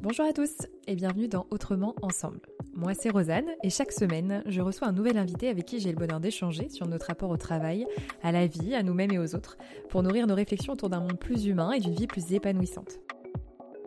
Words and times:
Bonjour 0.00 0.26
à 0.26 0.32
tous 0.32 0.52
et 0.86 0.94
bienvenue 0.94 1.26
dans 1.26 1.48
Autrement 1.50 1.96
Ensemble. 2.02 2.38
Moi 2.72 2.94
c'est 2.94 3.10
Rosanne 3.10 3.48
et 3.64 3.70
chaque 3.70 3.90
semaine 3.90 4.44
je 4.46 4.60
reçois 4.60 4.86
un 4.86 4.92
nouvel 4.92 5.18
invité 5.18 5.48
avec 5.48 5.64
qui 5.64 5.80
j'ai 5.80 5.90
le 5.90 5.98
bonheur 5.98 6.20
d'échanger 6.20 6.68
sur 6.68 6.86
notre 6.86 7.06
rapport 7.06 7.30
au 7.30 7.36
travail, 7.36 7.84
à 8.22 8.30
la 8.30 8.46
vie, 8.46 8.76
à 8.76 8.84
nous-mêmes 8.84 9.10
et 9.10 9.18
aux 9.18 9.34
autres, 9.34 9.58
pour 9.88 10.04
nourrir 10.04 10.28
nos 10.28 10.36
réflexions 10.36 10.74
autour 10.74 10.88
d'un 10.88 11.00
monde 11.00 11.18
plus 11.18 11.46
humain 11.46 11.72
et 11.72 11.80
d'une 11.80 11.96
vie 11.96 12.06
plus 12.06 12.32
épanouissante. 12.32 13.00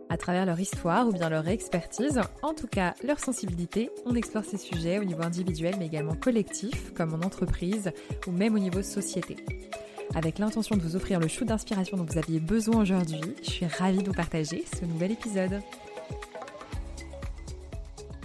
À 0.09 0.17
travers 0.17 0.45
leur 0.45 0.59
histoire 0.59 1.07
ou 1.07 1.13
bien 1.13 1.29
leur 1.29 1.47
expertise, 1.47 2.19
en 2.41 2.53
tout 2.53 2.67
cas 2.67 2.93
leur 3.05 3.19
sensibilité, 3.19 3.89
on 4.05 4.13
explore 4.13 4.43
ces 4.43 4.57
sujets 4.57 4.99
au 4.99 5.05
niveau 5.05 5.23
individuel 5.23 5.75
mais 5.79 5.85
également 5.85 6.15
collectif, 6.15 6.93
comme 6.93 7.13
en 7.13 7.25
entreprise 7.25 7.91
ou 8.27 8.31
même 8.31 8.53
au 8.53 8.59
niveau 8.59 8.81
société. 8.81 9.37
Avec 10.13 10.39
l'intention 10.39 10.75
de 10.75 10.81
vous 10.81 10.97
offrir 10.97 11.21
le 11.21 11.29
shoot 11.29 11.47
d'inspiration 11.47 11.95
dont 11.95 12.03
vous 12.03 12.17
aviez 12.17 12.41
besoin 12.41 12.81
aujourd'hui, 12.81 13.21
je 13.43 13.49
suis 13.49 13.65
ravie 13.65 13.99
de 13.99 14.07
vous 14.07 14.13
partager 14.13 14.65
ce 14.77 14.83
nouvel 14.83 15.13
épisode. 15.13 15.61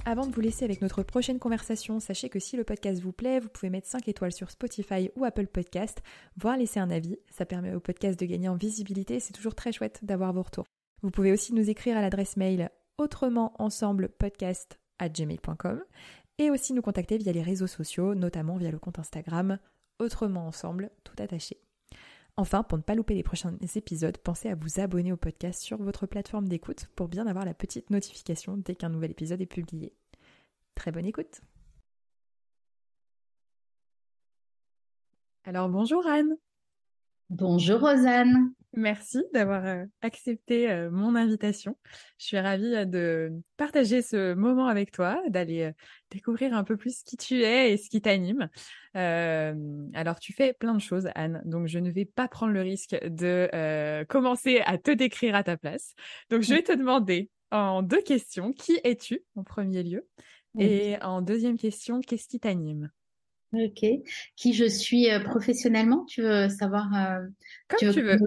Avant 0.08 0.24
de 0.24 0.32
vous 0.32 0.40
laisser 0.40 0.64
avec 0.64 0.82
notre 0.82 1.02
prochaine 1.02 1.40
conversation, 1.40 1.98
sachez 1.98 2.28
que 2.28 2.38
si 2.38 2.56
le 2.56 2.62
podcast 2.62 3.02
vous 3.02 3.10
plaît, 3.10 3.40
vous 3.40 3.48
pouvez 3.48 3.70
mettre 3.70 3.88
5 3.88 4.06
étoiles 4.06 4.30
sur 4.30 4.52
Spotify 4.52 5.10
ou 5.16 5.24
Apple 5.24 5.48
Podcast, 5.48 6.00
voire 6.36 6.56
laisser 6.56 6.78
un 6.78 6.92
avis. 6.92 7.18
Ça 7.28 7.44
permet 7.44 7.74
au 7.74 7.80
podcast 7.80 8.16
de 8.20 8.24
gagner 8.24 8.48
en 8.48 8.54
visibilité, 8.54 9.18
c'est 9.18 9.32
toujours 9.32 9.56
très 9.56 9.72
chouette 9.72 9.98
d'avoir 10.04 10.32
vos 10.32 10.42
retours. 10.42 10.66
Vous 11.02 11.10
pouvez 11.10 11.32
aussi 11.32 11.54
nous 11.54 11.70
écrire 11.70 11.96
à 11.96 12.02
l'adresse 12.02 12.36
mail 12.36 12.70
autrement 12.98 13.52
ensemble 13.58 14.10
gmail.com 15.00 15.82
et 16.38 16.52
aussi 16.52 16.72
nous 16.72 16.82
contacter 16.82 17.18
via 17.18 17.32
les 17.32 17.42
réseaux 17.42 17.66
sociaux, 17.66 18.14
notamment 18.14 18.58
via 18.58 18.70
le 18.70 18.78
compte 18.78 19.00
Instagram 19.00 19.58
autrement 19.98 20.46
ensemble, 20.46 20.90
tout 21.02 21.20
attaché. 21.20 21.65
Enfin, 22.38 22.62
pour 22.62 22.76
ne 22.76 22.82
pas 22.82 22.94
louper 22.94 23.14
les 23.14 23.22
prochains 23.22 23.56
épisodes, 23.76 24.18
pensez 24.18 24.50
à 24.50 24.54
vous 24.54 24.78
abonner 24.78 25.10
au 25.10 25.16
podcast 25.16 25.62
sur 25.62 25.78
votre 25.78 26.06
plateforme 26.06 26.48
d'écoute 26.48 26.86
pour 26.94 27.08
bien 27.08 27.26
avoir 27.26 27.46
la 27.46 27.54
petite 27.54 27.88
notification 27.88 28.58
dès 28.58 28.74
qu'un 28.74 28.90
nouvel 28.90 29.12
épisode 29.12 29.40
est 29.40 29.46
publié. 29.46 29.94
Très 30.74 30.92
bonne 30.92 31.06
écoute. 31.06 31.40
Alors 35.44 35.70
bonjour 35.70 36.06
Anne. 36.06 36.36
Bonjour 37.30 37.80
Rosanne 37.80 38.52
Merci 38.76 39.24
d'avoir 39.32 39.64
euh, 39.64 39.84
accepté 40.02 40.70
euh, 40.70 40.90
mon 40.90 41.14
invitation. 41.14 41.78
Je 42.18 42.26
suis 42.26 42.38
ravie 42.38 42.74
euh, 42.74 42.84
de 42.84 43.32
partager 43.56 44.02
ce 44.02 44.34
moment 44.34 44.66
avec 44.66 44.92
toi, 44.92 45.18
d'aller 45.28 45.72
découvrir 46.10 46.52
un 46.54 46.62
peu 46.62 46.76
plus 46.76 47.02
qui 47.02 47.16
tu 47.16 47.42
es 47.42 47.72
et 47.72 47.78
ce 47.78 47.88
qui 47.88 48.02
t'anime. 48.02 48.50
alors, 48.92 50.20
tu 50.20 50.34
fais 50.34 50.52
plein 50.52 50.74
de 50.74 50.80
choses, 50.80 51.08
Anne, 51.14 51.42
donc 51.46 51.68
je 51.68 51.78
ne 51.78 51.90
vais 51.90 52.04
pas 52.04 52.28
prendre 52.28 52.52
le 52.52 52.60
risque 52.60 52.96
de 53.02 54.04
commencer 54.08 54.60
à 54.66 54.76
te 54.76 54.90
décrire 54.90 55.34
à 55.34 55.42
ta 55.42 55.56
place. 55.56 55.94
Donc, 56.30 56.42
je 56.42 56.52
vais 56.54 56.62
te 56.62 56.72
demander 56.72 57.30
en 57.50 57.82
deux 57.82 58.02
questions, 58.02 58.52
qui 58.52 58.78
es-tu 58.84 59.22
en 59.36 59.42
premier 59.42 59.82
lieu? 59.82 60.06
Et 60.58 60.96
en 61.02 61.22
deuxième 61.22 61.56
question, 61.58 62.00
qu'est-ce 62.00 62.28
qui 62.28 62.40
t'anime? 62.40 62.90
Ok. 63.52 63.84
Qui 64.36 64.52
je 64.52 64.66
suis 64.66 65.08
professionnellement? 65.24 66.04
Tu 66.06 66.22
veux 66.22 66.48
savoir 66.50 66.88
Comme 67.68 67.90
tu 67.90 68.02
veux. 68.02 68.18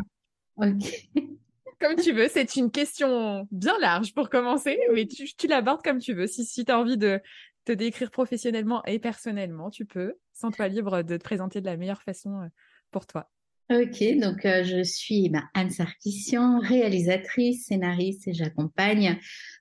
Comme 1.80 1.96
tu 1.96 2.12
veux, 2.12 2.28
c'est 2.28 2.58
une 2.58 2.72
question 2.72 3.48
bien 3.52 3.78
large 3.80 4.14
pour 4.14 4.30
commencer, 4.30 4.78
mais 4.94 5.08
tu, 5.08 5.26
tu 5.34 5.48
l'abordes 5.48 5.82
comme 5.82 6.00
tu 6.00 6.14
veux. 6.14 6.28
Si, 6.28 6.44
si 6.44 6.66
tu 6.66 6.72
as 6.72 6.80
envie 6.80 6.98
de 6.98 7.22
te 7.66 7.72
décrire 7.72 8.12
professionnellement 8.12 8.84
et 8.86 9.00
personnellement, 9.00 9.70
tu 9.70 9.86
peux. 9.86 10.16
Sens-toi 10.34 10.68
libre 10.68 11.04
de 11.04 11.18
te 11.18 11.24
présenter 11.24 11.62
de 11.62 11.66
la 11.66 11.78
meilleure 11.78 12.02
façon 12.02 12.42
euh, 12.42 12.48
pour 12.92 13.06
toi. 13.06 13.30
Ok, 13.72 14.04
donc 14.20 14.46
euh, 14.46 14.64
je 14.64 14.84
suis 14.84 15.30
bah, 15.30 15.44
Anne 15.54 15.70
Sarkissian, 15.70 16.60
réalisatrice, 16.60 17.68
scénariste 17.68 18.28
et 18.28 18.34
j'accompagne 18.34 19.20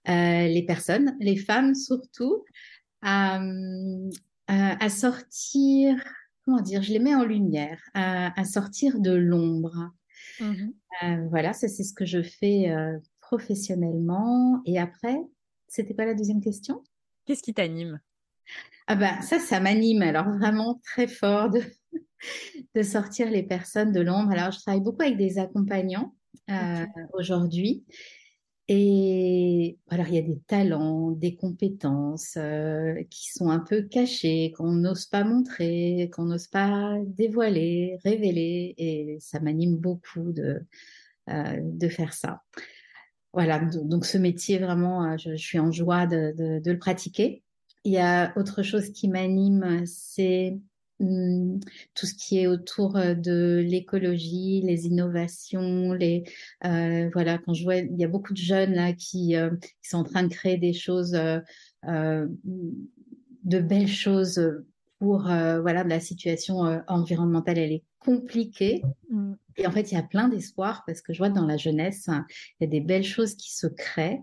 euh, 0.08 0.46
les 0.46 0.64
personnes, 0.66 1.16
les 1.20 1.36
femmes 1.36 1.74
surtout, 1.74 2.44
à, 3.02 3.40
à 4.48 4.88
sortir, 4.88 5.94
comment 6.44 6.62
dire, 6.62 6.82
je 6.82 6.92
les 6.92 6.98
mets 6.98 7.14
en 7.14 7.24
lumière, 7.24 7.78
à 7.94 8.44
sortir 8.44 8.98
de 8.98 9.12
l'ombre, 9.12 9.92
Mmh 10.40 10.70
euh, 11.04 11.28
voilà, 11.28 11.52
ça 11.52 11.68
c'est 11.68 11.84
ce 11.84 11.92
que 11.92 12.06
je 12.06 12.22
fais 12.22 12.70
euh, 12.70 12.98
professionnellement. 13.20 14.60
Et 14.66 14.78
après, 14.78 15.16
c'était 15.68 15.94
pas 15.94 16.06
la 16.06 16.14
deuxième 16.14 16.40
question? 16.40 16.82
Qu'est-ce 17.24 17.42
qui 17.42 17.54
t'anime? 17.54 18.00
Ah 18.88 18.96
ben 18.96 19.20
ça, 19.20 19.38
ça 19.38 19.60
m'anime. 19.60 20.02
Alors 20.02 20.28
vraiment 20.38 20.80
très 20.82 21.06
fort 21.06 21.50
de, 21.50 21.60
de 22.74 22.82
sortir 22.82 23.30
les 23.30 23.42
personnes 23.42 23.92
de 23.92 24.00
l'ombre. 24.00 24.32
Alors 24.32 24.50
je 24.50 24.58
travaille 24.60 24.80
beaucoup 24.80 25.02
avec 25.02 25.18
des 25.18 25.38
accompagnants 25.38 26.14
euh, 26.50 26.86
aujourd'hui 27.12 27.84
et 28.70 29.78
alors, 29.88 30.08
il 30.08 30.14
y 30.14 30.18
a 30.18 30.22
des 30.22 30.40
talents, 30.40 31.10
des 31.10 31.34
compétences 31.34 32.34
euh, 32.36 33.02
qui 33.08 33.30
sont 33.32 33.48
un 33.48 33.60
peu 33.60 33.82
cachées, 33.82 34.52
qu'on 34.56 34.72
n'ose 34.72 35.06
pas 35.06 35.24
montrer, 35.24 36.10
qu'on 36.14 36.26
n'ose 36.26 36.48
pas 36.48 36.98
dévoiler, 37.06 37.98
révéler. 38.04 38.74
Et 38.76 39.16
ça 39.20 39.40
m'anime 39.40 39.76
beaucoup 39.76 40.32
de, 40.32 40.66
euh, 41.30 41.60
de 41.62 41.88
faire 41.88 42.12
ça. 42.12 42.42
Voilà, 43.32 43.58
donc 43.60 44.04
ce 44.04 44.18
métier, 44.18 44.58
vraiment, 44.58 45.12
euh, 45.12 45.16
je, 45.16 45.34
suis 45.36 45.58
en 45.58 45.72
joie 45.72 46.06
de, 46.06 46.34
de, 46.60 46.70
le 46.70 46.78
pratiquer. 46.78 47.42
Il 47.84 47.92
y 47.92 47.98
a 47.98 48.36
autre 48.36 48.62
chose 48.62 48.90
qui 48.90 49.08
m'anime, 49.08 49.86
c'est 49.86 50.58
tout 50.98 52.06
ce 52.06 52.14
qui 52.14 52.38
est 52.38 52.46
autour 52.46 52.96
euh, 52.96 53.14
de 53.14 53.64
l'écologie, 53.64 54.62
les 54.64 54.86
innovations, 54.86 55.92
les 55.92 56.24
euh, 56.64 57.08
voilà 57.12 57.38
quand 57.38 57.54
je 57.54 57.62
vois 57.62 57.76
il 57.76 57.96
y 57.96 58.04
a 58.04 58.08
beaucoup 58.08 58.32
de 58.32 58.38
jeunes 58.38 58.74
là 58.74 58.92
qui, 58.92 59.36
euh, 59.36 59.50
qui 59.60 59.88
sont 59.88 59.98
en 59.98 60.04
train 60.04 60.24
de 60.24 60.28
créer 60.28 60.58
des 60.58 60.72
choses, 60.72 61.14
euh, 61.14 61.38
euh 61.88 62.26
de 63.44 63.60
belles 63.60 63.88
choses 63.88 64.42
pour 64.98 65.22
voilà 65.22 65.84
la 65.84 66.00
situation 66.00 66.82
environnementale 66.88 67.56
elle 67.56 67.72
est 67.72 67.84
compliquée 67.98 68.82
mmh. 69.10 69.32
et 69.56 69.66
en 69.66 69.70
fait 69.70 69.90
il 69.90 69.94
y 69.94 69.96
a 69.96 70.02
plein 70.02 70.28
d'espoir 70.28 70.82
parce 70.86 71.00
que 71.00 71.14
je 71.14 71.18
vois 71.18 71.30
dans 71.30 71.46
la 71.46 71.56
jeunesse 71.56 72.08
hein, 72.08 72.26
il 72.60 72.64
y 72.64 72.66
a 72.66 72.70
des 72.70 72.80
belles 72.80 73.04
choses 73.04 73.36
qui 73.36 73.54
se 73.54 73.68
créent 73.68 74.20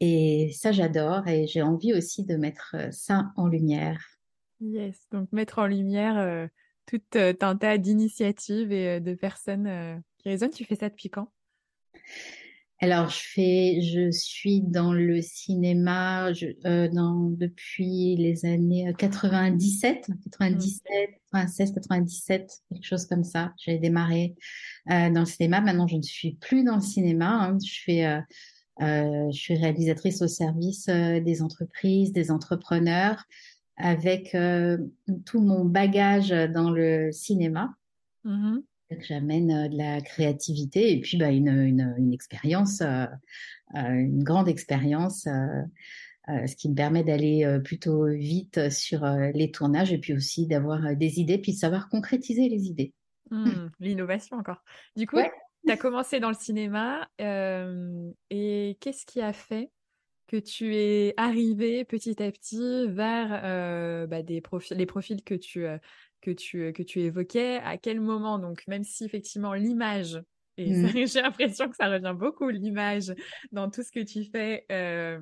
et 0.00 0.50
ça 0.58 0.72
j'adore 0.72 1.28
et 1.28 1.46
j'ai 1.46 1.62
envie 1.62 1.92
aussi 1.92 2.24
de 2.24 2.36
mettre 2.36 2.74
ça 2.90 3.30
en 3.36 3.46
lumière. 3.46 4.17
Yes, 4.60 5.06
donc 5.12 5.30
mettre 5.32 5.58
en 5.58 5.66
lumière 5.66 6.18
euh, 6.18 6.46
tout 6.86 7.00
euh, 7.14 7.32
un 7.42 7.56
tas 7.56 7.78
d'initiatives 7.78 8.72
et 8.72 8.88
euh, 8.88 9.00
de 9.00 9.14
personnes 9.14 10.02
qui 10.18 10.28
résonnent. 10.28 10.50
Tu 10.50 10.64
fais 10.64 10.74
ça 10.74 10.88
depuis 10.88 11.10
quand? 11.10 11.28
Alors, 12.80 13.08
je 13.08 13.18
fais, 13.18 13.80
je 13.82 14.10
suis 14.10 14.60
dans 14.62 14.92
le 14.92 15.20
cinéma 15.20 16.32
je, 16.32 16.46
dans, 16.88 17.30
depuis 17.30 18.16
les 18.16 18.44
années 18.46 18.92
97, 18.96 20.10
97, 20.24 20.82
96, 21.32 21.72
97, 21.74 22.52
quelque 22.68 22.84
chose 22.84 23.06
comme 23.06 23.24
ça. 23.24 23.52
J'ai 23.58 23.78
démarré 23.78 24.36
dans 24.86 25.20
le 25.20 25.26
cinéma. 25.26 25.60
Maintenant, 25.60 25.88
je 25.88 25.96
ne 25.96 26.02
suis 26.02 26.36
plus 26.36 26.62
dans 26.62 26.76
le 26.76 26.80
cinéma. 26.80 27.48
Hein. 27.48 27.58
Je 27.64 27.80
fais, 27.84 28.20
je 28.80 29.36
suis 29.36 29.56
réalisatrice 29.56 30.22
au 30.22 30.28
service 30.28 30.86
des 30.86 31.42
entreprises, 31.42 32.12
des 32.12 32.30
entrepreneurs 32.30 33.24
avec 33.78 34.34
euh, 34.34 34.76
tout 35.24 35.40
mon 35.40 35.64
bagage 35.64 36.30
dans 36.30 36.70
le 36.70 37.10
cinéma. 37.12 37.74
Mmh 38.24 38.58
j'amène 39.00 39.50
euh, 39.50 39.68
de 39.68 39.76
la 39.76 40.00
créativité 40.00 40.92
et 40.92 41.00
puis 41.02 41.18
bah, 41.18 41.30
une, 41.30 41.48
une, 41.50 41.94
une 41.98 42.14
expérience, 42.14 42.80
euh, 42.80 43.06
une 43.74 44.24
grande 44.24 44.48
expérience, 44.48 45.28
ce 46.26 46.56
qui 46.56 46.70
me 46.70 46.74
permet 46.74 47.04
d'aller 47.04 47.58
plutôt 47.62 48.06
vite 48.06 48.70
sur 48.70 49.04
les 49.34 49.50
tournages 49.50 49.92
et 49.92 49.98
puis 49.98 50.14
aussi 50.14 50.46
d'avoir 50.46 50.96
des 50.96 51.20
idées, 51.20 51.36
puis 51.36 51.52
de 51.52 51.58
savoir 51.58 51.90
concrétiser 51.90 52.48
les 52.48 52.64
idées. 52.66 52.94
Mmh, 53.30 53.68
l'innovation 53.80 54.38
encore. 54.38 54.64
Du 54.96 55.06
coup, 55.06 55.18
tu 55.66 55.70
as 55.70 55.76
commencé 55.76 56.18
dans 56.18 56.28
le 56.28 56.34
cinéma 56.34 57.06
et 57.18 58.78
qu'est-ce 58.80 59.04
qui 59.04 59.20
a 59.20 59.34
fait 59.34 59.70
que 60.28 60.36
tu 60.36 60.76
es 60.76 61.14
arrivé 61.16 61.84
petit 61.84 62.22
à 62.22 62.30
petit 62.30 62.86
vers 62.88 63.40
euh, 63.44 64.06
bah, 64.06 64.22
des 64.22 64.40
profils, 64.40 64.76
les 64.76 64.86
profils 64.86 65.24
que 65.24 65.34
tu, 65.34 65.66
euh, 65.66 65.78
que, 66.20 66.30
tu, 66.30 66.72
que 66.72 66.82
tu 66.82 67.00
évoquais, 67.00 67.56
à 67.64 67.78
quel 67.78 68.00
moment, 68.00 68.38
donc 68.38 68.62
même 68.68 68.84
si 68.84 69.04
effectivement 69.04 69.54
l'image, 69.54 70.20
et 70.58 70.70
mmh. 70.70 71.06
j'ai 71.06 71.22
l'impression 71.22 71.68
que 71.68 71.76
ça 71.76 71.88
revient 71.88 72.14
beaucoup, 72.16 72.48
l'image 72.50 73.14
dans 73.52 73.70
tout 73.70 73.82
ce 73.82 73.90
que 73.90 74.00
tu 74.00 74.24
fais, 74.24 74.66
euh, 74.70 75.18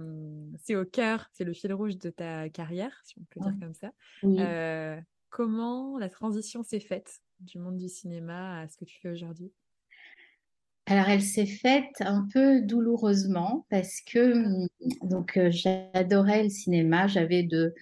c'est 0.63 0.75
au 0.75 0.85
cœur, 0.85 1.29
c'est 1.33 1.45
le 1.45 1.53
fil 1.53 1.73
rouge 1.73 1.97
de 1.99 2.11
ta 2.11 2.49
carrière, 2.49 3.01
si 3.05 3.15
on 3.19 3.25
peut 3.31 3.41
dire 3.41 3.59
comme 3.61 3.75
ça. 3.75 3.93
Euh, 4.25 5.01
comment 5.29 5.99
la 5.99 6.09
transition 6.09 6.63
s'est 6.63 6.81
faite 6.81 7.21
du 7.41 7.59
monde 7.59 7.77
du 7.77 7.89
cinéma 7.89 8.61
à 8.61 8.69
ce 8.69 8.77
que 8.77 8.85
tu 8.85 8.99
fais 8.99 9.11
aujourd'hui? 9.11 9.53
Alors, 10.87 11.09
elle 11.09 11.23
s'est 11.23 11.47
faite 11.47 11.97
un 12.01 12.29
peu 12.33 12.61
douloureusement 12.61 13.67
parce 13.71 14.01
que 14.01 14.67
donc 15.03 15.37
euh, 15.37 15.51
j'adorais 15.51 16.45
le 16.45 16.49
cinéma. 16.49 17.09
J'avais 17.09 17.43
de, 17.43 17.75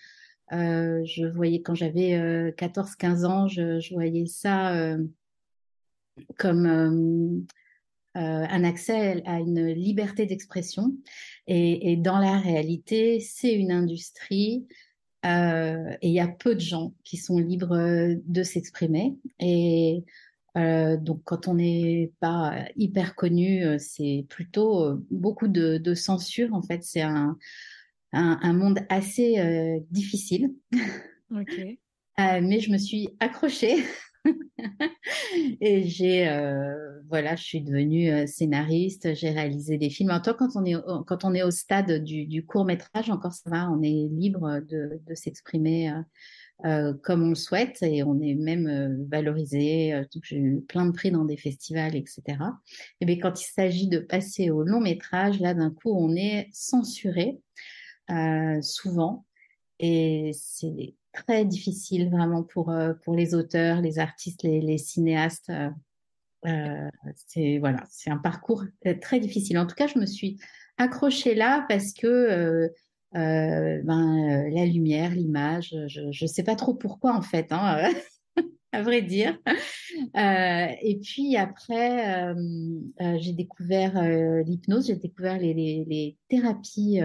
euh, 0.53 1.03
je 1.05 1.27
voyais 1.27 1.63
quand 1.63 1.75
j'avais 1.75 2.53
14-15 2.53 3.25
euh, 3.25 3.29
ans, 3.29 3.49
je, 3.49 3.95
voyais 3.95 4.27
ça 4.27 4.75
euh, 4.75 4.99
comme 6.39 7.47
un 8.15 8.65
accès 8.65 9.23
à 9.27 9.41
une 9.41 9.67
liberté 9.67 10.27
d'expression. 10.27 10.93
Et, 11.47 11.97
dans 11.97 12.19
la 12.19 12.39
réalité, 12.39 13.21
c'est 13.21 13.55
une 13.55 13.73
industrie 13.73 14.67
et 15.25 15.97
il 16.03 16.13
y 16.13 16.21
a 16.21 16.29
peu 16.29 16.55
de 16.55 16.61
gens 16.61 16.93
qui 17.03 17.17
sont 17.17 17.39
libres 17.39 18.15
de 18.27 18.43
s'exprimer. 18.43 19.17
Et 19.41 20.05
donc, 20.55 21.23
quand 21.25 21.49
on 21.49 21.55
n'est 21.55 22.13
pas 22.21 22.65
hyper 22.77 23.15
connu, 23.17 23.65
c'est 23.79 24.25
plutôt 24.29 25.01
beaucoup 25.11 25.49
de, 25.49 25.95
censure. 25.95 26.55
En 26.55 26.63
fait, 26.63 26.83
c'est 26.85 27.03
un, 27.03 27.37
un, 28.13 28.53
monde 28.53 28.81
assez 28.89 29.83
difficile. 29.91 30.55
Ok. 31.31 31.61
Euh, 32.21 32.41
mais 32.41 32.61
je 32.61 32.71
me 32.71 32.79
suis 32.79 33.09
accrochée 33.19 33.75
et 35.61 35.83
j'ai 35.83 36.29
euh, 36.29 37.01
voilà, 37.09 37.35
je 37.35 37.43
suis 37.43 37.61
devenue 37.61 38.09
euh, 38.13 38.27
scénariste, 38.27 39.15
j'ai 39.15 39.31
réalisé 39.31 39.79
des 39.79 39.91
films. 39.91 40.11
En 40.11 40.21
tout 40.21 40.33
quand 40.35 40.55
on 40.55 40.65
est 40.65 40.77
quand 41.09 41.25
on 41.25 41.35
est 41.35 41.43
au 41.43 41.51
stade 41.51 42.05
du, 42.05 42.47
court 42.47 42.65
métrage, 42.65 43.11
encore 43.11 43.33
ça 43.33 43.51
va, 43.51 43.69
on 43.69 43.83
est 43.83 44.09
libre 44.13 44.61
de, 44.61 45.01
de 45.05 45.15
s'exprimer 45.15 45.93
comme 46.63 47.25
on 47.25 47.29
le 47.31 47.35
souhaite 47.35 47.83
et 47.83 48.03
on 48.03 48.21
est 48.21 48.35
même 48.35 49.07
valorisé. 49.11 50.03
j'ai 50.23 50.39
eu 50.39 50.61
plein 50.63 50.87
de 50.87 50.93
prix 50.93 51.11
dans 51.11 51.25
des 51.25 51.37
festivals, 51.37 51.97
etc. 51.97 52.23
Et 53.01 53.07
bien 53.07 53.19
quand 53.19 53.41
il 53.41 53.47
s'agit 53.47 53.89
de 53.89 53.99
passer 53.99 54.51
au 54.51 54.63
long 54.63 54.81
métrage, 54.81 55.41
là 55.41 55.53
d'un 55.53 55.71
coup 55.71 55.93
on 55.93 56.15
est 56.17 56.49
censuré 56.53 57.41
souvent 58.63 59.27
et 59.79 60.31
c'est 60.35 60.95
très 61.15 61.45
difficile 61.45 62.11
vraiment 62.11 62.43
pour, 62.43 62.71
euh, 62.71 62.93
pour 63.05 63.15
les 63.15 63.35
auteurs, 63.35 63.81
les 63.81 63.99
artistes, 63.99 64.43
les, 64.43 64.79
cinéastes. 64.79 65.51
Euh, 65.51 65.71
euh, 66.47 66.89
c'est 67.27 67.59
voilà, 67.59 67.85
c'est 67.89 68.11
un 68.11 68.19
parcours 68.19 68.65
très 69.01 69.21
difficile. 69.21 69.59
En 69.59 69.67
tout 69.67 69.75
cas, 69.75 69.87
je 69.87 69.99
me 69.99 70.05
suis 70.05 70.39
accrochée 70.77 71.35
là 71.35 71.65
parce 71.69 71.93
que 71.93 72.71
ben, 73.15 74.51
la 74.53 74.67
lumière, 74.67 75.15
l'image, 75.15 75.75
je 75.89 76.25
ne 76.25 76.29
sais 76.29 76.43
pas 76.43 76.57
trop 76.57 76.75
pourquoi 76.75 77.15
en 77.15 77.23
fait, 77.23 77.47
hein, 77.51 77.91
à 78.73 78.83
vrai 78.83 79.03
dire. 79.03 79.39
et 80.17 81.01
puis 81.03 81.37
après, 81.37 82.35
j'ai 83.19 83.33
découvert 83.33 84.03
l'hypnose, 84.45 84.89
j'ai 84.89 84.97
découvert 84.97 85.39
les, 85.39 85.55
les, 85.55 85.85
les 85.89 86.17
thérapies 86.29 87.01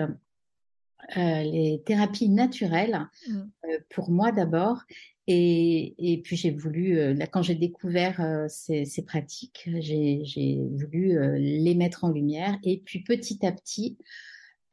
euh, 1.17 1.43
les 1.43 1.81
thérapies 1.85 2.29
naturelles 2.29 3.07
mmh. 3.27 3.37
euh, 3.65 3.79
pour 3.89 4.11
moi 4.11 4.31
d'abord. 4.31 4.83
Et, 5.27 5.95
et, 5.97 6.21
puis 6.21 6.35
j'ai 6.35 6.51
voulu, 6.51 6.97
euh, 6.97 7.13
là, 7.13 7.25
quand 7.25 7.41
j'ai 7.41 7.55
découvert 7.55 8.45
ces, 8.47 8.85
ces, 8.85 9.03
pratiques, 9.03 9.69
j'ai 9.79 10.59
voulu 10.71 11.17
les 11.37 11.75
mettre 11.75 12.03
en 12.03 12.09
lumière. 12.09 12.57
Et 12.63 12.81
puis 12.83 13.03
petit 13.03 13.45
à 13.45 13.51
petit, 13.51 13.97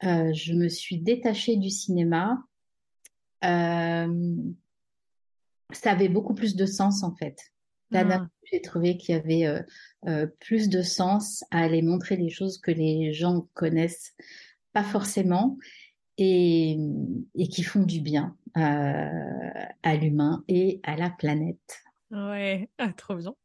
je 0.01 0.53
me 0.53 0.69
suis 0.69 0.99
détachée 0.99 1.57
du 1.57 1.69
cinéma. 1.69 2.43
ça 3.41 4.07
avait 5.83 6.09
beaucoup 6.09 6.33
plus 6.33 6.55
de 6.55 6.65
sens 6.65 7.03
en 7.03 7.15
fait. 7.15 7.39
Mmh. 7.91 8.27
j'ai 8.51 8.61
trouvé 8.61 8.97
qu'il 8.97 9.15
y 9.15 9.17
avait 9.17 9.63
plus 10.39 10.69
de 10.69 10.81
sens 10.81 11.43
à 11.51 11.59
aller 11.59 11.81
montrer 11.81 12.17
les 12.17 12.29
choses 12.29 12.57
que 12.57 12.71
les 12.71 13.13
gens 13.13 13.47
connaissent 13.53 14.13
pas 14.73 14.83
forcément 14.83 15.57
et, 16.17 16.77
et 17.35 17.47
qui 17.47 17.63
font 17.63 17.83
du 17.83 18.01
bien 18.01 18.35
euh, 18.57 19.63
à 19.83 19.95
l'humain 19.95 20.43
et 20.47 20.79
à 20.83 20.95
la 20.95 21.09
planète. 21.09 21.83
Ouais, 22.09 22.69
ah, 22.77 22.93
trop 22.93 23.15
bien, 23.15 23.35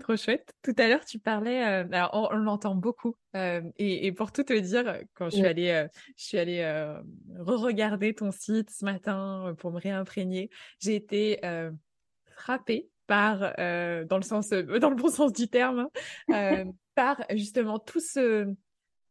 trop 0.00 0.16
chouette. 0.16 0.52
Tout 0.62 0.74
à 0.78 0.88
l'heure, 0.88 1.04
tu 1.04 1.20
parlais, 1.20 1.64
euh, 1.64 1.84
alors 1.92 2.30
on, 2.32 2.36
l'entend 2.36 2.74
beaucoup, 2.74 3.16
euh, 3.36 3.62
et, 3.76 4.06
et, 4.06 4.12
pour 4.12 4.32
tout 4.32 4.42
te 4.42 4.58
dire, 4.58 5.02
quand 5.14 5.30
je 5.30 5.36
suis 5.36 5.46
allée, 5.46 5.70
euh, 5.70 5.86
je 6.16 6.24
suis 6.24 6.38
allée 6.38 6.60
euh, 6.60 7.00
re-regarder 7.38 8.14
ton 8.14 8.32
site 8.32 8.70
ce 8.70 8.84
matin 8.84 9.54
pour 9.58 9.70
me 9.70 9.78
réimprégner, 9.78 10.50
j'ai 10.80 10.96
été 10.96 11.40
frappée 12.34 12.88
par, 13.06 13.38
dans 13.38 14.16
le 14.16 14.22
sens, 14.22 14.48
dans 14.48 14.90
le 14.90 14.96
bon 14.96 15.10
sens 15.10 15.32
du 15.32 15.48
terme, 15.48 15.86
par 16.96 17.22
justement 17.30 17.78
tout 17.78 18.00
ce 18.00 18.52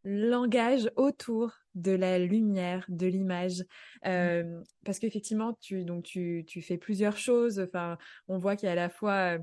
langage 0.03 0.91
autour 0.97 1.53
de 1.77 1.91
la 1.91 2.19
lumière, 2.19 2.85
de 2.89 3.07
l'image, 3.07 3.63
mmh. 4.03 4.61
parce 4.83 4.99
qu'effectivement, 4.99 5.57
tu 5.61 5.85
donc 5.85 6.03
tu, 6.03 6.43
tu 6.47 6.61
fais 6.61 6.77
plusieurs 6.77 7.17
choses. 7.17 7.59
Enfin, 7.59 7.97
on 8.27 8.37
voit 8.37 8.55
qu'il 8.55 8.67
y 8.67 8.69
a 8.69 8.73
à 8.73 8.75
la 8.75 8.89
fois 8.89 9.37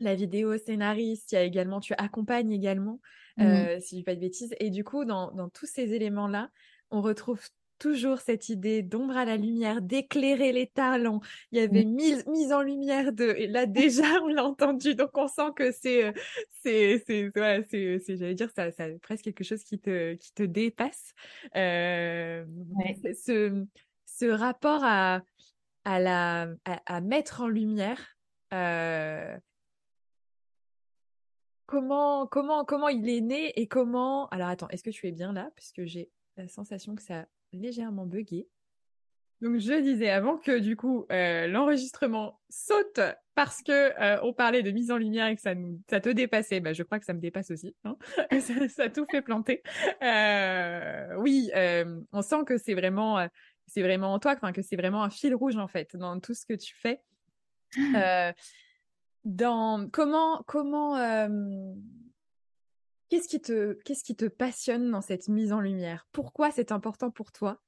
la 0.00 0.14
vidéo 0.14 0.58
scénariste, 0.58 1.32
il 1.32 1.34
y 1.36 1.38
a 1.38 1.42
également, 1.42 1.80
tu 1.80 1.94
accompagnes 1.96 2.52
également, 2.52 3.00
mmh. 3.36 3.42
euh, 3.42 3.80
si 3.80 3.94
je 3.94 4.00
dis 4.00 4.04
pas 4.04 4.14
de 4.14 4.20
bêtises. 4.20 4.54
Et 4.58 4.70
du 4.70 4.84
coup, 4.84 5.04
dans, 5.04 5.30
dans 5.32 5.48
tous 5.48 5.66
ces 5.66 5.94
éléments-là, 5.94 6.50
on 6.90 7.00
retrouve 7.00 7.40
toujours 7.78 8.18
cette 8.18 8.48
idée 8.48 8.82
d'ombre 8.82 9.16
à 9.16 9.24
la 9.24 9.36
lumière, 9.36 9.82
d'éclairer 9.82 10.52
les 10.52 10.66
talents. 10.66 11.20
Il 11.52 11.58
y 11.58 11.62
avait 11.62 11.84
mise, 11.84 12.26
mise 12.26 12.52
en 12.52 12.62
lumière 12.62 13.12
de, 13.12 13.34
et 13.36 13.46
là 13.46 13.66
déjà 13.66 14.04
on 14.22 14.28
l'a 14.28 14.44
entendu, 14.44 14.94
donc 14.94 15.10
on 15.14 15.28
sent 15.28 15.50
que 15.56 15.72
c'est, 15.72 16.04
euh, 16.04 16.12
c'est, 16.62 17.02
c'est, 17.06 17.30
voilà, 17.34 17.62
c'est, 17.64 17.98
c'est, 18.00 18.16
j'allais 18.16 18.34
dire, 18.34 18.50
ça, 18.54 18.70
ça 18.72 18.86
presque 19.02 19.24
quelque 19.24 19.44
chose 19.44 19.62
qui 19.64 19.78
te, 19.78 20.14
qui 20.14 20.32
te 20.32 20.42
dépasse. 20.42 21.12
Euh, 21.56 22.44
ce, 23.14 23.64
ce 24.06 24.26
rapport 24.26 24.82
à, 24.84 25.22
à 25.84 26.00
la, 26.00 26.48
à, 26.86 27.00
mettre 27.00 27.42
en 27.42 27.48
lumière. 27.48 28.16
Euh, 28.52 29.36
comment, 31.66 32.26
comment, 32.26 32.64
comment 32.64 32.88
il 32.88 33.08
est 33.08 33.20
né 33.20 33.58
et 33.60 33.66
comment. 33.66 34.28
Alors 34.28 34.48
attends, 34.48 34.68
est-ce 34.68 34.82
que 34.82 34.90
tu 34.90 35.06
es 35.08 35.12
bien 35.12 35.32
là? 35.32 35.50
Puisque 35.56 35.84
j'ai 35.84 36.10
la 36.36 36.48
sensation 36.48 36.94
que 36.94 37.02
ça 37.02 37.26
légèrement 37.54 38.06
buggé. 38.06 38.48
Donc 39.40 39.58
je 39.58 39.80
disais 39.82 40.10
avant 40.10 40.38
que 40.38 40.58
du 40.58 40.76
coup 40.76 41.06
euh, 41.12 41.46
l'enregistrement 41.46 42.40
saute 42.48 43.00
parce 43.34 43.62
que 43.62 43.72
euh, 43.72 44.18
on 44.22 44.32
parlait 44.32 44.62
de 44.62 44.70
mise 44.70 44.90
en 44.90 44.96
lumière 44.96 45.26
et 45.26 45.34
que 45.36 45.42
ça 45.42 45.54
nous 45.54 45.80
ça 45.90 46.00
te 46.00 46.08
dépassait. 46.08 46.60
Bah, 46.60 46.72
je 46.72 46.82
crois 46.82 46.98
que 46.98 47.04
ça 47.04 47.12
me 47.12 47.20
dépasse 47.20 47.50
aussi. 47.50 47.74
Hein 47.84 47.96
ça, 48.40 48.68
ça, 48.68 48.88
tout 48.88 49.06
fait 49.10 49.22
planter. 49.22 49.62
Euh, 50.02 51.14
oui, 51.18 51.50
on 52.12 52.22
sent 52.22 52.44
que 52.46 52.56
c'est 52.56 52.74
vraiment 52.74 53.28
c'est 53.66 53.82
vraiment 53.82 54.18
toi, 54.18 54.32
enfin 54.32 54.52
que 54.52 54.62
c'est 54.62 54.76
vraiment 54.76 55.02
un 55.02 55.10
fil 55.10 55.34
rouge 55.34 55.56
en 55.56 55.68
fait 55.68 55.96
dans 55.96 56.18
tout 56.20 56.34
ce 56.34 56.46
que 56.46 56.54
tu 56.54 56.74
fais. 56.74 57.02
dans 59.24 59.88
comment 59.90 60.42
comment 60.46 60.96
Qu'est-ce 63.14 64.02
qui 64.02 64.16
te, 64.16 64.26
passionne 64.26 64.90
dans 64.90 65.00
cette 65.00 65.28
mise 65.28 65.52
en 65.52 65.60
lumière? 65.60 66.08
Pourquoi 66.10 66.50
c'est 66.50 66.72
important 66.72 67.12
pour 67.12 67.30
toi 67.30 67.60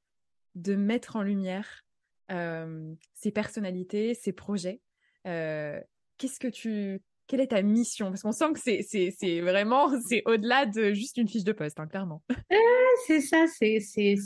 de 0.57 0.75
mettre 0.75 1.15
en 1.15 1.23
lumière 1.23 1.85
euh, 2.33 2.93
ces 3.15 3.31
personnalités, 3.31 4.15
ces 4.15 4.33
projets? 4.33 4.81
Euh, 5.29 5.81
Qu'est-ce 6.19 6.41
que 6.41 6.49
tu, 6.49 7.01
quelle 7.29 7.41
est 7.41 7.49
ta 7.49 7.63
mission? 7.63 8.09
Parce 8.09 8.23
qu'on 8.23 8.33
sent 8.33 8.53
que 8.55 8.61
c'est, 8.61 9.41
vraiment, 9.41 9.89
c'est 10.09 10.23
au-delà 10.25 10.67
de 10.67 10.93
juste 10.95 11.17
une 11.17 11.29
fiche 11.29 11.45
de 11.45 11.53
poste, 11.53 11.79
hein, 11.79 11.87
clairement. 11.87 12.25
c'est 13.07 13.21
ça, 13.21 13.47
c'est 13.47 13.79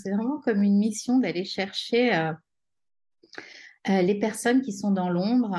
vraiment 0.06 0.40
comme 0.40 0.62
une 0.62 0.78
mission 0.78 1.18
d'aller 1.18 1.44
chercher 1.44 2.14
euh, 2.14 2.32
les 4.00 4.18
personnes 4.18 4.62
qui 4.62 4.72
sont 4.72 4.90
dans 4.90 5.10
l'ombre. 5.10 5.54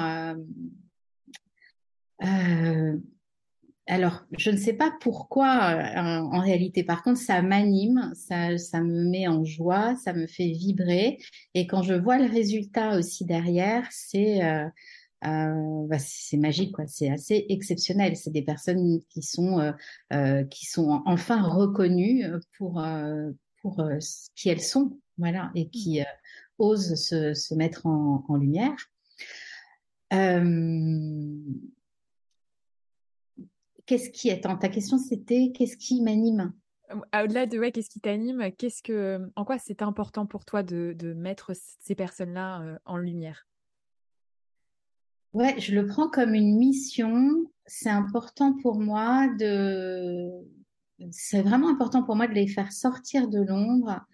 Alors, 3.88 4.24
je 4.38 4.52
ne 4.52 4.58
sais 4.58 4.74
pas 4.74 4.94
pourquoi 5.02 5.72
euh, 5.72 6.20
en 6.22 6.40
réalité. 6.40 6.84
Par 6.84 7.04
contre, 7.04 7.20
ça 7.20 7.42
m'anime, 7.42 8.12
ça, 8.16 8.58
ça 8.58 8.80
me 8.82 9.10
met 9.10 9.28
en 9.28 9.44
joie, 9.44 9.96
ça 9.96 10.14
me 10.14 10.28
fait 10.28 10.50
vibrer. 10.52 11.18
Et 11.56 11.68
quand 11.68 11.82
je 11.82 11.96
vois 11.96 12.18
le 12.18 12.30
résultat 12.30 12.98
aussi 12.98 13.26
derrière, 13.26 13.88
c'est 13.92 14.44
euh, 14.44 14.68
euh, 15.26 15.88
bah, 15.88 16.00
c'est 16.00 16.38
magique, 16.38 16.74
quoi. 16.74 16.86
C'est 16.88 17.10
assez 17.10 17.46
exceptionnel. 17.50 18.16
C'est 18.16 18.32
des 18.32 18.44
personnes 18.44 19.00
qui 19.10 19.24
sont 19.24 19.74
qui 20.50 20.66
sont 20.66 21.02
enfin 21.06 21.42
reconnues 21.42 22.26
pour 22.58 22.84
pour 23.62 23.84
qui 24.36 24.50
elles 24.50 24.62
sont, 24.62 25.00
voilà, 25.18 25.52
et 25.56 25.70
qui 25.70 26.02
osent 26.58 26.96
se, 26.96 27.34
se 27.34 27.54
mettre 27.56 27.86
en, 27.88 28.24
en 28.28 28.36
lumière. 28.38 28.76
Qu'est-ce 33.92 34.10
qui 34.10 34.32
attends 34.32 34.56
ta 34.56 34.70
question 34.70 34.98
c'était 34.98 35.52
qu'est-ce 35.54 35.76
qui 35.76 36.02
m'anime? 36.02 36.54
Euh, 36.92 37.24
au-delà 37.26 37.46
de 37.46 37.60
ouais, 37.60 37.74
qu'est-ce 37.74 37.90
qui 37.90 38.00
t'anime, 38.00 38.50
qu'est-ce 38.58 38.82
que, 38.82 39.30
en 39.36 39.44
quoi 39.44 39.58
c'est 39.60 39.82
important 39.82 40.26
pour 40.26 40.46
toi 40.46 40.64
de, 40.64 40.96
de 40.98 41.12
mettre 41.12 41.52
ces 41.82 41.94
personnes-là 41.94 42.62
euh, 42.62 42.78
en 42.86 42.96
lumière? 42.96 43.46
Ouais, 45.34 45.60
je 45.60 45.76
le 45.76 45.86
prends 45.88 46.08
comme 46.08 46.36
une 46.36 46.58
mission. 46.58 47.52
C'est 47.66 47.90
important 47.90 48.56
pour 48.62 48.80
moi 48.80 49.28
de, 49.38 50.30
c'est 51.12 51.42
vraiment 51.42 51.68
important 51.68 52.02
pour 52.02 52.16
moi 52.16 52.28
de 52.28 52.34
les 52.34 52.48
faire 52.48 52.72
sortir 52.72 53.28
de 53.28 53.42
l'ombre, 53.42 54.06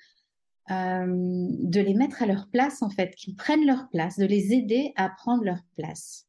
euh, 0.71 1.05
de 1.05 1.81
les 1.81 1.93
mettre 1.93 2.23
à 2.23 2.25
leur 2.25 2.47
place 2.49 2.81
en 2.81 2.89
fait, 2.89 3.13
qu'ils 3.13 3.35
prennent 3.35 3.67
leur 3.67 3.89
place, 3.89 4.17
de 4.17 4.25
les 4.25 4.53
aider 4.53 4.91
à 4.95 5.07
prendre 5.09 5.43
leur 5.43 5.61
place. 5.75 6.25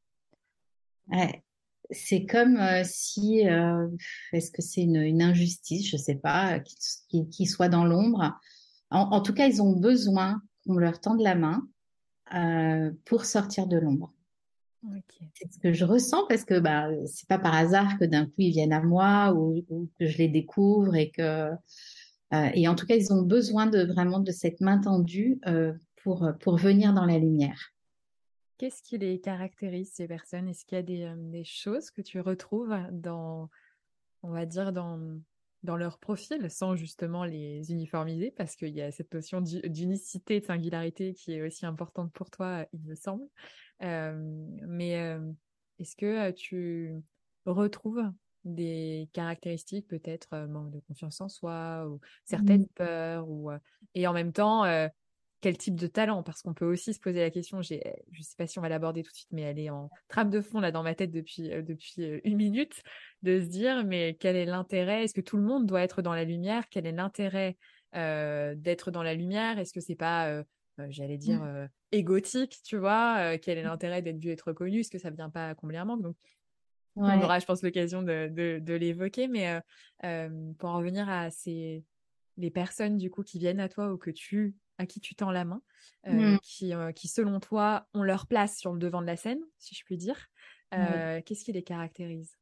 Ouais 1.10 1.42
c'est 1.90 2.26
comme 2.26 2.58
si, 2.84 3.40
est-ce 4.32 4.50
que 4.50 4.62
c'est 4.62 4.82
une, 4.82 5.22
injustice, 5.22 5.88
je 5.88 5.96
sais 5.96 6.16
pas, 6.16 6.60
qu'ils 7.08 7.48
soient 7.48 7.68
dans 7.68 7.84
l'ombre. 7.84 8.38
En, 8.90 9.20
tout 9.20 9.34
cas, 9.34 9.46
ils 9.46 9.62
ont 9.62 9.72
besoin 9.72 10.42
qu'on 10.64 10.76
leur 10.76 11.00
tende 11.00 11.20
la 11.20 11.34
main 11.34 11.66
pour 13.04 13.24
sortir 13.24 13.66
de 13.66 13.78
l'ombre. 13.78 14.12
C'est 15.34 15.52
ce 15.52 15.58
que 15.58 15.72
je 15.72 15.84
ressens 15.84 16.26
parce 16.28 16.44
que 16.44 16.58
bah, 16.58 16.88
c'est 17.06 17.28
pas 17.28 17.38
par 17.38 17.54
hasard 17.54 17.98
que 17.98 18.04
d'un 18.04 18.26
coup 18.26 18.34
ils 18.38 18.50
viennent 18.50 18.72
à 18.72 18.82
moi 18.82 19.32
ou, 19.34 19.64
que 19.98 20.06
je 20.06 20.18
les 20.18 20.28
découvre 20.28 20.94
et 20.94 21.10
que 21.10 21.50
euh, 22.32 22.50
et 22.54 22.68
en 22.68 22.74
tout 22.74 22.86
cas 22.86 22.94
ils 22.94 23.12
ont 23.12 23.22
besoin 23.22 23.66
de 23.66 23.82
vraiment 23.84 24.20
de 24.20 24.30
cette 24.30 24.60
main 24.60 24.78
tendue 24.78 25.40
euh, 25.46 25.72
pour 26.02 26.28
pour 26.40 26.56
venir 26.56 26.94
dans 26.94 27.06
la 27.06 27.18
lumière. 27.18 27.72
Qu'est-ce 28.58 28.82
qui 28.82 28.98
les 28.98 29.20
caractérise 29.20 29.92
ces 29.92 30.08
personnes? 30.08 30.48
Est-ce 30.48 30.64
qu'il 30.64 30.76
y 30.76 30.78
a 30.80 30.82
des, 30.82 31.04
euh, 31.04 31.14
des, 31.16 31.44
choses 31.44 31.90
que 31.90 32.02
tu 32.02 32.20
retrouves 32.20 32.76
dans 32.90 33.48
on 34.22 34.30
va 34.30 34.46
dire 34.46 34.72
dans 34.72 35.00
dans 35.62 35.76
leur 35.76 35.98
profil 35.98 36.50
sans 36.50 36.74
justement 36.74 37.24
les 37.24 37.70
uniformiser? 37.70 38.32
Parce 38.32 38.56
qu'il 38.56 38.74
y 38.74 38.82
a 38.82 38.90
cette 38.90 39.14
notion 39.14 39.40
d'unicité, 39.40 40.40
de 40.40 40.44
singularité 40.44 41.14
qui 41.14 41.34
est 41.34 41.42
aussi 41.42 41.66
importante 41.66 42.12
pour 42.12 42.30
toi, 42.30 42.66
il 42.72 42.80
me 42.82 42.94
semble. 42.94 43.24
Mais 43.80 45.18
est-ce 45.78 45.96
que 45.96 46.30
tu 46.32 46.94
retrouves 47.46 48.02
des 48.44 49.08
caractéristiques, 49.12 49.88
peut-être 49.88 50.46
manque 50.46 50.70
de 50.70 50.80
confiance 50.80 51.20
en 51.20 51.28
soi 51.28 51.86
ou 51.88 52.00
certaines 52.24 52.62
mmh. 52.62 52.74
peurs 52.74 53.28
ou 53.28 53.50
et 53.94 54.06
en 54.06 54.12
même 54.12 54.32
temps 54.32 54.64
quel 55.40 55.56
type 55.56 55.76
de 55.76 55.86
talent? 55.86 56.22
Parce 56.22 56.42
qu'on 56.42 56.54
peut 56.54 56.64
aussi 56.64 56.92
se 56.94 57.00
poser 57.00 57.20
la 57.20 57.30
question. 57.30 57.62
J'ai, 57.62 57.82
je 58.10 58.22
sais 58.22 58.34
pas 58.36 58.46
si 58.46 58.58
on 58.58 58.62
va 58.62 58.68
l'aborder 58.68 59.02
tout 59.02 59.10
de 59.10 59.16
suite, 59.16 59.32
mais 59.32 59.42
elle 59.42 59.58
est 59.58 59.70
en 59.70 59.90
trame 60.08 60.30
de 60.30 60.40
fond 60.40 60.60
là 60.60 60.72
dans 60.72 60.82
ma 60.82 60.94
tête 60.94 61.10
depuis 61.10 61.48
depuis 61.48 61.94
une 62.24 62.36
minute, 62.36 62.82
de 63.22 63.40
se 63.40 63.46
dire 63.46 63.84
mais 63.84 64.16
quel 64.18 64.36
est 64.36 64.46
l'intérêt? 64.46 65.04
Est-ce 65.04 65.14
que 65.14 65.20
tout 65.20 65.36
le 65.36 65.44
monde 65.44 65.66
doit 65.66 65.82
être 65.82 66.02
dans 66.02 66.14
la 66.14 66.24
lumière? 66.24 66.64
Quel 66.70 66.86
est 66.86 66.92
l'intérêt 66.92 67.56
d'être 67.92 68.90
dans 68.90 69.02
la 69.02 69.14
lumière? 69.14 69.58
Est-ce 69.58 69.72
que 69.72 69.80
c'est 69.80 69.96
pas 69.96 70.42
j'allais 70.88 71.16
mmh. 71.16 71.18
dire, 71.18 71.68
égotique, 71.90 72.60
tu 72.64 72.76
vois, 72.76 73.36
quel 73.38 73.58
est 73.58 73.62
mmh. 73.62 73.66
l'intérêt 73.66 74.02
d'être 74.02 74.18
vu, 74.18 74.30
être 74.30 74.48
reconnu, 74.48 74.80
est-ce 74.80 74.90
que 74.90 74.98
ça 74.98 75.10
vient 75.10 75.30
pas 75.30 75.54
combler 75.54 75.78
un 75.78 75.84
manque? 75.84 76.02
Donc, 76.02 76.16
on 76.94 77.20
aura, 77.22 77.38
je 77.38 77.46
pense, 77.46 77.62
l'occasion 77.62 78.02
de, 78.02 78.28
de, 78.58 78.74
l'évoquer, 78.74 79.28
mais 79.28 79.60
pour 80.58 80.70
en 80.70 80.78
revenir 80.78 81.08
à 81.08 81.30
ces 81.30 81.84
les 82.38 82.50
personnes 82.50 82.96
du 82.96 83.10
coup 83.10 83.22
qui 83.22 83.38
viennent 83.38 83.60
à 83.60 83.68
toi 83.68 83.92
ou 83.92 83.98
que 83.98 84.10
tu 84.10 84.54
à 84.78 84.86
qui 84.86 85.00
tu 85.00 85.14
tends 85.14 85.30
la 85.30 85.44
main, 85.44 85.60
mmh. 86.06 86.36
qui, 86.42 86.72
qui 86.94 87.08
selon 87.08 87.40
toi 87.40 87.86
ont 87.94 88.02
leur 88.02 88.26
place 88.26 88.56
sur 88.56 88.72
le 88.72 88.78
devant 88.78 89.00
de 89.00 89.06
la 89.06 89.16
scène, 89.16 89.40
si 89.58 89.74
je 89.74 89.84
puis 89.84 89.96
dire. 89.96 90.28
Qu'est-ce 90.70 91.44
qui 91.44 91.52
les 91.52 91.62
caractérise? 91.62 92.36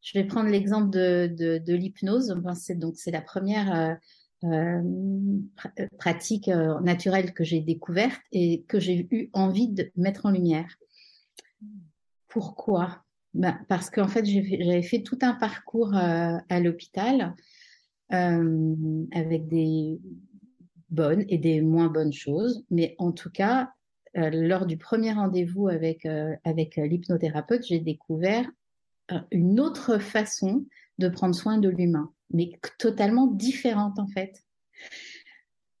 Je 0.00 0.18
vais 0.18 0.24
prendre 0.24 0.48
l'exemple 0.48 0.90
de, 0.90 1.26
de, 1.26 1.58
de 1.58 1.74
l'hypnose. 1.74 2.28
donc 2.76 2.96
c'est 2.96 3.10
la 3.10 3.22
première 3.22 3.98
euh, 4.44 4.82
pratique 5.98 6.48
euh, 6.48 6.78
naturelle 6.80 7.32
que 7.32 7.42
j'ai 7.42 7.60
découverte 7.60 8.20
et 8.32 8.64
que 8.68 8.78
j'ai 8.78 9.08
eu 9.10 9.30
envie 9.32 9.68
de 9.68 9.90
mettre 9.96 10.26
en 10.26 10.30
lumière. 10.30 10.76
Pourquoi? 12.28 13.02
Ben, 13.32 13.58
Parce 13.68 13.88
qu'en 13.88 14.08
fait, 14.08 14.26
j'avais 14.26 14.82
fait 14.82 15.02
tout 15.02 15.18
un 15.22 15.32
parcours 15.32 15.96
euh, 15.96 16.36
à 16.48 16.60
l'hôpital 16.60 17.34
avec 18.10 19.48
des 19.48 19.98
bonnes 20.90 21.24
et 21.28 21.38
des 21.38 21.60
moins 21.60 21.88
bonnes 21.88 22.12
choses, 22.12 22.64
mais 22.70 22.94
en 22.98 23.12
tout 23.12 23.30
cas, 23.30 23.70
lors 24.14 24.66
du 24.66 24.78
premier 24.78 25.12
rendez-vous 25.12 25.68
avec, 25.68 26.06
avec 26.44 26.76
l'hypnothérapeute, 26.76 27.66
j'ai 27.66 27.80
découvert 27.80 28.48
une 29.30 29.60
autre 29.60 29.98
façon 29.98 30.64
de 30.98 31.08
prendre 31.08 31.34
soin 31.34 31.58
de 31.58 31.68
l'humain 31.68 32.12
mais 32.30 32.52
totalement 32.78 33.26
différente 33.26 33.98
en 33.98 34.06
fait. 34.08 34.44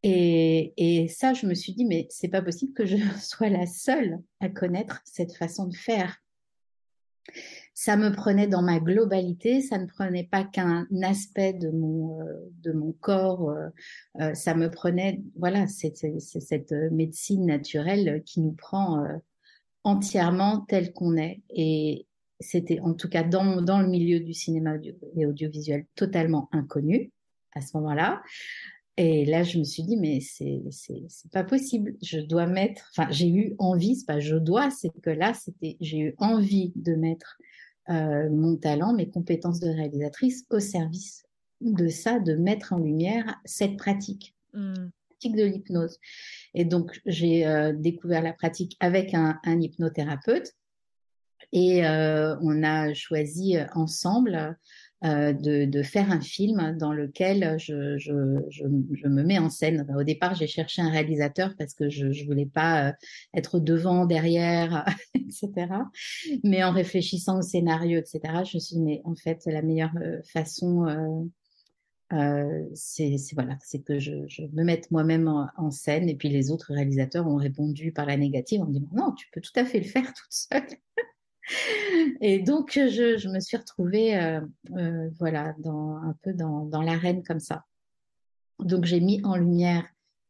Et, 0.02 0.72
et, 0.76 1.08
ça, 1.08 1.32
je 1.34 1.46
me 1.46 1.54
suis 1.54 1.72
dit, 1.72 1.84
mais 1.84 2.06
c'est 2.10 2.28
pas 2.28 2.42
possible 2.42 2.72
que 2.72 2.86
je 2.86 2.96
sois 3.20 3.48
la 3.48 3.66
seule 3.66 4.18
à 4.40 4.48
connaître 4.48 5.00
cette 5.04 5.34
façon 5.34 5.66
de 5.66 5.74
faire. 5.74 6.22
Ça 7.78 7.98
me 7.98 8.10
prenait 8.10 8.46
dans 8.46 8.62
ma 8.62 8.80
globalité, 8.80 9.60
ça 9.60 9.76
ne 9.76 9.84
prenait 9.84 10.24
pas 10.24 10.44
qu'un 10.44 10.86
aspect 11.02 11.52
de 11.52 11.68
mon 11.68 12.22
euh, 12.22 12.50
de 12.62 12.72
mon 12.72 12.92
corps, 12.92 13.50
euh, 13.50 13.68
euh, 14.18 14.32
ça 14.32 14.54
me 14.54 14.70
prenait, 14.70 15.20
voilà, 15.38 15.66
c'est 15.66 15.94
cette 15.94 16.72
médecine 16.90 17.44
naturelle 17.44 18.22
qui 18.24 18.40
nous 18.40 18.52
prend 18.52 19.06
entièrement 19.84 20.60
tel 20.60 20.94
qu'on 20.94 21.18
est. 21.18 21.42
Et, 21.50 22.06
c'était 22.40 22.80
en 22.80 22.92
tout 22.92 23.08
cas 23.08 23.22
dans, 23.22 23.62
dans 23.62 23.80
le 23.80 23.88
milieu 23.88 24.20
du 24.20 24.34
cinéma 24.34 24.76
et 25.16 25.24
audiovisuel 25.24 25.86
totalement 25.94 26.50
inconnu 26.52 27.10
à 27.54 27.62
ce 27.62 27.76
moment-là. 27.78 28.22
Et 28.98 29.26
là, 29.26 29.42
je 29.42 29.58
me 29.58 29.64
suis 29.64 29.82
dit, 29.82 29.96
mais 29.96 30.20
c'est, 30.20 30.62
c'est, 30.70 31.30
pas 31.30 31.44
possible. 31.44 31.96
Je 32.02 32.18
dois 32.18 32.46
mettre, 32.46 32.90
enfin, 32.92 33.10
j'ai 33.10 33.28
eu 33.28 33.54
envie, 33.58 33.96
c'est 33.96 34.06
pas 34.06 34.20
je 34.20 34.36
dois, 34.36 34.70
c'est 34.70 34.90
que 35.02 35.10
là, 35.10 35.34
c'était, 35.34 35.76
j'ai 35.80 35.98
eu 35.98 36.14
envie 36.18 36.72
de 36.76 36.94
mettre 36.94 37.38
euh, 37.88 38.28
mon 38.30 38.56
talent, 38.56 38.92
mes 38.92 39.08
compétences 39.08 39.60
de 39.60 39.68
réalisatrice 39.68 40.44
au 40.50 40.60
service 40.60 41.24
de 41.60 41.88
ça, 41.88 42.18
de 42.18 42.34
mettre 42.34 42.72
en 42.72 42.78
lumière 42.78 43.40
cette 43.44 43.76
pratique, 43.76 44.34
mmh. 44.54 44.74
pratique 45.08 45.36
de 45.36 45.44
l'hypnose. 45.44 45.98
Et 46.54 46.64
donc, 46.64 47.00
j'ai 47.06 47.46
euh, 47.46 47.72
découvert 47.72 48.22
la 48.22 48.32
pratique 48.32 48.76
avec 48.80 49.14
un, 49.14 49.38
un 49.44 49.60
hypnothérapeute 49.60 50.52
et 51.52 51.86
euh, 51.86 52.36
on 52.42 52.62
a 52.62 52.92
choisi 52.92 53.56
ensemble 53.74 54.58
euh, 55.04 55.32
de, 55.32 55.64
de, 55.66 55.82
faire 55.82 56.10
un 56.10 56.20
film 56.20 56.76
dans 56.78 56.92
lequel 56.92 57.56
je, 57.58 57.98
je, 57.98 58.38
je, 58.48 58.64
je 58.92 59.08
me 59.08 59.22
mets 59.22 59.38
en 59.38 59.50
scène. 59.50 59.86
Au 59.96 60.02
départ, 60.02 60.34
j'ai 60.34 60.46
cherché 60.46 60.82
un 60.82 60.90
réalisateur 60.90 61.54
parce 61.58 61.74
que 61.74 61.88
je 61.90 62.06
ne 62.06 62.26
voulais 62.26 62.46
pas 62.46 62.94
être 63.34 63.60
devant, 63.60 64.06
derrière, 64.06 64.86
etc. 65.14 65.50
Mais 66.44 66.64
en 66.64 66.72
réfléchissant 66.72 67.38
au 67.38 67.42
scénario, 67.42 67.98
etc., 67.98 68.20
je 68.44 68.56
me 68.56 68.60
suis 68.60 68.76
dit, 68.76 68.82
mais 68.82 69.00
en 69.04 69.14
fait, 69.14 69.42
la 69.46 69.62
meilleure 69.62 69.94
façon, 70.24 70.86
euh, 72.12 72.64
c'est 72.74 73.16
voilà, 73.34 73.58
c'est 73.64 73.82
que 73.82 73.98
je, 73.98 74.28
je, 74.28 74.42
me 74.52 74.62
mette 74.62 74.90
moi-même 74.92 75.26
en, 75.26 75.48
en, 75.56 75.70
scène. 75.70 76.08
Et 76.08 76.14
puis 76.14 76.28
les 76.28 76.50
autres 76.50 76.72
réalisateurs 76.72 77.26
ont 77.26 77.36
répondu 77.36 77.92
par 77.92 78.06
la 78.06 78.16
négative 78.16 78.62
en 78.62 78.66
disant, 78.66 78.88
non, 78.92 79.12
tu 79.12 79.28
peux 79.32 79.40
tout 79.40 79.52
à 79.56 79.64
fait 79.64 79.80
le 79.80 79.86
faire 79.86 80.06
toute 80.14 80.30
seule. 80.30 80.66
Et 82.20 82.40
donc, 82.40 82.72
je, 82.72 83.28
me 83.28 83.40
suis 83.40 83.56
retrouvée, 83.56 84.16
euh, 84.16 84.40
euh, 84.76 85.08
voilà, 85.18 85.54
un 85.64 86.14
peu 86.22 86.32
dans, 86.32 86.82
l'arène 86.82 87.22
comme 87.22 87.40
ça. 87.40 87.64
Donc, 88.58 88.84
j'ai 88.84 89.00
mis 89.00 89.20
en 89.24 89.36
lumière 89.36 89.86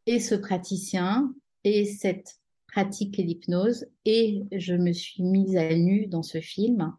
et 0.07 0.21
ce 0.21 0.35
praticien 0.35 1.35
et 1.65 1.85
cette 1.85 2.39
pratique 2.69 3.19
et 3.19 3.23
l'hypnose, 3.23 3.87
et 4.05 4.45
je 4.53 4.75
me 4.75 4.93
suis 4.93 5.23
mise 5.23 5.57
à 5.57 5.75
nu 5.75 6.07
dans 6.07 6.23
ce 6.23 6.41
film, 6.41 6.93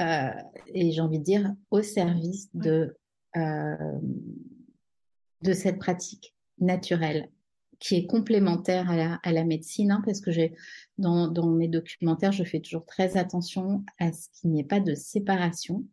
euh, 0.00 0.30
et 0.68 0.92
j'ai 0.92 1.00
envie 1.00 1.18
de 1.18 1.24
dire 1.24 1.52
au 1.70 1.82
service 1.82 2.48
de, 2.54 2.96
de 3.34 5.52
cette 5.52 5.78
pratique 5.78 6.34
naturelle 6.58 7.28
qui 7.78 7.96
est 7.96 8.06
complémentaire 8.06 8.90
à 8.90 8.96
la, 8.96 9.20
à 9.22 9.32
la 9.32 9.44
médecine, 9.44 9.90
hein, 9.90 10.02
parce 10.04 10.20
que 10.20 10.30
j'ai 10.30 10.54
dans, 10.98 11.28
dans, 11.28 11.48
mes 11.48 11.68
documentaires, 11.68 12.32
je 12.32 12.44
fais 12.44 12.60
toujours 12.60 12.86
très 12.86 13.16
attention 13.16 13.84
à 13.98 14.12
ce 14.12 14.28
qu'il 14.32 14.50
n'y 14.50 14.60
ait 14.60 14.64
pas 14.64 14.80
de 14.80 14.94
séparation 14.94 15.84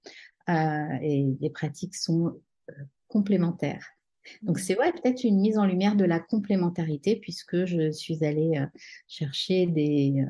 euh, 0.49 0.97
et 1.01 1.25
les 1.39 1.49
pratiques 1.49 1.95
sont 1.95 2.39
euh, 2.69 2.73
complémentaires. 3.07 3.95
Donc 4.41 4.59
c'est 4.59 4.77
ouais 4.79 4.91
peut-être 4.91 5.23
une 5.23 5.39
mise 5.39 5.57
en 5.57 5.65
lumière 5.65 5.95
de 5.95 6.05
la 6.05 6.19
complémentarité 6.19 7.15
puisque 7.15 7.65
je 7.65 7.91
suis 7.91 8.23
allée 8.23 8.57
euh, 8.57 8.65
chercher 9.07 9.67
des 9.67 10.25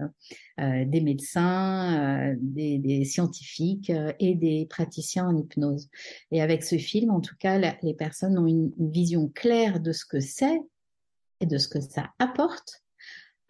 euh, 0.59 0.85
des 0.85 1.01
médecins, 1.01 2.31
euh, 2.31 2.35
des, 2.39 2.77
des, 2.77 3.05
scientifiques 3.05 3.91
et 4.19 4.35
des 4.35 4.67
praticiens 4.69 5.27
en 5.27 5.38
hypnose. 5.38 5.89
Et 6.31 6.41
avec 6.41 6.63
ce 6.63 6.77
film, 6.77 7.12
en 7.12 7.21
tout 7.21 7.35
cas, 7.38 7.59
les 7.81 7.93
personnes 7.93 8.38
ont 8.38 8.47
une 8.47 8.71
vision 8.79 9.27
claire 9.27 9.79
de 9.79 9.91
ce 9.91 10.05
que 10.05 10.19
c'est 10.19 10.59
et 11.46 11.48
de 11.48 11.58
ce 11.58 11.68
que 11.68 11.80
ça 11.80 12.10
apporte 12.20 12.82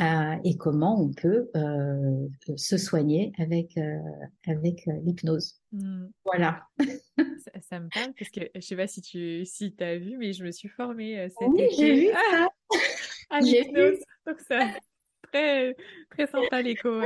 euh, 0.02 0.36
et 0.44 0.58
comment 0.58 1.02
on 1.02 1.14
peut 1.14 1.50
euh, 1.56 2.28
se 2.58 2.78
soigner 2.78 3.32
avec, 3.38 3.78
euh, 3.78 3.98
avec 4.46 4.86
l'hypnose. 5.04 5.62
Mmh. 5.72 6.08
Voilà. 6.26 6.64
ça, 7.18 7.52
ça, 7.62 7.80
me 7.80 7.88
parle 7.88 8.14
parce 8.20 8.30
que 8.30 8.42
je 8.54 8.60
sais 8.60 8.76
pas 8.76 8.88
si 8.88 9.02
tu 9.02 9.46
si 9.46 9.74
as 9.80 9.98
vu, 9.98 10.18
mais 10.18 10.34
je 10.34 10.44
me 10.44 10.52
suis 10.52 10.68
formée 10.68 11.30
cet 11.30 11.48
oui, 11.48 11.70
j'ai 11.78 11.94
vu 11.94 12.08
ça. 12.08 12.50
à 13.30 13.40
l'hypnose. 13.40 14.00
Donc 14.28 14.42
ça, 14.42 14.68
très, 15.32 15.78
très 16.10 16.28
sympa 16.28 16.62
l'écho. 16.62 17.02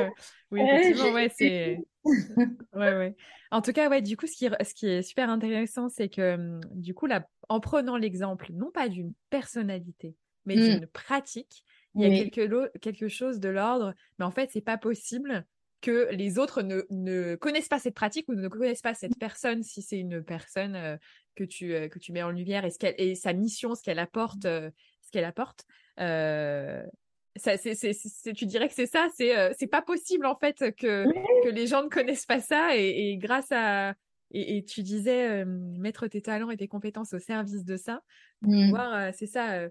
Oui, 0.50 0.62
effectivement, 0.62 1.12
ouais, 1.14 1.32
c'est. 1.38 1.78
Ouais, 2.74 2.96
ouais. 2.96 3.16
En 3.52 3.62
tout 3.62 3.74
cas, 3.74 3.88
ouais, 3.90 4.02
du 4.02 4.18
coup, 4.18 4.26
ce 4.26 4.36
qui, 4.36 4.48
ce 4.48 4.74
qui 4.74 4.88
est 4.88 5.02
super 5.04 5.30
intéressant, 5.30 5.90
c'est 5.90 6.10
que, 6.10 6.38
mmh, 6.38 6.62
du 6.72 6.96
coup, 6.96 7.06
là, 7.06 7.28
en 7.50 7.60
prenant 7.60 7.98
l'exemple, 7.98 8.48
non 8.54 8.72
pas 8.72 8.90
d'une 8.90 9.14
personnalité, 9.30 10.16
mais 10.50 10.56
mmh. 10.56 10.80
d'une 10.80 10.88
pratique. 10.88 11.64
Il 11.96 12.02
y 12.02 12.06
a 12.06 12.24
quelque, 12.24 12.78
quelque 12.80 13.08
chose 13.08 13.40
de 13.40 13.50
l'ordre, 13.50 13.94
mais 14.20 14.26
en 14.26 14.32
fait, 14.32 14.50
c'est 14.52 14.62
pas 14.62 14.78
possible 14.78 15.46
que 15.82 16.10
les 16.12 16.40
autres 16.40 16.62
ne, 16.62 16.82
ne, 16.90 17.36
connaissent 17.36 17.70
pas 17.70 17.80
cette 17.80 17.96
pratique 17.96 18.28
ou 18.28 18.36
ne 18.36 18.48
connaissent 18.48 18.82
pas 18.82 18.94
cette 18.94 19.18
personne 19.18 19.64
si 19.64 19.82
c'est 19.82 20.00
une 20.00 20.24
personne 20.24 20.76
euh, 20.76 20.98
que 21.36 21.44
tu 21.44 21.74
euh, 21.74 21.88
que 21.88 22.00
tu 22.00 22.12
mets 22.12 22.24
en 22.24 22.32
lumière 22.32 22.66
et 22.66 22.72
ce 22.72 22.78
qu'elle 22.78 22.96
et 22.98 23.16
sa 23.16 23.34
mission, 23.34 23.76
ce 23.76 23.82
qu'elle 23.82 24.00
apporte, 24.00 24.46
euh, 24.46 24.70
ce 25.02 25.12
qu'elle 25.12 25.26
apporte. 25.26 25.66
ça, 25.98 27.58
c'est, 27.58 28.34
tu 28.36 28.46
dirais 28.46 28.68
que 28.68 28.74
c'est 28.74 28.88
ça, 28.88 29.08
c'est 29.16 29.54
c'est 29.58 29.68
pas 29.68 29.82
possible 29.82 30.26
en 30.26 30.36
fait 30.36 30.76
que 30.76 31.06
que 31.44 31.50
les 31.50 31.68
gens 31.68 31.84
ne 31.84 31.90
connaissent 31.90 32.26
pas 32.26 32.42
ça 32.42 32.76
et, 32.76 33.12
et 33.12 33.18
grâce 33.18 33.52
à 33.52 33.96
et, 34.32 34.58
et 34.58 34.66
tu 34.66 34.84
disais 34.84 35.46
mettre 35.46 36.08
tes 36.08 36.22
talents 36.22 36.52
et 36.52 36.58
tes 36.58 36.68
compétences 36.68 37.14
au 37.14 37.20
service 37.20 37.64
de 37.64 37.78
ça, 37.78 38.02
pour 38.42 38.52
mmh. 38.52 39.12
c'est 39.14 39.28
ça, 39.28 39.70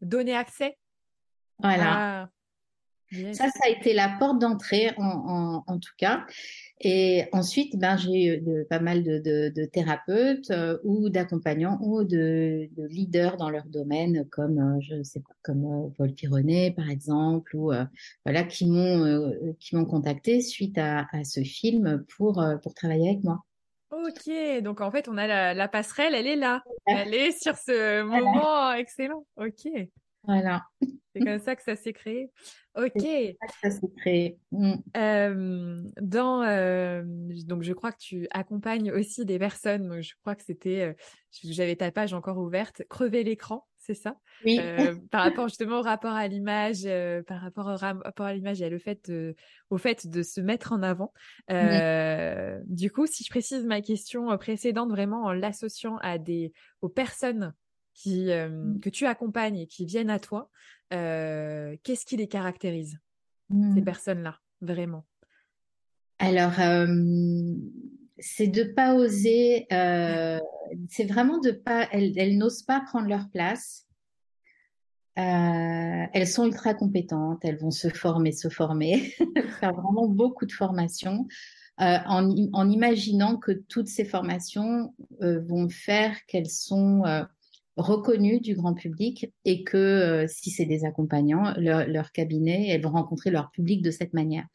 donner 0.00 0.36
accès. 0.36 0.76
Voilà. 1.58 2.28
Ça, 3.32 3.48
ça 3.48 3.60
a 3.66 3.68
été 3.68 3.92
la 3.92 4.16
porte 4.18 4.40
d'entrée 4.40 4.90
en, 4.96 5.62
en, 5.66 5.78
tout 5.78 5.92
cas. 5.98 6.26
Et 6.80 7.24
ensuite, 7.32 7.78
ben, 7.78 7.96
j'ai 7.96 8.38
eu 8.38 8.64
pas 8.68 8.80
mal 8.80 9.04
de, 9.04 9.18
de, 9.18 9.52
de 9.54 9.64
thérapeutes 9.66 10.50
euh, 10.50 10.78
ou 10.82 11.08
d'accompagnants 11.10 11.78
ou 11.80 12.02
de, 12.02 12.68
de, 12.76 12.86
leaders 12.86 13.36
dans 13.36 13.50
leur 13.50 13.66
domaine, 13.66 14.26
comme 14.30 14.58
euh, 14.58 14.80
je 14.80 15.02
sais 15.02 15.20
pas, 15.20 15.34
comme 15.42 15.64
euh, 15.64 15.88
Paul 15.96 16.12
Pironnet 16.12 16.72
par 16.76 16.90
exemple, 16.90 17.56
ou 17.56 17.72
voilà, 18.24 18.42
qui 18.44 18.66
m'ont 18.66 19.32
qui 19.60 19.76
m'ont 19.76 19.84
contacté 19.84 20.40
suite 20.40 20.78
à, 20.78 21.06
à, 21.12 21.24
ce 21.24 21.40
film 21.40 22.04
pour 22.16 22.44
pour 22.62 22.74
travailler 22.74 23.10
avec 23.10 23.24
moi. 23.24 23.44
Ok, 24.02 24.62
donc 24.62 24.80
en 24.80 24.90
fait, 24.90 25.08
on 25.08 25.16
a 25.16 25.26
la, 25.26 25.54
la 25.54 25.68
passerelle, 25.68 26.14
elle 26.14 26.26
est 26.26 26.36
là, 26.36 26.62
elle 26.86 27.14
est 27.14 27.30
sur 27.30 27.56
ce 27.56 28.02
moment 28.02 28.72
excellent. 28.72 29.24
Ok. 29.36 29.68
Voilà. 30.24 30.62
C'est 31.14 31.20
comme 31.20 31.38
ça 31.38 31.54
que 31.54 31.62
ça 31.62 31.76
s'est 31.76 31.92
créé. 31.92 32.30
Ok. 32.76 33.06
Ça 33.62 33.70
s'est 33.70 33.92
créé. 33.98 34.38
Mm. 34.50 34.74
Euh, 34.96 35.82
dans 36.00 36.42
euh, 36.42 37.02
donc 37.46 37.62
je 37.62 37.72
crois 37.72 37.92
que 37.92 37.98
tu 37.98 38.26
accompagnes 38.30 38.90
aussi 38.90 39.24
des 39.24 39.38
personnes. 39.38 40.02
Je 40.02 40.14
crois 40.22 40.34
que 40.34 40.42
c'était 40.42 40.80
euh, 40.80 40.92
j'avais 41.44 41.76
ta 41.76 41.92
page 41.92 42.14
encore 42.14 42.38
ouverte. 42.38 42.82
Crever 42.88 43.22
l'écran, 43.22 43.66
c'est 43.84 43.94
ça? 43.94 44.16
Oui. 44.44 44.58
par 45.10 45.24
rapport 45.24 45.48
justement 45.48 45.80
au 45.80 45.82
rapport 45.82 46.12
à 46.12 46.26
l'image, 46.26 46.88
par 47.26 47.40
rapport 47.40 47.66
au 47.66 47.76
rapport 47.76 48.26
à 48.26 48.32
l'image 48.32 48.62
et 48.62 48.70
le 48.70 48.78
fait 48.78 49.12
au 49.70 49.78
fait 49.78 50.06
de 50.06 50.22
se 50.22 50.40
mettre 50.40 50.72
en 50.72 50.82
avant. 50.82 51.12
Du 52.66 52.90
coup, 52.90 53.06
si 53.06 53.24
je 53.24 53.30
précise 53.30 53.64
ma 53.64 53.80
question 53.80 54.36
précédente 54.38 54.90
vraiment 54.90 55.24
en 55.24 55.32
l'associant 55.32 55.96
à 55.98 56.18
des 56.18 56.52
aux 56.80 56.88
personnes 56.88 57.54
qui, 57.94 58.26
mmh. 58.26 58.80
que 58.80 58.90
tu 58.90 59.06
accompagnes 59.06 59.58
et 59.58 59.66
qui 59.66 59.84
viennent 59.84 60.10
à 60.10 60.18
toi, 60.18 60.50
qu'est-ce 60.90 62.06
qui 62.06 62.16
les 62.16 62.28
caractérise, 62.28 62.98
ces 63.50 63.80
mmh. 63.80 63.84
personnes-là, 63.84 64.38
vraiment? 64.60 65.06
Alors, 66.18 66.52
c'est 68.24 68.46
de 68.46 68.64
pas 68.64 68.94
oser, 68.94 69.66
c'est 69.70 71.04
vraiment 71.06 71.38
de 71.38 71.50
pas, 71.50 71.86
elles, 71.92 72.38
n'osent 72.38 72.62
pas 72.62 72.80
prendre 72.80 73.06
leur 73.06 73.28
place. 73.28 73.86
elles 75.14 76.26
sont 76.26 76.46
ultra 76.46 76.72
compétentes, 76.72 77.44
elles 77.44 77.58
vont 77.58 77.70
se 77.70 77.88
former, 77.88 78.32
se 78.32 78.48
former, 78.48 79.12
faire 79.60 79.74
vraiment 79.74 80.08
beaucoup 80.08 80.46
de 80.46 80.52
formations. 80.52 81.26
en, 81.78 82.34
en, 82.52 82.70
imaginant 82.70 83.36
que 83.36 83.52
toutes 83.52 83.88
ces 83.88 84.06
formations 84.06 84.94
vont 85.20 85.68
faire 85.68 86.16
qu'elles 86.26 86.50
sont 86.50 87.02
reconnues 87.76 88.40
du 88.40 88.54
grand 88.54 88.74
public 88.74 89.32
et 89.44 89.64
que 89.64 89.76
euh, 89.76 90.26
si 90.28 90.50
c'est 90.50 90.64
des 90.64 90.84
accompagnants, 90.84 91.54
leur, 91.56 92.12
cabinet, 92.12 92.68
elles 92.68 92.82
vont 92.82 92.90
rencontrer 92.90 93.30
leur 93.30 93.50
public 93.50 93.82
de 93.82 93.90
cette 93.90 94.14
manière. 94.14 94.46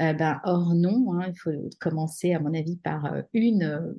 Euh, 0.00 0.12
ben, 0.12 0.40
or 0.44 0.74
non, 0.74 1.12
hein, 1.14 1.26
il 1.28 1.36
faut 1.36 1.50
commencer 1.80 2.32
à 2.32 2.40
mon 2.40 2.54
avis 2.54 2.76
par 2.76 3.06
euh, 3.06 3.22
une 3.32 3.96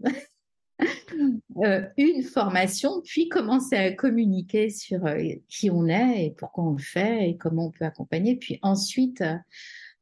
une 1.98 2.24
formation, 2.24 3.02
puis 3.04 3.28
commencer 3.28 3.76
à 3.76 3.92
communiquer 3.92 4.70
sur 4.70 5.02
qui 5.50 5.70
on 5.70 5.88
est 5.88 6.26
et 6.26 6.32
pourquoi 6.32 6.64
on 6.64 6.72
le 6.72 6.82
fait 6.82 7.30
et 7.30 7.38
comment 7.38 7.66
on 7.66 7.72
peut 7.72 7.84
accompagner, 7.84 8.38
puis 8.38 8.60
ensuite 8.62 9.22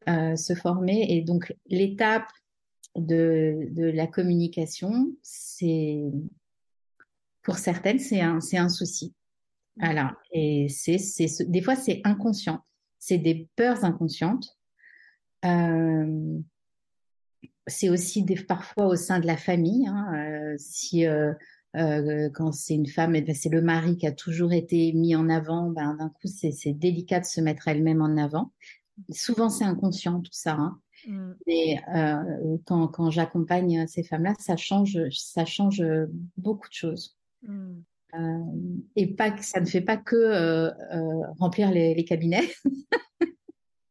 se 0.08 0.54
former. 0.54 1.08
Et 1.10 1.24
donc 1.24 1.56
l'étape 1.66 2.28
de, 2.96 3.68
de 3.72 3.86
la 3.86 4.06
communication, 4.06 5.12
c'est 5.24 6.04
pour 7.42 7.58
certaines, 7.58 7.98
c'est 7.98 8.22
un, 8.22 8.40
c'est 8.40 8.58
un 8.58 8.70
souci. 8.70 9.16
Voilà. 9.78 10.18
Et 10.32 10.68
c'est, 10.70 10.98
c'est, 10.98 11.50
des 11.50 11.62
fois, 11.62 11.76
c'est 11.76 12.02
inconscient. 12.04 12.64
C'est 13.00 13.18
des 13.18 13.48
peurs 13.56 13.86
inconscientes. 13.86 14.57
Euh, 15.46 16.40
c'est 17.68 17.90
aussi 17.90 18.24
des, 18.24 18.36
parfois 18.36 18.88
au 18.88 18.96
sein 18.96 19.20
de 19.20 19.28
la 19.28 19.38
famille. 19.38 19.88
Hein, 19.88 20.14
euh, 20.16 20.56
si 20.58 21.06
euh, 21.06 21.34
quand 22.34 22.52
c'est 22.52 22.76
une 22.76 22.88
femme, 22.88 23.16
eh 23.16 23.22
ben, 23.22 23.36
c'est 23.36 23.50
le 23.50 23.62
mari 23.62 23.98
qui 23.98 24.08
a 24.08 24.12
toujours 24.12 24.54
été 24.54 24.94
mis 24.94 25.16
en 25.16 25.30
avant. 25.30 25.70
Ben, 25.70 25.96
d'un 25.96 26.10
coup, 26.10 26.28
c'est, 26.28 26.74
délicat 26.74 27.20
de 27.20 27.26
se 27.26 27.42
mettre 27.42 27.68
elle-même 27.68 28.02
en 28.02 28.18
avant. 28.18 28.52
Souvent, 29.12 29.50
c'est 29.50 29.66
inconscient 29.66 30.22
tout 30.22 30.32
ça. 30.32 30.54
Hein. 30.54 30.80
Mm. 31.08 31.32
Et 31.48 31.78
euh, 31.96 32.58
quand, 32.66 32.88
quand 32.88 33.12
j'accompagne 33.12 33.86
ces 33.88 34.04
femmes-là, 34.04 34.34
ça 34.40 34.58
change, 34.58 34.98
ça 35.12 35.46
change 35.46 35.84
beaucoup 36.38 36.68
de 36.70 36.74
choses. 36.74 37.18
Mm. 37.44 37.82
Euh, 38.14 38.44
et 38.96 39.08
pas 39.08 39.32
que 39.32 39.44
ça 39.44 39.60
ne 39.60 39.66
fait 39.66 39.82
pas 39.82 39.98
que 39.98 40.16
euh, 40.16 40.70
euh, 40.94 41.32
remplir 41.40 41.72
les, 41.72 42.06
cabinets. 42.06 42.50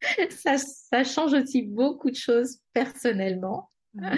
ça, 0.30 0.58
ça, 0.58 1.04
change 1.04 1.32
aussi 1.32 1.62
beaucoup 1.62 2.10
de 2.10 2.16
choses 2.16 2.60
personnellement. 2.72 3.70
Mm. 3.94 4.08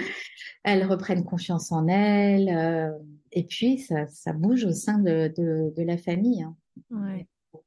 Elles 0.64 0.84
reprennent 0.84 1.24
confiance 1.24 1.72
en 1.72 1.88
elles. 1.88 2.92
et 3.32 3.44
puis, 3.44 3.78
ça, 3.78 4.06
ça, 4.06 4.32
bouge 4.32 4.64
au 4.64 4.72
sein 4.72 4.98
de, 4.98 5.32
de, 5.36 5.72
de 5.76 5.82
la 5.82 5.96
famille. 5.96 6.42
Hein. 6.42 6.56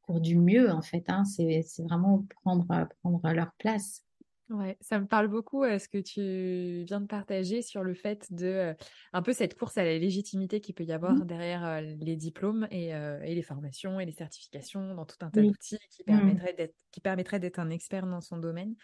Pour 0.04 0.20
du 0.20 0.36
mieux, 0.36 0.72
en 0.72 0.82
fait. 0.82 1.06
Hein. 1.08 1.24
C'est 1.26 1.64
vraiment 1.80 2.26
prendre, 2.44 2.88
prendre 3.02 3.32
leur 3.32 3.52
place. 3.54 4.04
Ouais, 4.52 4.78
ça 4.82 5.00
me 5.00 5.06
parle 5.06 5.30
beaucoup 5.30 5.64
ce 5.64 5.88
que 5.88 5.98
tu 5.98 6.84
viens 6.86 7.00
de 7.00 7.08
partager 7.08 7.62
sur 7.62 7.84
le 7.84 7.94
fait 7.94 8.28
de 8.32 8.76
un 9.14 9.22
peu 9.22 9.32
cette 9.32 9.58
course 9.58 9.78
à 9.78 9.84
la 9.86 9.98
légitimité 9.98 10.60
qu'il 10.60 10.76
peut 10.76 10.84
y 10.84 10.92
avoir 10.92 11.14
mmh. 11.14 11.26
derrière 11.26 11.82
les 11.82 12.16
diplômes 12.18 12.68
et, 12.70 12.90
et, 12.90 13.34
les 13.34 13.42
formations 13.44 14.00
et 14.02 14.06
les 14.06 14.12
certifications 14.12 14.94
dans 14.94 15.06
tout 15.06 15.16
un 15.22 15.30
tas 15.30 15.42
d'outils 15.42 15.80
qui 15.90 16.02
mmh. 16.02 16.06
permettraient 16.06 16.54
d'être 16.54 16.76
qui 16.92 17.00
permettraient 17.00 17.40
d'être 17.40 17.60
un 17.60 17.70
expert 17.70 18.06
dans 18.06 18.20
son 18.20 18.38
domaine. 18.38 18.76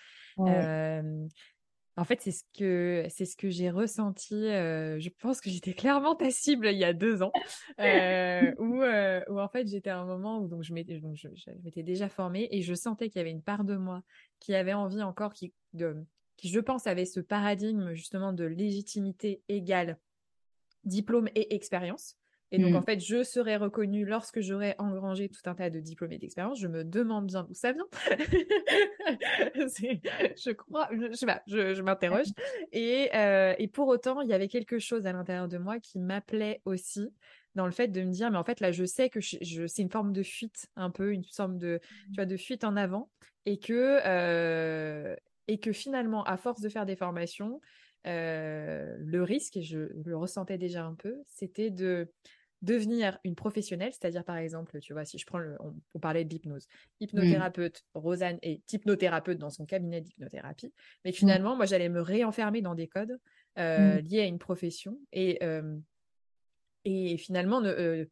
En 1.97 2.03
fait, 2.03 2.21
c'est 2.21 2.31
ce 2.31 2.43
que 2.57 3.05
c'est 3.09 3.25
ce 3.25 3.35
que 3.35 3.49
j'ai 3.49 3.71
ressenti. 3.71 4.35
Euh, 4.35 4.99
je 4.99 5.09
pense 5.09 5.41
que 5.41 5.49
j'étais 5.49 5.73
clairement 5.73 6.15
ta 6.15 6.29
cible 6.29 6.67
il 6.67 6.77
y 6.77 6.83
a 6.83 6.93
deux 6.93 7.23
ans, 7.23 7.31
euh, 7.79 8.53
où, 8.59 8.83
euh, 8.83 9.21
où, 9.27 9.39
en 9.39 9.49
fait 9.49 9.67
j'étais 9.67 9.89
à 9.89 9.97
un 9.97 10.05
moment 10.05 10.39
où 10.39 10.47
donc 10.47 10.61
je 10.61 10.73
m'étais 10.73 10.99
donc 10.99 11.15
je, 11.15 11.27
je 11.33 11.49
m'étais 11.63 11.81
déjà 11.81 12.07
formée 12.07 12.47
et 12.51 12.61
je 12.61 12.75
sentais 12.75 13.09
qu'il 13.09 13.17
y 13.17 13.21
avait 13.21 13.31
une 13.31 13.41
part 13.41 13.63
de 13.63 13.75
moi 13.75 14.03
qui 14.39 14.53
avait 14.53 14.73
envie 14.73 15.01
encore 15.01 15.33
qui 15.33 15.53
de 15.73 15.95
qui 16.35 16.49
je 16.49 16.59
pense 16.59 16.85
avait 16.85 17.05
ce 17.05 17.19
paradigme 17.19 17.93
justement 17.93 18.31
de 18.31 18.45
légitimité 18.45 19.41
égale 19.49 19.97
diplôme 20.83 21.29
et 21.33 21.55
expérience. 21.55 22.15
Et 22.51 22.59
donc, 22.59 22.75
en 22.75 22.79
mmh. 22.79 22.85
fait, 22.85 22.99
je 23.01 23.23
serai 23.23 23.57
reconnue 23.57 24.05
lorsque 24.05 24.39
j'aurai 24.39 24.75
engrangé 24.77 25.27
tout 25.27 25.41
un 25.49 25.53
tas 25.53 25.69
de 25.69 25.81
diplômes 25.81 26.13
et 26.13 26.17
d'expériences. 26.17 26.59
Je 26.59 26.67
me 26.67 26.85
demande 26.85 27.27
bien 27.27 27.43
d'où 27.43 27.53
ça 27.53 27.73
vient. 27.73 27.87
je 29.55 30.51
crois, 30.51 30.89
je, 30.93 31.11
sais 31.13 31.25
pas, 31.25 31.41
je, 31.47 31.73
je 31.73 31.81
m'interroge. 31.81 32.27
Et, 32.71 33.09
euh, 33.13 33.53
et 33.57 33.67
pour 33.67 33.89
autant, 33.89 34.21
il 34.21 34.29
y 34.29 34.33
avait 34.33 34.47
quelque 34.47 34.79
chose 34.79 35.05
à 35.07 35.11
l'intérieur 35.11 35.49
de 35.49 35.57
moi 35.57 35.79
qui 35.79 35.99
m'appelait 35.99 36.61
aussi 36.63 37.09
dans 37.55 37.65
le 37.65 37.71
fait 37.71 37.89
de 37.89 38.01
me 38.01 38.11
dire, 38.11 38.31
mais 38.31 38.37
en 38.37 38.43
fait, 38.45 38.61
là, 38.61 38.71
je 38.71 38.85
sais 38.85 39.09
que 39.09 39.19
je, 39.19 39.67
c'est 39.67 39.81
une 39.81 39.91
forme 39.91 40.13
de 40.13 40.23
fuite, 40.23 40.67
un 40.77 40.89
peu, 40.89 41.11
une 41.11 41.25
forme 41.25 41.57
de, 41.57 41.81
tu 42.09 42.15
vois, 42.15 42.25
de 42.25 42.37
fuite 42.37 42.63
en 42.63 42.77
avant. 42.77 43.09
Et 43.45 43.59
que, 43.59 43.99
euh, 44.05 45.15
et 45.47 45.57
que 45.57 45.71
finalement, 45.71 46.23
à 46.25 46.37
force 46.37 46.61
de 46.61 46.69
faire 46.69 46.85
des 46.85 46.95
formations, 46.95 47.61
le 48.05 49.21
risque, 49.21 49.57
et 49.57 49.63
je 49.63 49.79
le 50.05 50.17
ressentais 50.17 50.57
déjà 50.57 50.85
un 50.85 50.95
peu, 50.95 51.15
c'était 51.25 51.69
de 51.69 52.11
devenir 52.61 53.19
une 53.23 53.35
professionnelle, 53.35 53.91
c'est-à-dire 53.93 54.23
par 54.23 54.37
exemple, 54.37 54.79
tu 54.79 54.93
vois, 54.93 55.05
si 55.05 55.17
je 55.17 55.25
prends 55.25 55.37
le, 55.37 55.57
on, 55.93 55.99
parlait 55.99 56.25
de 56.25 56.29
l'hypnose, 56.29 56.67
hypnothérapeute, 56.99 57.83
Rosanne 57.93 58.39
est 58.41 58.61
hypnothérapeute 58.73 59.37
dans 59.37 59.51
son 59.51 59.65
cabinet 59.65 60.01
d'hypnothérapie, 60.01 60.73
mais 61.05 61.11
finalement, 61.11 61.55
moi, 61.55 61.65
j'allais 61.65 61.89
me 61.89 62.01
réenfermer 62.01 62.61
dans 62.61 62.73
des 62.75 62.87
codes 62.87 63.19
euh, 63.59 64.01
liés 64.01 64.21
à 64.21 64.25
une 64.25 64.39
profession 64.39 64.97
et 65.11 65.43
euh, 65.43 65.77
et 66.85 67.17
finalement 67.17 67.59
ne, 67.59 67.69
euh, 67.69 68.05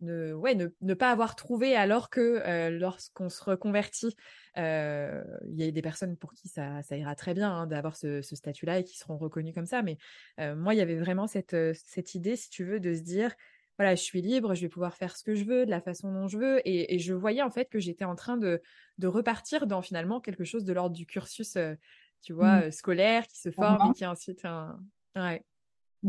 ne 0.00 0.32
ouais 0.32 0.54
ne, 0.54 0.68
ne, 0.80 0.94
pas 0.94 1.10
avoir 1.10 1.36
trouvé 1.36 1.76
alors 1.76 2.10
que 2.10 2.68
lorsqu'on 2.70 3.28
se 3.28 3.42
reconvertit, 3.42 4.16
il 4.56 5.54
y 5.54 5.62
a 5.62 5.70
des 5.70 5.82
personnes 5.82 6.16
pour 6.16 6.32
qui 6.32 6.48
ça, 6.48 6.82
ça 6.82 6.96
ira 6.96 7.14
très 7.14 7.34
bien 7.34 7.50
hein, 7.50 7.66
d'avoir 7.66 7.96
ce, 7.96 8.22
ce 8.22 8.36
statut-là 8.36 8.78
et 8.80 8.84
qui 8.84 8.98
seront 8.98 9.16
reconnus 9.16 9.54
comme 9.54 9.66
ça, 9.66 9.82
mais 9.82 9.98
moi, 10.38 10.74
il 10.74 10.78
y 10.78 10.82
avait 10.82 10.98
vraiment 10.98 11.26
cette 11.26 11.56
cette 11.74 12.14
idée, 12.14 12.36
si 12.36 12.50
tu 12.50 12.64
veux, 12.64 12.80
de 12.80 12.94
se 12.94 13.02
dire 13.02 13.34
voilà, 13.80 13.94
je 13.94 14.02
suis 14.02 14.20
libre, 14.20 14.54
je 14.54 14.60
vais 14.60 14.68
pouvoir 14.68 14.94
faire 14.94 15.16
ce 15.16 15.24
que 15.24 15.34
je 15.34 15.42
veux, 15.44 15.64
de 15.64 15.70
la 15.70 15.80
façon 15.80 16.12
dont 16.12 16.28
je 16.28 16.36
veux. 16.36 16.60
Et, 16.66 16.98
je 16.98 17.14
voyais 17.14 17.40
en 17.40 17.48
fait 17.48 17.64
que 17.64 17.78
j'étais 17.78 18.04
en 18.04 18.14
train 18.14 18.36
de, 18.36 18.60
de, 18.98 19.06
repartir 19.06 19.66
dans 19.66 19.80
finalement 19.80 20.20
quelque 20.20 20.44
chose 20.44 20.66
de 20.66 20.74
l'ordre 20.74 20.94
du 20.94 21.06
cursus, 21.06 21.56
euh, 21.56 21.74
tu 22.20 22.34
vois, 22.34 22.66
mmh. 22.66 22.72
scolaire, 22.72 23.26
qui 23.26 23.40
se 23.40 23.50
forme 23.50 23.90
et 23.90 23.94
qui 23.94 24.04
ensuite 24.04 24.44
un... 24.44 24.78
Ouais. 25.16 25.42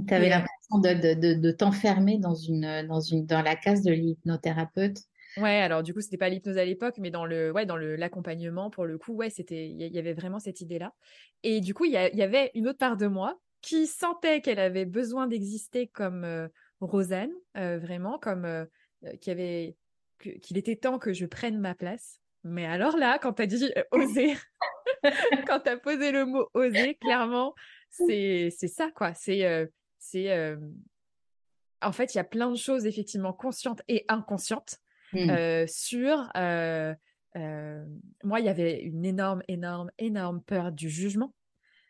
Tu 0.05 0.13
avais 0.13 0.27
l'impression 0.27 0.60
de, 0.79 1.13
de, 1.13 1.33
de, 1.33 1.51
t'enfermer 1.51 2.17
dans, 2.17 2.35
une, 2.35 2.85
dans, 2.87 2.99
une, 2.99 3.25
dans 3.25 3.41
la 3.41 3.55
case 3.55 3.83
de 3.83 3.91
l'hypnothérapeute. 3.91 4.99
Ouais, 5.37 5.61
alors 5.61 5.81
du 5.81 5.93
coup, 5.93 6.01
c'était 6.01 6.17
pas 6.17 6.29
l'hypnose 6.29 6.57
à 6.57 6.65
l'époque, 6.65 6.95
mais 6.97 7.09
dans 7.09 7.25
le, 7.25 7.51
ouais, 7.51 7.65
dans 7.65 7.77
l'accompagnement, 7.77 8.69
pour 8.69 8.85
le 8.85 8.97
coup, 8.97 9.13
ouais, 9.13 9.29
c'était, 9.29 9.69
il 9.69 9.81
y, 9.81 9.99
avait 9.99 10.13
vraiment 10.13 10.39
cette 10.39 10.59
idée-là. 10.59 10.93
Et 11.43 11.61
du 11.61 11.73
coup, 11.73 11.85
il 11.85 11.91
y, 11.91 11.97
avait 11.97 12.51
une 12.53 12.67
autre 12.67 12.79
part 12.79 12.97
de 12.97 13.07
moi 13.07 13.39
qui 13.61 13.87
sentait 13.87 14.41
qu'elle 14.41 14.59
avait 14.59 14.85
besoin 14.85 15.27
d'exister 15.27 15.87
comme 15.87 16.25
euh, 16.25 16.47
Rosanne, 16.81 17.31
euh, 17.55 17.79
vraiment, 17.79 18.19
comme 18.19 18.43
euh, 18.43 18.65
qu'il 19.21 19.31
avait, 19.31 19.75
était 20.25 20.75
temps 20.75 20.99
que 20.99 21.13
je 21.13 21.25
prenne 21.25 21.59
ma 21.59 21.75
place. 21.75 22.19
Mais 22.43 22.65
alors 22.65 22.97
là, 22.97 23.17
quand 23.17 23.33
tu 23.33 23.43
as 23.43 23.45
dit 23.45 23.71
oser, 23.91 24.33
quand 25.47 25.61
tu 25.61 25.69
as 25.69 25.77
posé 25.77 26.11
le 26.11 26.25
mot 26.25 26.49
oser, 26.53 26.95
clairement, 26.95 27.53
c'est, 27.89 28.49
c'est 28.51 28.67
ça, 28.67 28.89
quoi. 28.93 29.13
C'est, 29.13 29.69
c'est, 30.01 30.57
en 31.81 31.91
fait, 31.91 32.13
il 32.13 32.17
y 32.17 32.21
a 32.21 32.25
plein 32.25 32.51
de 32.51 32.57
choses 32.57 32.85
effectivement 32.85 33.33
conscientes 33.33 33.81
et 33.87 34.03
inconscientes 34.09 34.79
mmh. 35.13 35.67
sur. 35.67 36.17
moi, 38.23 38.39
il 38.39 38.45
y 38.45 38.49
avait 38.49 38.81
une 38.81 39.05
énorme, 39.05 39.43
énorme, 39.47 39.91
énorme 39.97 40.41
peur 40.41 40.71
du 40.71 40.89
jugement. 40.89 41.33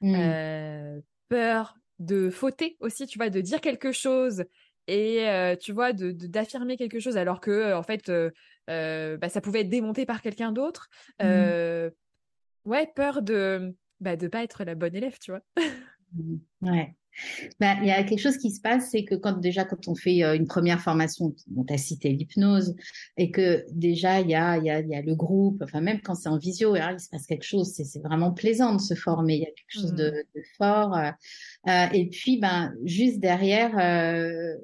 Mmh 0.01 1.01
peur 1.31 1.77
de 1.99 2.29
fauter 2.29 2.75
aussi, 2.81 3.07
tu 3.07 3.17
vois, 3.17 3.29
de 3.29 3.39
dire 3.39 3.61
quelque 3.61 3.93
chose 3.93 4.43
et 4.87 5.29
euh, 5.29 5.55
tu 5.55 5.71
vois, 5.71 5.93
de 5.93 6.11
d'affirmer 6.11 6.75
quelque 6.75 6.99
chose 6.99 7.15
alors 7.15 7.39
que 7.39 7.51
euh, 7.51 7.77
en 7.77 7.83
fait, 7.83 8.09
euh, 8.09 9.17
bah, 9.17 9.29
ça 9.29 9.39
pouvait 9.39 9.61
être 9.61 9.69
démonté 9.69 10.05
par 10.05 10.21
quelqu'un 10.21 10.51
d'autre. 10.51 10.89
Mmh. 11.21 11.89
Ouais, 12.65 12.85
peur 12.93 13.21
de 13.21 13.73
bah, 14.01 14.17
de 14.17 14.27
pas 14.27 14.43
être 14.43 14.65
la 14.65 14.75
bonne 14.75 14.95
élève, 14.95 15.17
tu 15.19 15.31
vois. 15.31 15.41
Mmh. 16.13 16.35
ouais. 16.63 16.95
Bah, 17.59 17.75
il 17.81 17.87
y 17.87 17.91
a 17.91 18.03
quelque 18.03 18.19
chose 18.19 18.37
qui 18.37 18.51
se 18.51 18.61
passe, 18.61 18.89
c'est 18.91 19.03
que 19.03 19.15
quand 19.15 19.39
déjà 19.39 19.65
quand 19.65 19.87
on 19.87 19.95
fait 19.95 20.23
euh, 20.23 20.35
une 20.35 20.47
première 20.47 20.81
formation, 20.81 21.35
on 21.55 21.63
t'a 21.63 21.77
cité 21.77 22.09
l'hypnose, 22.09 22.75
et 23.17 23.31
que 23.31 23.65
déjà 23.71 24.21
il 24.21 24.29
y 24.29 24.35
a, 24.35 24.57
y, 24.57 24.69
a, 24.69 24.79
y 24.79 24.95
a 24.95 25.01
le 25.01 25.15
groupe, 25.15 25.61
enfin 25.63 25.81
même 25.81 26.01
quand 26.01 26.15
c'est 26.15 26.29
en 26.29 26.37
visio, 26.37 26.75
il 26.75 26.99
se 26.99 27.09
passe 27.09 27.25
quelque 27.27 27.43
chose, 27.43 27.71
c'est 27.73 27.99
vraiment 27.99 28.31
plaisant 28.31 28.75
de 28.75 28.81
se 28.81 28.93
former, 28.93 29.35
il 29.35 29.41
y 29.41 29.45
a 29.45 29.47
quelque 29.47 29.81
chose 29.81 29.93
de, 29.93 30.09
mmh. 30.09 30.39
de, 30.39 30.43
fort. 30.57 30.95
Euh, 30.95 31.11
euh, 31.67 31.87
et 31.93 32.07
puis 32.09 32.37
ben 32.39 32.73
juste 32.85 33.19
derrière, 33.19 33.77
euh, 33.77 34.55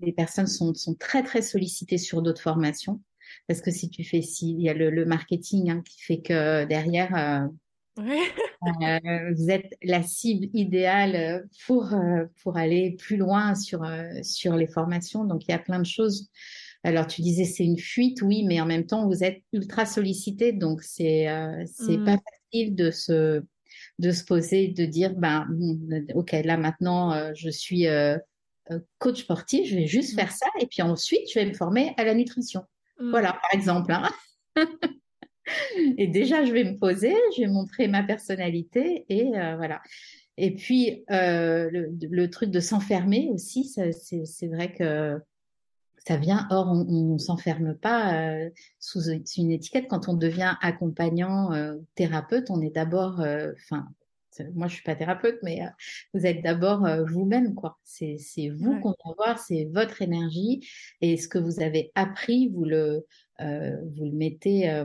les 0.00 0.12
personnes 0.12 0.46
sont, 0.46 0.74
sont 0.74 0.94
très 0.94 1.22
très 1.22 1.42
sollicitées 1.42 1.98
sur 1.98 2.22
d'autres 2.22 2.42
formations, 2.42 3.00
parce 3.48 3.60
que 3.60 3.70
si 3.70 3.88
tu 3.90 4.04
fais 4.04 4.22
si 4.22 4.52
il 4.52 4.60
y 4.60 4.68
a 4.68 4.74
le, 4.74 4.90
le 4.90 5.04
marketing 5.04 5.70
hein, 5.70 5.82
qui 5.84 6.02
fait 6.02 6.20
que 6.20 6.64
derrière 6.64 7.14
euh, 7.16 7.48
vous 7.96 9.50
êtes 9.50 9.74
la 9.82 10.02
cible 10.02 10.48
idéale 10.54 11.46
pour, 11.66 11.92
euh, 11.92 12.24
pour 12.42 12.56
aller 12.56 12.96
plus 12.98 13.16
loin 13.16 13.54
sur, 13.54 13.82
euh, 13.84 14.10
sur 14.22 14.56
les 14.56 14.66
formations. 14.66 15.24
Donc, 15.24 15.44
il 15.46 15.50
y 15.50 15.54
a 15.54 15.58
plein 15.58 15.78
de 15.78 15.86
choses. 15.86 16.30
Alors, 16.84 17.06
tu 17.06 17.22
disais 17.22 17.44
c'est 17.44 17.64
une 17.64 17.78
fuite, 17.78 18.22
oui, 18.22 18.44
mais 18.44 18.60
en 18.60 18.66
même 18.66 18.86
temps, 18.86 19.06
vous 19.06 19.22
êtes 19.22 19.42
ultra 19.52 19.86
sollicité. 19.86 20.52
Donc, 20.52 20.82
c'est 20.82 21.26
c'est 21.66 21.98
pas 21.98 22.16
mmh. 22.16 22.20
facile 22.50 22.74
de 22.74 22.90
se, 22.90 23.42
de 23.98 24.10
se 24.10 24.24
poser, 24.24 24.68
de 24.68 24.84
dire, 24.84 25.14
ben, 25.14 25.46
OK, 26.14 26.32
là, 26.32 26.56
maintenant, 26.56 27.32
je 27.34 27.50
suis 27.50 27.86
coach 28.98 29.20
sportif, 29.20 29.68
je 29.68 29.76
vais 29.76 29.86
juste 29.86 30.14
mmh. 30.14 30.16
faire 30.16 30.32
ça. 30.32 30.46
Et 30.60 30.66
puis 30.66 30.82
ensuite, 30.82 31.30
je 31.32 31.38
vais 31.38 31.46
me 31.46 31.54
former 31.54 31.94
à 31.98 32.04
la 32.04 32.14
nutrition. 32.14 32.64
Mmh. 32.98 33.10
Voilà, 33.10 33.32
par 33.32 33.54
exemple. 33.54 33.92
Hein. 33.92 34.10
et 35.98 36.06
déjà, 36.06 36.44
je 36.44 36.52
vais 36.52 36.64
me 36.64 36.78
poser, 36.78 37.14
je 37.36 37.42
vais 37.42 37.48
montrer 37.48 37.88
ma 37.88 38.02
personnalité 38.02 39.04
et 39.08 39.36
euh, 39.36 39.56
voilà. 39.56 39.80
Et 40.38 40.54
puis, 40.54 41.04
euh, 41.10 41.68
le, 41.70 42.30
truc 42.30 42.50
de 42.50 42.60
s'enfermer 42.60 43.28
aussi, 43.32 43.64
c'est 43.64 44.48
vrai 44.48 44.72
que 44.72 45.20
ça 45.98 46.16
vient. 46.16 46.46
Or, 46.50 46.68
on, 46.68 47.12
ne 47.12 47.18
s'enferme 47.18 47.74
pas 47.74 48.30
euh, 48.30 48.50
sous 48.78 49.10
une 49.10 49.50
étiquette. 49.50 49.88
Quand 49.88 50.08
on 50.08 50.14
devient 50.14 50.54
accompagnant, 50.62 51.50
thérapeute, 51.94 52.50
on 52.50 52.62
est 52.62 52.74
d'abord, 52.74 53.20
enfin, 53.62 53.86
moi 54.54 54.68
je 54.68 54.74
suis 54.74 54.82
pas 54.82 54.96
thérapeute, 54.96 55.38
mais 55.42 55.60
vous 56.14 56.24
êtes 56.24 56.42
d'abord 56.42 56.88
vous-même, 57.06 57.54
quoi. 57.54 57.78
C'est 57.84 58.16
vous 58.48 58.80
qu'on 58.80 58.94
va 59.04 59.14
voir, 59.18 59.38
c'est 59.38 59.68
votre 59.70 60.00
énergie 60.00 60.66
et 61.02 61.18
ce 61.18 61.28
que 61.28 61.38
vous 61.38 61.60
avez 61.60 61.92
appris, 61.94 62.48
vous 62.48 62.64
le 62.64 63.06
euh, 63.42 63.76
vous 63.96 64.04
le 64.04 64.12
mettez 64.12 64.70
euh, 64.70 64.84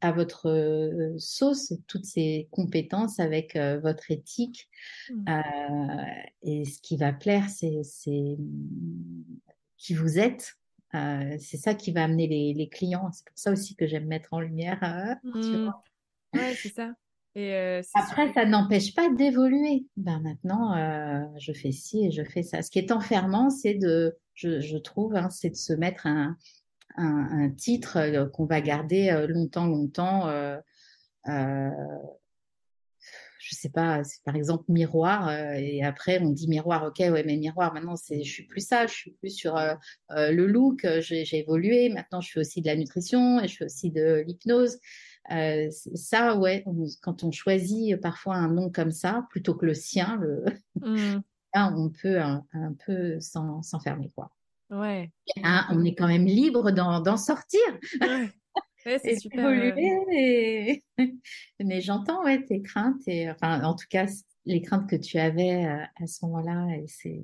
à 0.00 0.12
votre 0.12 0.48
euh, 0.48 1.14
sauce, 1.18 1.72
toutes 1.86 2.04
ces 2.04 2.48
compétences 2.50 3.20
avec 3.20 3.56
votre 3.56 4.10
éthique. 4.10 4.68
Mmh. 5.10 5.24
et 6.42 6.64
ce 6.64 6.80
qui 6.80 6.96
va 6.96 7.12
plaire, 7.12 7.48
c'est 7.48 8.36
qui 9.76 9.94
vous 9.94 10.18
êtes. 10.18 10.56
c'est 10.92 11.56
ça 11.56 11.74
qui 11.74 11.92
va 11.92 12.04
amener 12.04 12.26
les, 12.54 12.68
clients. 12.68 13.10
C'est 13.12 13.26
pour 13.26 13.38
ça 13.38 13.52
aussi 13.52 13.76
que 13.76 13.86
j'aime 13.86 14.06
mettre 14.06 14.32
en 14.32 14.40
lumière. 14.40 14.80
Mmh. 15.22 15.70
Ouais, 16.34 16.54
c'est 16.54 16.74
ça. 16.74 16.92
Et 17.34 17.54
Après, 17.94 18.32
ça 18.32 18.46
n'empêche 18.46 18.94
pas 18.94 19.10
d'évoluer. 19.10 19.86
Ben 19.96 20.20
maintenant, 20.20 20.74
je 21.38 21.52
fais 21.52 21.72
ci 21.72 22.06
et 22.06 22.10
je 22.10 22.22
fais 22.22 22.42
ça. 22.42 22.62
Ce 22.62 22.70
qui 22.70 22.78
est 22.78 22.92
enfermant, 22.92 23.50
c'est 23.50 23.74
de, 23.74 24.16
je, 24.34 24.76
trouve, 24.78 25.16
hein, 25.16 25.30
c'est 25.30 25.50
de 25.50 25.56
se 25.56 25.72
mettre 25.72 26.06
un, 26.06 26.36
un, 26.96 27.50
titre 27.50 27.98
euh, 27.98 28.26
qu'on 28.26 28.46
va 28.46 28.60
garder 28.60 29.10
euh, 29.10 29.26
longtemps, 29.26 29.66
longtemps. 29.66 30.28
Euh, 30.28 30.58
euh, 31.28 31.70
je 33.38 33.54
sais 33.54 33.68
pas, 33.68 34.02
par 34.24 34.34
exemple 34.34 34.64
miroir, 34.66 35.30
et 35.30 35.84
après 35.84 36.18
on 36.20 36.30
dit 36.30 36.48
miroir, 36.48 36.82
ok, 36.82 36.98
ouais, 36.98 37.22
mais 37.24 37.36
miroir, 37.36 37.72
maintenant 37.72 37.94
c'est, 37.94 38.24
je 38.24 38.32
suis 38.32 38.42
plus 38.44 38.66
ça, 38.66 38.88
je 38.88 38.92
suis 38.92 39.12
plus 39.12 39.30
sur 39.30 39.56
le 40.10 40.46
look, 40.46 40.84
j'ai, 40.98 41.24
évolué, 41.32 41.88
maintenant 41.90 42.20
je 42.20 42.32
fais 42.32 42.40
aussi 42.40 42.60
de 42.60 42.66
la 42.66 42.74
nutrition 42.74 43.40
et 43.40 43.46
je 43.46 43.58
fais 43.58 43.64
aussi 43.66 43.92
de 43.92 44.24
l'hypnose. 44.26 44.80
ça, 45.94 46.36
ouais, 46.36 46.64
quand 47.02 47.22
on 47.22 47.30
choisit 47.30 48.00
parfois 48.00 48.34
un 48.34 48.48
nom 48.48 48.68
comme 48.68 48.90
ça, 48.90 49.28
plutôt 49.30 49.54
que 49.54 49.66
le 49.66 49.74
sien, 49.74 50.16
le, 50.16 50.44
mmh. 50.80 51.20
on 51.54 51.90
peut 51.90 52.20
un, 52.20 52.44
un 52.52 52.74
peu 52.84 53.20
s'enfermer, 53.20 54.10
quoi. 54.16 54.35
Ouais. 54.70 55.10
Hein, 55.42 55.66
on 55.70 55.84
est 55.84 55.94
quand 55.94 56.08
même 56.08 56.26
libre 56.26 56.70
d'en 56.70 57.16
sortir. 57.16 57.60
Ouais. 58.00 58.30
c'est 58.98 59.18
super. 59.18 59.50
mais, 59.50 60.82
mais 61.60 61.80
j'entends 61.80 62.24
ouais, 62.24 62.44
tes 62.44 62.62
craintes 62.62 63.06
et 63.06 63.30
enfin 63.30 63.62
en 63.62 63.74
tout 63.74 63.86
cas 63.90 64.06
les 64.44 64.62
craintes 64.62 64.88
que 64.88 64.96
tu 64.96 65.18
avais 65.18 65.64
à 65.64 66.06
ce 66.06 66.24
moment-là 66.24 66.76
et 66.76 66.86
c'est 66.86 67.22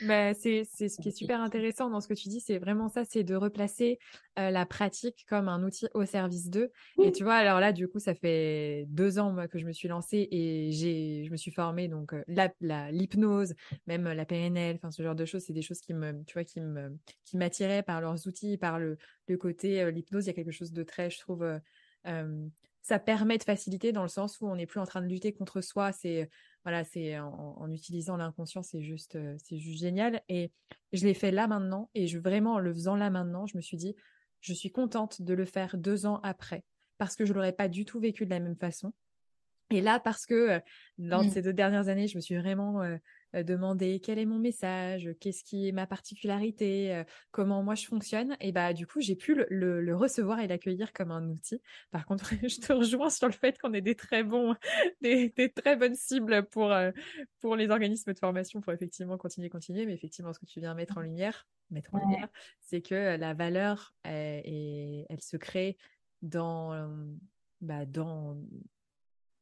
bah, 0.00 0.32
c'est 0.34 0.64
ce 0.64 1.00
qui 1.00 1.08
est 1.08 1.16
super 1.16 1.40
intéressant 1.40 1.90
dans 1.90 2.00
ce 2.00 2.08
que 2.08 2.14
tu 2.14 2.28
dis, 2.28 2.40
c'est 2.40 2.58
vraiment 2.58 2.88
ça, 2.88 3.04
c'est 3.04 3.22
de 3.22 3.34
replacer 3.34 3.98
euh, 4.38 4.50
la 4.50 4.64
pratique 4.64 5.26
comme 5.28 5.48
un 5.48 5.62
outil 5.62 5.86
au 5.94 6.04
service 6.04 6.48
d'eux. 6.48 6.70
Et 7.02 7.12
tu 7.12 7.22
vois, 7.22 7.34
alors 7.34 7.60
là, 7.60 7.72
du 7.72 7.86
coup, 7.88 7.98
ça 7.98 8.14
fait 8.14 8.86
deux 8.88 9.18
ans 9.18 9.32
moi, 9.32 9.48
que 9.48 9.58
je 9.58 9.66
me 9.66 9.72
suis 9.72 9.88
lancée 9.88 10.28
et 10.30 10.72
j'ai, 10.72 11.24
je 11.24 11.30
me 11.30 11.36
suis 11.36 11.50
formée 11.50 11.88
donc 11.88 12.14
euh, 12.14 12.24
la, 12.28 12.90
l'hypnose, 12.90 13.54
même 13.86 14.04
la 14.04 14.24
PNL, 14.24 14.76
enfin 14.76 14.90
ce 14.90 15.02
genre 15.02 15.14
de 15.14 15.24
choses, 15.24 15.42
c'est 15.44 15.52
des 15.52 15.62
choses 15.62 15.80
qui 15.80 15.92
me, 15.92 16.24
tu 16.24 16.34
vois, 16.34 16.44
qui 16.44 16.60
me, 16.60 16.96
qui 17.24 17.36
m'attiraient 17.36 17.82
par 17.82 18.00
leurs 18.00 18.26
outils, 18.26 18.56
par 18.56 18.78
le, 18.78 18.96
le 19.28 19.36
côté 19.36 19.82
euh, 19.82 19.90
l'hypnose. 19.90 20.24
Il 20.24 20.28
y 20.28 20.30
a 20.30 20.34
quelque 20.34 20.52
chose 20.52 20.72
de 20.72 20.82
très, 20.82 21.10
je 21.10 21.18
trouve. 21.18 21.44
ça 22.82 22.98
permet 22.98 23.36
de 23.36 23.44
faciliter 23.44 23.92
dans 23.92 24.02
le 24.02 24.08
sens 24.08 24.40
où 24.40 24.48
on 24.48 24.56
n'est 24.56 24.66
plus 24.66 24.80
en 24.80 24.86
train 24.86 25.02
de 25.02 25.06
lutter 25.06 25.32
contre 25.32 25.60
soi. 25.60 25.92
C'est 25.92 26.30
voilà, 26.64 26.84
c'est 26.84 27.18
en, 27.18 27.70
utilisant 27.70 28.16
l'inconscient, 28.16 28.62
c'est 28.62 28.82
juste, 28.82 29.16
euh, 29.16 29.36
c'est 29.38 29.58
juste 29.58 29.80
génial. 29.80 30.22
Et 30.28 30.52
je 30.92 31.06
l'ai 31.06 31.14
fait 31.14 31.30
là 31.30 31.46
maintenant, 31.46 31.90
et 31.94 32.06
je 32.06 32.18
vraiment 32.18 32.54
en 32.54 32.58
le 32.58 32.72
faisant 32.72 32.96
là 32.96 33.10
maintenant, 33.10 33.46
je 33.46 33.56
me 33.56 33.62
suis 33.62 33.76
dit, 33.76 33.96
je 34.40 34.52
suis 34.52 34.70
contente 34.70 35.22
de 35.22 35.34
le 35.34 35.44
faire 35.44 35.76
deux 35.76 36.06
ans 36.06 36.20
après, 36.22 36.64
parce 36.98 37.16
que 37.16 37.24
je 37.24 37.32
l'aurais 37.32 37.52
pas 37.52 37.68
du 37.68 37.84
tout 37.84 38.00
vécu 38.00 38.24
de 38.24 38.30
la 38.30 38.40
même 38.40 38.56
façon. 38.56 38.92
Et 39.70 39.80
là, 39.80 40.00
parce 40.00 40.26
que 40.26 40.34
euh, 40.34 40.60
dans 40.98 41.24
mmh. 41.24 41.30
ces 41.30 41.42
deux 41.42 41.52
dernières 41.52 41.88
années, 41.88 42.08
je 42.08 42.16
me 42.16 42.20
suis 42.20 42.36
vraiment 42.36 42.82
euh, 42.82 42.96
euh, 42.96 42.98
demander 43.34 44.00
quel 44.00 44.18
est 44.18 44.26
mon 44.26 44.38
message, 44.38 45.10
qu'est-ce 45.20 45.44
qui 45.44 45.68
est 45.68 45.72
ma 45.72 45.86
particularité, 45.86 46.94
euh, 46.94 47.04
comment 47.30 47.62
moi 47.62 47.74
je 47.74 47.86
fonctionne. 47.86 48.36
Et 48.40 48.52
bah 48.52 48.72
du 48.72 48.86
coup 48.86 49.00
j'ai 49.00 49.14
pu 49.16 49.34
le, 49.48 49.94
recevoir 49.94 50.40
et 50.40 50.48
l'accueillir 50.48 50.92
comme 50.92 51.10
un 51.10 51.28
outil. 51.28 51.60
Par 51.90 52.06
contre, 52.06 52.30
je 52.48 52.60
te 52.60 52.72
rejoins 52.72 53.10
sur 53.10 53.28
le 53.28 53.32
fait 53.32 53.58
qu'on 53.58 53.72
est 53.72 53.80
des 53.80 53.94
très 53.94 54.24
bons, 54.24 54.54
des, 55.00 55.32
très 55.54 55.76
bonnes 55.76 55.94
cibles 55.94 56.44
pour 56.46 56.72
euh, 56.72 56.90
pour 57.40 57.56
les 57.56 57.70
organismes 57.70 58.12
de 58.12 58.18
formation 58.18 58.60
pour 58.60 58.72
effectivement 58.72 59.16
continuer, 59.16 59.48
continuer. 59.48 59.86
Mais 59.86 59.94
effectivement, 59.94 60.32
ce 60.32 60.38
que 60.38 60.46
tu 60.46 60.60
viens 60.60 60.74
mettre 60.74 60.98
en 60.98 61.00
lumière, 61.00 61.48
mettre 61.70 61.94
en 61.94 61.98
lumière, 61.98 62.28
c'est 62.60 62.82
que 62.82 63.16
la 63.16 63.34
valeur 63.34 63.94
elle 64.04 65.20
se 65.20 65.36
crée 65.36 65.76
dans 66.22 66.90
bah, 67.60 67.86
dans 67.86 68.36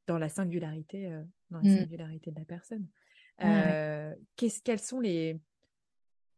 dans 0.06 0.18
la 0.18 0.28
singularité, 0.28 1.10
dans 1.50 1.60
la 1.60 1.70
mmh. 1.70 1.78
singularité 1.78 2.30
de 2.30 2.38
la 2.38 2.44
personne. 2.44 2.86
Euh, 3.44 4.14
qu'est-ce, 4.36 4.60
quelles 4.62 4.80
sont 4.80 5.00
les, 5.00 5.40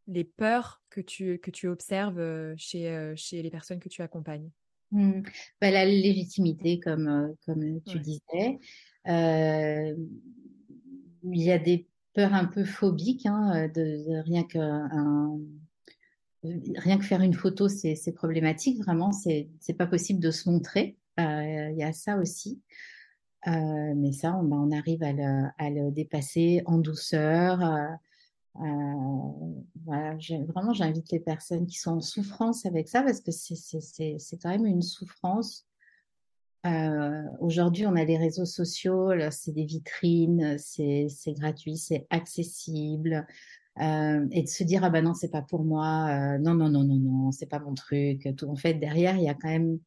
les 0.07 0.25
peurs 0.25 0.83
que 0.91 1.01
tu, 1.01 1.39
que 1.39 1.51
tu 1.51 1.69
observes 1.69 2.19
euh, 2.19 2.55
chez, 2.57 2.89
euh, 2.89 3.15
chez 3.17 3.43
les 3.43 3.51
personnes 3.51 3.81
que 3.81 3.89
tu 3.89 4.03
accompagnes? 4.03 4.51
Mmh. 4.93 5.23
bah, 5.61 5.71
La 5.71 5.85
légitimité, 5.85 6.81
comme, 6.81 7.35
comme 7.47 7.81
tu 7.87 7.99
disais. 8.01 8.59
il 9.07 9.97
y 11.23 11.53
a 11.53 11.59
des 11.59 11.87
peurs 12.15 12.35
un 12.35 12.47
peu 12.47 12.65
phobiques, 12.65 13.27
hein, 13.27 13.69
de, 13.69 14.21
rien 14.23 14.45
que 14.45 14.59
rien 16.43 16.99
que 16.99 17.05
faire 17.05 17.21
une 17.21 17.35
photo, 17.35 17.69
c'est 17.69 18.13
problématique. 18.15 18.79
Vraiment, 18.83 19.13
c'est 19.13 19.49
c'est 19.61 19.75
pas 19.75 19.87
possible 19.87 20.21
de 20.21 20.31
se 20.31 20.49
montrer. 20.51 20.97
Il 21.19 21.75
y 21.77 21.85
a 21.85 21.93
ça 21.93 22.17
aussi. 22.17 22.61
Mais 23.47 24.13
ça, 24.13 24.37
on, 24.37 24.51
on 24.53 24.71
arrive 24.73 25.03
à 25.03 25.13
le, 25.13 25.49
à 25.59 25.71
le, 25.71 25.91
dépasser 25.91 26.63
en 26.67 26.79
douceur. 26.79 27.63
Euh, 28.57 28.61
voilà, 29.85 30.17
vraiment, 30.49 30.73
j'invite 30.73 31.11
les 31.13 31.21
personnes 31.21 31.67
qui 31.67 31.79
sont 31.79 31.93
en 31.93 32.01
souffrance 32.01 32.67
avec 32.67 32.89
ça 32.89 33.03
parce 33.03 33.21
que 33.21 33.31
c'est 33.31 34.39
quand 34.43 34.51
même 34.51 34.67
une 34.67 34.83
souffrance. 34.83 35.67
Euh, 36.67 37.23
Aujourd'hui, 37.41 37.87
on 37.87 37.97
a 37.97 38.05
les 38.05 38.19
réseaux 38.19 38.45
sociaux, 38.45 39.13
c'est 39.31 39.53
des 39.53 39.65
vitrines, 39.65 40.59
c'est 40.59 41.09
gratuit, 41.29 41.77
c'est 41.77 42.07
accessible. 42.11 43.27
Euh, 43.81 44.27
et 44.33 44.43
de 44.43 44.49
se 44.49 44.65
dire 44.65 44.85
ah 44.85 44.91
ben 44.91 45.03
non 45.03 45.15
c'est 45.15 45.31
pas 45.31 45.43
pour 45.43 45.65
moi, 45.65 46.09
euh, 46.11 46.39
non 46.39 46.55
non 46.55 46.69
non 46.69 46.85
non 46.85 46.97
non 46.97 47.33
c'est 47.33 47.47
pas 47.47 47.61
mon 47.61 47.75
truc. 47.75 48.29
Tout 48.37 48.49
en 48.49 48.57
fait 48.57 48.75
derrière 48.75 49.17
il 49.17 49.23
y 49.23 49.29
a 49.29 49.35
quand 49.35 49.49
même 49.49 49.79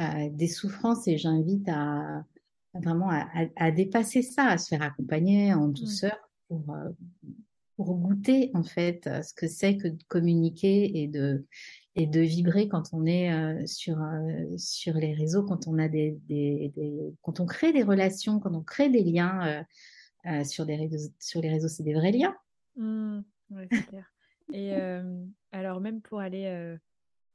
euh, 0.00 0.28
des 0.30 0.48
souffrances 0.48 1.06
et 1.08 1.16
j'invite 1.16 1.68
à, 1.68 2.24
vraiment 2.74 3.10
à, 3.10 3.26
à, 3.34 3.46
à, 3.56 3.70
dépasser 3.70 4.22
ça, 4.22 4.46
à 4.46 4.58
se 4.58 4.68
faire 4.68 4.82
accompagner 4.82 5.52
en 5.54 5.68
douceur 5.68 6.16
pour 6.48 6.74
euh, 6.74 6.90
pour 7.76 7.96
goûter 7.96 8.50
en 8.52 8.62
fait 8.62 9.08
ce 9.22 9.32
que 9.32 9.48
c'est 9.48 9.78
que 9.78 9.88
de 9.88 10.02
communiquer 10.08 11.00
et 11.00 11.08
de 11.08 11.46
et 11.96 12.06
de 12.06 12.20
vibrer 12.20 12.68
quand 12.68 12.90
on 12.92 13.04
est 13.06 13.32
euh, 13.32 13.66
sur 13.66 14.00
euh, 14.00 14.56
sur 14.56 14.94
les 14.94 15.12
réseaux, 15.12 15.42
quand 15.42 15.66
on 15.66 15.78
a 15.78 15.88
des, 15.88 16.18
des, 16.28 16.72
des, 16.76 17.14
quand 17.22 17.40
on 17.40 17.46
crée 17.46 17.72
des 17.72 17.82
relations, 17.82 18.38
quand 18.38 18.54
on 18.54 18.62
crée 18.62 18.88
des 18.88 19.02
liens 19.02 19.64
euh, 20.26 20.44
sur 20.44 20.66
des 20.66 20.76
réseaux, 20.76 21.12
sur 21.18 21.40
les 21.40 21.50
réseaux, 21.50 21.68
c'est 21.68 21.82
des 21.82 21.94
vrais 21.94 22.12
liens. 22.12 22.36
Mmh, 22.76 23.20
ouais, 23.50 23.68
clair. 23.68 24.12
et 24.52 24.72
alors 25.52 25.80
même 25.80 26.00
pour 26.00 26.20
aller 26.20 26.76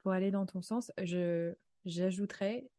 pour 0.01 0.11
aller 0.11 0.31
dans 0.31 0.45
ton 0.45 0.61
sens, 0.61 0.91
je 1.03 1.53
j'ajouterais 1.85 2.69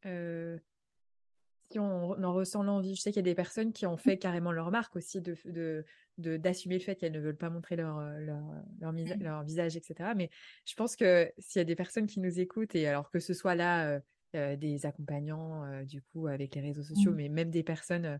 si 1.70 1.78
on, 1.78 2.22
en 2.22 2.32
ressent 2.32 2.62
l'envie, 2.62 2.94
je 2.94 3.00
sais 3.00 3.10
qu'il 3.10 3.20
y 3.20 3.24
a 3.28 3.30
des 3.30 3.34
personnes 3.34 3.72
qui 3.72 3.86
ont 3.86 3.96
fait 3.96 4.18
carrément 4.18 4.52
leur 4.52 4.70
marque 4.70 4.96
aussi 4.96 5.20
de, 5.20 5.36
de, 5.44 6.36
d'assumer 6.36 6.78
le 6.78 6.84
fait 6.84 6.96
qu'elles 6.96 7.12
ne 7.12 7.20
veulent 7.20 7.36
pas 7.36 7.50
montrer 7.50 7.76
leur, 7.76 7.98
euh, 7.98 8.18
leur, 8.18 8.42
leur, 8.80 8.92
mmh. 8.92 9.22
leur, 9.22 9.42
visage, 9.42 9.76
etc. 9.76 10.10
Mais 10.16 10.30
je 10.64 10.74
pense 10.74 10.96
que 10.96 11.30
s'il 11.38 11.60
y 11.60 11.62
a 11.62 11.64
des 11.64 11.76
personnes 11.76 12.06
qui 12.06 12.20
nous 12.20 12.40
écoutent, 12.40 12.74
et 12.74 12.86
alors 12.86 13.10
que 13.10 13.18
ce 13.18 13.34
soit 13.34 13.54
là 13.54 13.88
euh, 13.88 14.00
euh, 14.34 14.56
des 14.56 14.86
accompagnants, 14.86 15.82
du 15.84 16.02
coup, 16.02 16.26
avec 16.26 16.54
les 16.54 16.60
réseaux 16.60 16.82
sociaux, 16.82 17.12
mmh. 17.12 17.16
mais 17.16 17.28
même 17.28 17.50
des 17.50 17.62
personnes 17.62 18.18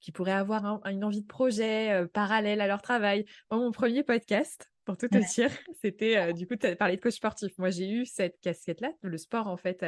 qui 0.00 0.12
pourraient 0.12 0.32
avoir 0.32 0.80
une 0.86 1.04
envie 1.04 1.22
de 1.22 1.26
projet 1.26 2.06
parallèle 2.12 2.60
à 2.60 2.66
leur 2.66 2.82
travail. 2.82 3.24
Moi, 3.50 3.60
mon 3.60 3.72
premier 3.72 4.02
podcast, 4.02 4.70
pour 4.86 4.96
tout 4.96 5.08
te 5.08 5.18
dire, 5.34 5.50
c'était 5.82 6.32
du 6.32 6.46
coup, 6.46 6.56
tu 6.56 6.66
as 6.66 6.76
parlé 6.76 6.96
de 6.96 7.00
coach 7.02 7.16
sportif. 7.16 7.52
Moi, 7.58 7.68
j'ai 7.70 7.90
eu 7.90 8.06
cette 8.06 8.40
casquette-là. 8.40 8.92
Le 9.02 9.18
sport, 9.18 9.48
en 9.48 9.58
fait, 9.58 9.84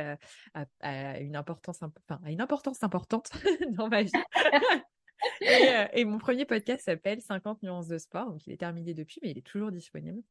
a, 0.55 1.21
une 1.21 1.37
importance, 1.37 1.79
enfin, 1.83 2.21
a 2.25 2.31
une 2.31 2.43
importance 2.43 2.83
importante 2.83 3.31
dans 3.71 3.89
ma 3.89 4.03
vie. 4.03 4.13
Euh, 5.43 5.87
et, 5.95 6.05
mon 6.05 6.19
premier 6.19 6.45
podcast 6.45 6.85
s'appelle 6.85 7.21
50 7.21 7.65
nuances 7.65 7.89
de 7.89 7.99
sport. 7.99 8.31
Donc, 8.31 8.47
il 8.47 8.53
est 8.53 8.59
terminé 8.59 8.95
depuis, 8.95 9.19
mais 9.21 9.33
il 9.33 9.39
est 9.39 9.47
toujours 9.47 9.73
disponible. 9.73 10.23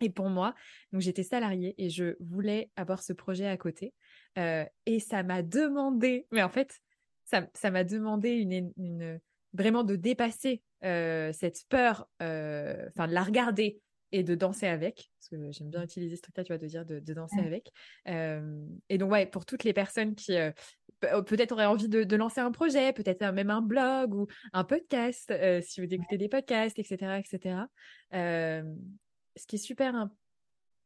Et 0.00 0.10
pour 0.10 0.28
moi, 0.28 0.56
donc 0.92 1.02
j'étais 1.02 1.22
salariée 1.22 1.76
et 1.78 1.88
je 1.88 2.16
voulais 2.18 2.68
avoir 2.74 3.00
ce 3.00 3.12
projet 3.12 3.46
à 3.46 3.56
côté. 3.56 3.94
Euh, 4.36 4.64
et 4.86 4.98
ça 4.98 5.22
m'a 5.22 5.42
demandé, 5.42 6.26
mais 6.32 6.42
en 6.42 6.48
fait, 6.48 6.80
ça 7.24 7.70
m'a 7.70 7.84
demandé 7.84 8.30
une, 8.30 8.72
une, 8.76 9.20
vraiment 9.52 9.84
de 9.84 9.94
dépasser 9.94 10.62
euh, 10.84 11.32
cette 11.32 11.64
peur, 11.68 12.08
enfin 12.20 13.06
de 13.06 13.12
la 13.12 13.22
regarder 13.22 13.80
et 14.12 14.22
de 14.22 14.34
danser 14.34 14.66
avec, 14.66 15.10
parce 15.18 15.28
que 15.28 15.52
j'aime 15.52 15.70
bien 15.70 15.82
utiliser 15.82 16.16
ce 16.16 16.22
truc-là, 16.22 16.44
tu 16.44 16.52
vois, 16.52 16.58
de 16.58 16.66
dire 16.66 16.84
de, 16.84 17.12
danser 17.12 17.40
avec. 17.40 17.70
et 18.06 18.98
donc, 18.98 19.12
ouais, 19.12 19.26
pour 19.26 19.44
toutes 19.44 19.64
les 19.64 19.72
personnes 19.72 20.14
qui 20.14 20.36
euh, 20.36 21.22
peut-être 21.22 21.52
auraient 21.52 21.66
envie 21.66 21.88
de, 21.88 22.16
lancer 22.16 22.40
un 22.40 22.50
projet, 22.50 22.92
peut-être 22.92 23.24
même 23.32 23.50
un 23.50 23.62
blog 23.62 24.14
ou 24.14 24.26
un 24.52 24.64
podcast, 24.64 25.30
euh, 25.30 25.60
si 25.62 25.80
vous 25.80 25.92
écoutez 25.92 26.18
des 26.18 26.28
podcasts, 26.28 26.78
etc., 26.78 27.18
etc. 27.18 27.66
ce 28.12 29.46
qui 29.46 29.56
est 29.56 29.58
super 29.58 30.08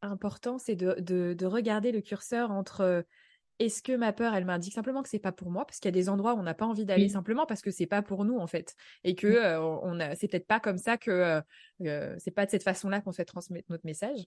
important, 0.02 0.58
c'est 0.58 0.76
de, 0.76 0.96
de, 1.00 1.46
regarder 1.46 1.92
le 1.92 2.00
curseur 2.00 2.50
entre 2.50 3.04
est-ce 3.66 3.82
que 3.82 3.96
ma 3.96 4.12
peur, 4.12 4.34
elle 4.34 4.44
m'indique 4.44 4.74
simplement 4.74 5.02
que 5.02 5.08
c'est 5.08 5.18
pas 5.18 5.32
pour 5.32 5.50
moi, 5.50 5.64
parce 5.64 5.78
qu'il 5.78 5.88
y 5.88 5.94
a 5.94 5.98
des 6.00 6.08
endroits 6.08 6.34
où 6.34 6.38
on 6.38 6.42
n'a 6.42 6.54
pas 6.54 6.66
envie 6.66 6.84
d'aller 6.84 7.08
simplement 7.08 7.46
parce 7.46 7.62
que 7.62 7.70
c'est 7.70 7.86
pas 7.86 8.02
pour 8.02 8.24
nous 8.24 8.38
en 8.38 8.46
fait, 8.46 8.74
et 9.04 9.14
que 9.14 9.26
euh, 9.26 9.60
on 9.60 10.00
a, 10.00 10.14
c'est 10.14 10.28
peut-être 10.28 10.46
pas 10.46 10.60
comme 10.60 10.78
ça 10.78 10.96
que 10.96 11.42
euh, 11.82 12.16
c'est 12.18 12.30
pas 12.30 12.46
de 12.46 12.50
cette 12.50 12.62
façon-là 12.62 13.00
qu'on 13.00 13.12
fait 13.12 13.24
transmettre 13.24 13.70
notre 13.70 13.86
message. 13.86 14.18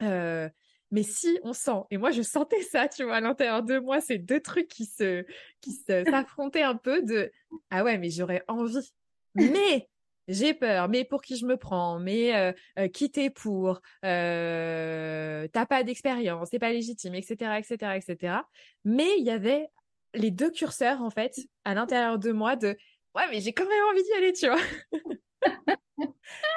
mais 0.00 1.02
si 1.02 1.38
on 1.42 1.52
sent, 1.52 1.82
et 1.90 1.98
moi 1.98 2.10
je 2.10 2.22
sentais 2.22 2.62
ça, 2.62 2.88
tu 2.88 3.04
vois, 3.04 3.16
à 3.16 3.20
l'intérieur 3.20 3.62
de 3.62 3.78
moi, 3.78 4.00
ces 4.00 4.18
deux 4.18 4.40
trucs 4.40 4.68
qui 4.68 4.86
se, 4.86 5.24
qui 5.60 5.72
s'affrontaient 5.72 6.62
un 6.62 6.76
peu 6.76 7.02
de 7.02 7.30
ah 7.70 7.84
ouais, 7.84 7.98
mais 7.98 8.10
j'aurais 8.10 8.42
envie, 8.48 8.92
mais 9.34 9.88
j'ai 10.28 10.54
peur, 10.54 10.88
mais 10.88 11.04
pour 11.04 11.22
qui 11.22 11.36
je 11.36 11.46
me 11.46 11.56
prends, 11.56 11.98
mais 11.98 12.34
euh, 12.36 12.52
euh 12.78 12.88
qui 12.88 13.10
t'es 13.10 13.30
pour, 13.30 13.80
euh, 14.04 15.46
t'as 15.52 15.66
pas 15.66 15.82
d'expérience, 15.82 16.48
c'est 16.50 16.58
pas 16.58 16.72
légitime, 16.72 17.14
etc., 17.14 17.58
etc., 17.58 17.96
etc. 17.96 18.38
Mais 18.84 19.08
il 19.18 19.24
y 19.24 19.30
avait 19.30 19.68
les 20.14 20.30
deux 20.30 20.50
curseurs 20.50 21.02
en 21.02 21.10
fait 21.10 21.38
à 21.64 21.74
l'intérieur 21.74 22.18
de 22.18 22.32
moi 22.32 22.56
de 22.56 22.76
ouais, 23.14 23.24
mais 23.30 23.40
j'ai 23.40 23.52
quand 23.52 23.68
même 23.68 23.84
envie 23.92 24.02
d'y 24.02 24.12
aller, 24.12 24.32
tu 24.32 24.46
vois. 24.46 24.60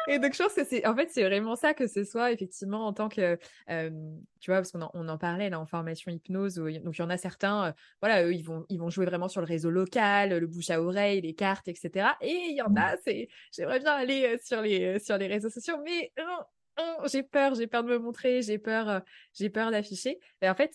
Et 0.08 0.20
donc 0.20 0.34
je 0.34 0.44
pense 0.44 0.54
que 0.54 0.66
c'est 0.66 0.86
en 0.86 0.96
fait 0.96 1.10
c'est 1.12 1.24
vraiment 1.24 1.56
ça 1.56 1.74
que 1.74 1.88
ce 1.88 2.04
soit 2.04 2.32
effectivement 2.32 2.88
en 2.88 2.94
tant 2.94 3.10
que 3.10 3.38
tu 4.40 4.52
vois 4.52 4.58
parce 4.58 4.72
qu'on 4.72 4.82
en, 4.82 4.92
on 4.94 5.08
en 5.08 5.18
parlait 5.18 5.50
là 5.50 5.60
en 5.60 5.66
formation 5.66 6.12
hypnose 6.12 6.56
donc 6.56 6.98
il 6.98 7.00
y 7.00 7.02
en 7.02 7.10
a 7.10 7.18
certains 7.18 7.66
euh, 7.66 7.72
voilà 8.02 8.26
eux 8.26 8.34
ils 8.34 8.44
vont 8.44 8.66
ils 8.70 8.80
vont 8.80 8.90
jouer 8.90 9.06
vraiment 9.06 9.28
sur 9.28 9.42
le 9.42 9.48
réseau 9.48 9.70
local 9.70 10.38
le 10.38 10.48
bouche 10.48 10.70
à 10.70 10.82
oreille 10.82 11.22
les 11.22 11.34
cartes 11.34 11.68
etc 11.68 12.10
et 12.22 12.48
il 12.50 12.56
y 12.56 12.62
en 12.62 12.76
a 12.76 12.98
c'est 12.98 13.30
j'aimerais 13.52 13.80
bien 13.80 13.94
aller 13.94 14.26
euh, 14.26 14.38
sur 14.44 14.62
les 14.62 14.96
euh, 14.96 15.00
sur 15.00 15.18
les 15.18 15.28
réseaux 15.28 15.50
sociaux 15.50 15.78
mais 15.84 16.12
j'ai 17.12 17.24
peur 17.24 17.56
j'ai 17.56 17.68
peur 17.68 17.84
de 17.84 17.90
me 17.90 17.98
montrer 18.00 18.42
j'ai 18.42 18.58
peur 18.58 19.02
j'ai 19.34 19.50
peur 19.50 19.70
d'afficher. 19.72 20.20
Et 20.42 20.50
en 20.50 20.56
fait 20.56 20.74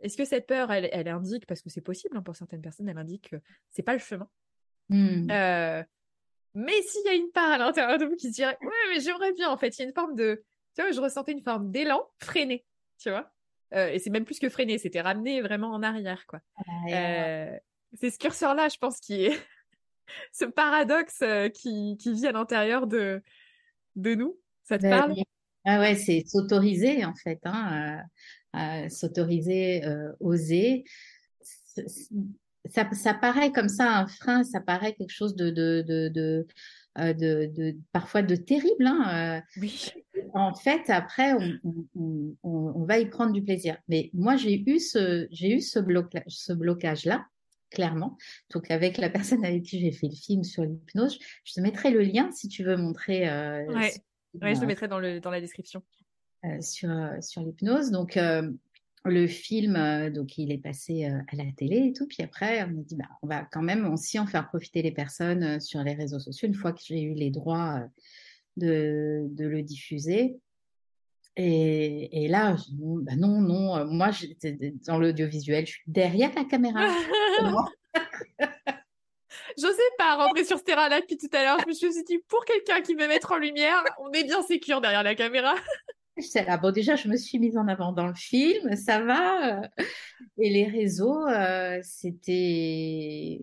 est-ce 0.00 0.16
que 0.18 0.26
cette 0.26 0.46
peur 0.46 0.70
elle, 0.70 0.90
elle 0.92 1.08
indique 1.08 1.46
parce 1.46 1.62
que 1.62 1.70
c'est 1.70 1.80
possible 1.80 2.16
hein, 2.16 2.22
pour 2.22 2.36
certaines 2.36 2.60
personnes 2.60 2.88
elle 2.88 2.98
indique 2.98 3.30
que 3.30 3.36
c'est 3.70 3.82
pas 3.82 3.94
le 3.94 3.98
chemin. 3.98 4.28
Mmh. 4.90 5.84
Mais 6.58 6.80
s'il 6.80 7.04
y 7.04 7.10
a 7.10 7.12
une 7.12 7.30
part 7.32 7.52
à 7.52 7.58
l'intérieur 7.58 7.98
de 7.98 8.06
vous 8.06 8.16
qui 8.16 8.28
se 8.28 8.32
dirait, 8.32 8.56
ouais, 8.62 8.94
mais 8.94 9.00
j'aimerais 9.00 9.34
bien, 9.34 9.50
en 9.50 9.58
fait, 9.58 9.76
il 9.76 9.82
y 9.82 9.84
a 9.84 9.88
une 9.88 9.94
forme 9.94 10.16
de, 10.16 10.42
tu 10.74 10.80
vois, 10.80 10.90
je 10.90 10.98
ressentais 11.02 11.32
une 11.32 11.42
forme 11.42 11.70
d'élan 11.70 12.02
freiné, 12.18 12.64
tu 12.98 13.10
vois. 13.10 13.30
Euh, 13.74 13.90
et 13.90 13.98
c'est 13.98 14.08
même 14.08 14.24
plus 14.24 14.38
que 14.38 14.48
freiné, 14.48 14.78
c'était 14.78 15.02
ramené 15.02 15.42
vraiment 15.42 15.70
en 15.70 15.82
arrière, 15.82 16.24
quoi. 16.26 16.40
Euh, 16.90 17.54
c'est 17.92 18.10
ce 18.10 18.18
curseur-là, 18.18 18.70
je 18.70 18.78
pense, 18.78 19.00
qui 19.00 19.26
est 19.26 19.38
ce 20.32 20.46
paradoxe 20.46 21.20
euh, 21.20 21.50
qui, 21.50 21.98
qui 22.00 22.14
vit 22.14 22.26
à 22.26 22.32
l'intérieur 22.32 22.86
de, 22.86 23.22
de 23.96 24.14
nous. 24.14 24.38
Ça 24.64 24.78
te 24.78 24.84
ben 24.84 24.98
parle? 24.98 25.14
Ah 25.66 25.78
ouais, 25.78 25.94
c'est 25.94 26.24
s'autoriser, 26.26 27.04
en 27.04 27.14
fait, 27.14 27.40
hein, 27.44 28.00
s'autoriser, 28.88 29.82
oser 30.20 30.84
ça, 32.70 32.88
ça, 32.92 33.14
paraît 33.14 33.52
comme 33.52 33.68
ça 33.68 33.98
un 33.98 34.06
frein, 34.06 34.44
ça 34.44 34.60
paraît 34.60 34.94
quelque 34.94 35.12
chose 35.12 35.34
de, 35.34 35.50
de, 35.50 35.82
de, 35.86 36.08
de, 36.08 36.46
euh, 36.98 37.12
de 37.12 37.76
parfois 37.92 38.22
de 38.22 38.36
terrible. 38.36 38.86
Hein. 38.86 39.38
Euh. 39.38 39.60
Oui. 39.60 39.90
En 40.34 40.54
fait, 40.54 40.88
après, 40.88 41.34
on, 41.34 41.58
on, 41.94 42.36
on, 42.42 42.84
va 42.84 42.98
y 42.98 43.06
prendre 43.06 43.32
du 43.32 43.42
plaisir. 43.42 43.76
Mais 43.88 44.10
moi, 44.14 44.36
j'ai 44.36 44.62
eu 44.68 44.78
ce, 44.80 45.26
j'ai 45.30 45.50
eu 45.50 45.60
ce, 45.60 45.78
blocage, 45.78 46.24
ce 46.28 46.52
blocage-là, 46.52 47.26
clairement. 47.70 48.16
Donc, 48.50 48.70
avec 48.70 48.96
la 48.98 49.10
personne 49.10 49.44
avec 49.44 49.62
qui 49.62 49.80
j'ai 49.80 49.92
fait 49.92 50.08
le 50.08 50.14
film 50.14 50.42
sur 50.42 50.64
l'hypnose, 50.64 51.18
je 51.44 51.54
te 51.54 51.60
mettrai 51.60 51.90
le 51.90 52.00
lien 52.00 52.30
si 52.32 52.48
tu 52.48 52.64
veux 52.64 52.76
montrer. 52.76 53.28
Euh, 53.28 53.66
ouais. 53.66 53.92
je 54.54 54.60
le 54.60 54.66
mettrai 54.66 54.88
dans, 54.88 54.98
le, 54.98 55.20
dans 55.20 55.30
la 55.30 55.40
description. 55.40 55.82
Euh, 56.44 56.60
sur, 56.60 56.90
sur 57.20 57.42
l'hypnose. 57.42 57.90
Donc, 57.90 58.18
le 59.08 59.26
film, 59.26 59.76
euh, 59.76 60.10
donc 60.10 60.38
il 60.38 60.52
est 60.52 60.58
passé 60.58 61.06
euh, 61.06 61.18
à 61.32 61.36
la 61.36 61.50
télé 61.56 61.88
et 61.88 61.92
tout. 61.92 62.06
Puis 62.06 62.22
après, 62.22 62.62
on 62.64 62.80
a 62.80 62.82
dit, 62.82 62.96
bah, 62.96 63.08
on 63.22 63.26
va 63.26 63.44
quand 63.44 63.62
même 63.62 63.92
aussi 63.92 64.18
en 64.18 64.26
faire 64.26 64.48
profiter 64.48 64.82
les 64.82 64.92
personnes 64.92 65.42
euh, 65.42 65.60
sur 65.60 65.82
les 65.82 65.94
réseaux 65.94 66.18
sociaux 66.18 66.48
une 66.48 66.54
fois 66.54 66.72
que 66.72 66.80
j'ai 66.82 67.02
eu 67.02 67.14
les 67.14 67.30
droits 67.30 67.82
de, 68.56 69.28
le 69.38 69.62
diffuser. 69.62 70.36
Et, 71.38 72.28
là, 72.28 72.56
bah 72.70 73.14
non, 73.14 73.42
non, 73.42 73.84
moi, 73.84 74.10
dans 74.86 74.98
l'audiovisuel, 74.98 75.66
je 75.66 75.72
suis 75.72 75.82
derrière 75.86 76.32
la 76.34 76.44
caméra. 76.44 76.88
J'osais 79.58 79.82
pas 79.98 80.16
rentrer 80.16 80.44
sur 80.44 80.58
ce 80.58 80.64
terrain-là 80.64 81.02
depuis 81.02 81.18
tout 81.18 81.28
à 81.32 81.42
l'heure. 81.42 81.58
Je 81.60 81.68
me 81.68 81.72
suis 81.74 82.04
dit, 82.04 82.18
pour 82.26 82.42
quelqu'un 82.46 82.80
qui 82.80 82.94
veut 82.94 83.06
mettre 83.06 83.32
en 83.32 83.36
lumière, 83.36 83.84
on 84.00 84.10
est 84.12 84.24
bien 84.24 84.40
sécure 84.42 84.80
derrière 84.80 85.02
la 85.02 85.14
caméra. 85.14 85.54
là, 86.46 86.56
bon, 86.58 86.72
déjà, 86.72 86.96
je 86.96 87.08
me 87.08 87.16
suis 87.16 87.38
mise 87.38 87.56
en 87.56 87.68
avant 87.68 87.92
dans 87.92 88.06
le 88.06 88.14
film, 88.14 88.74
ça 88.76 89.00
va. 89.00 89.62
Et 90.38 90.50
les 90.50 90.66
réseaux, 90.66 91.26
euh, 91.26 91.78
c'était. 91.82 93.40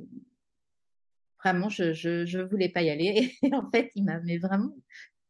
vraiment, 1.39 1.69
je, 1.69 1.93
je, 1.93 2.25
je 2.25 2.39
voulais 2.39 2.69
pas 2.69 2.81
y 2.81 2.89
aller. 2.89 3.33
Et 3.43 3.53
en 3.53 3.69
fait, 3.71 3.91
il 3.95 4.05
m'avait 4.05 4.37
vraiment 4.37 4.75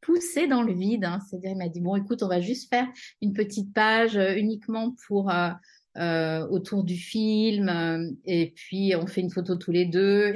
poussé 0.01 0.47
dans 0.47 0.63
le 0.63 0.73
vide. 0.73 1.05
Hein. 1.05 1.19
C'est-à-dire, 1.27 1.51
il 1.51 1.57
m'a 1.57 1.69
dit 1.69 1.81
bon, 1.81 1.95
écoute, 1.95 2.23
on 2.23 2.27
va 2.27 2.41
juste 2.41 2.69
faire 2.69 2.87
une 3.21 3.33
petite 3.33 3.73
page 3.73 4.17
euh, 4.17 4.35
uniquement 4.35 4.95
pour 5.07 5.29
euh, 5.31 5.49
euh, 5.97 6.47
autour 6.47 6.83
du 6.83 6.95
film, 6.95 7.69
euh, 7.69 8.09
et 8.25 8.51
puis 8.55 8.95
on 8.95 9.05
fait 9.05 9.21
une 9.21 9.29
photo 9.29 9.55
tous 9.55 9.71
les 9.71 9.85
deux. 9.85 10.33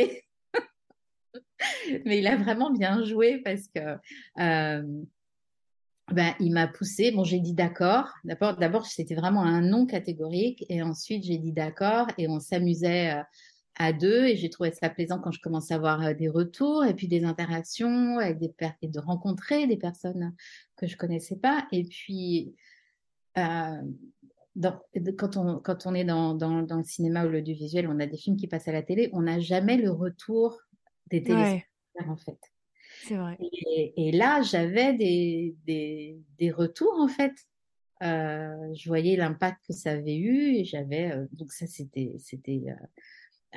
Mais 2.06 2.20
il 2.20 2.28
a 2.28 2.36
vraiment 2.36 2.70
bien 2.70 3.04
joué 3.04 3.42
parce 3.44 3.68
que 3.68 3.98
euh, 4.40 4.84
ben, 6.12 6.34
il 6.40 6.54
m'a 6.54 6.68
poussé. 6.68 7.12
Bon, 7.12 7.24
j'ai 7.24 7.40
dit 7.40 7.54
d'accord. 7.54 8.10
D'abord, 8.24 8.56
d'abord, 8.56 8.86
c'était 8.86 9.16
vraiment 9.16 9.44
un 9.44 9.62
non 9.62 9.86
catégorique, 9.86 10.66
et 10.70 10.82
ensuite 10.82 11.24
j'ai 11.24 11.38
dit 11.38 11.52
d'accord, 11.52 12.08
et 12.18 12.28
on 12.30 12.40
s'amusait 12.40 13.14
euh, 13.14 13.24
à 13.76 13.92
deux, 13.92 14.26
et 14.26 14.38
j'ai 14.38 14.50
trouvé 14.50 14.72
ça 14.72 14.90
plaisant 14.90 15.20
quand 15.20 15.32
je 15.32 15.42
commençais 15.42 15.74
à 15.74 15.78
avoir 15.78 16.02
euh, 16.02 16.14
des 16.14 16.30
retours 16.30 16.86
et 16.86 16.94
puis 16.94 17.08
des 17.08 17.26
interactions 17.26 18.20
avec 18.20 18.40
des 18.40 18.54
et 18.82 18.88
de 18.88 19.00
rencontrer 19.00 19.68
des 19.68 19.78
personnes 19.78 20.34
que 20.78 20.88
je 20.88 20.96
connaissais 20.96 21.36
pas, 21.36 21.68
et 21.74 21.84
puis 21.84 22.56
euh, 23.38 23.82
dans, 24.56 24.80
quand, 25.18 25.36
on, 25.36 25.60
quand 25.60 25.86
on 25.86 25.94
est 25.94 26.06
dans, 26.06 26.34
dans, 26.34 26.64
dans 26.64 26.78
le 26.78 26.84
cinéma 26.84 27.26
ou 27.26 27.30
l'audiovisuel, 27.30 27.88
on 27.88 28.00
a 28.00 28.08
des 28.08 28.18
films 28.18 28.38
qui 28.38 28.48
passent 28.48 28.70
à 28.70 28.72
la 28.72 28.82
télé, 28.82 29.10
on 29.12 29.24
n'a 29.24 29.40
jamais 29.40 29.76
le 29.78 29.92
retour 29.92 30.58
des 31.12 31.22
téléspectateurs 31.22 31.68
ouais. 32.00 32.10
en 32.10 32.16
fait. 32.16 32.40
C'est 33.04 33.16
vrai. 33.16 33.38
Et, 33.40 33.94
et 34.08 34.12
là, 34.12 34.42
j'avais 34.42 34.94
des, 34.94 35.56
des, 35.66 36.18
des, 36.38 36.52
retours 36.52 37.00
en 37.00 37.08
fait. 37.08 37.34
Euh, 38.04 38.74
je 38.76 38.88
voyais 38.88 39.16
l'impact 39.16 39.60
que 39.68 39.74
ça 39.74 39.92
avait 39.92 40.18
eu 40.18 40.56
et 40.56 40.66
j'avais 40.66 41.12
euh, 41.12 41.26
donc 41.32 41.52
ça 41.52 41.66
c'était 41.66 42.14
c'était 42.20 42.66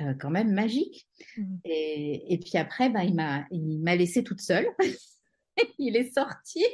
euh, 0.01 0.13
quand 0.19 0.29
même 0.29 0.51
magique. 0.51 1.07
Mmh. 1.37 1.55
Et, 1.65 2.33
et, 2.33 2.37
puis 2.39 2.57
après, 2.57 2.89
ben, 2.89 3.01
il 3.01 3.15
m'a 3.15 3.45
il 3.51 3.79
m'a 3.79 3.95
laissé 3.95 4.23
toute 4.23 4.41
seule. 4.41 4.67
il 5.77 5.95
est 5.95 6.11
sorti. 6.11 6.65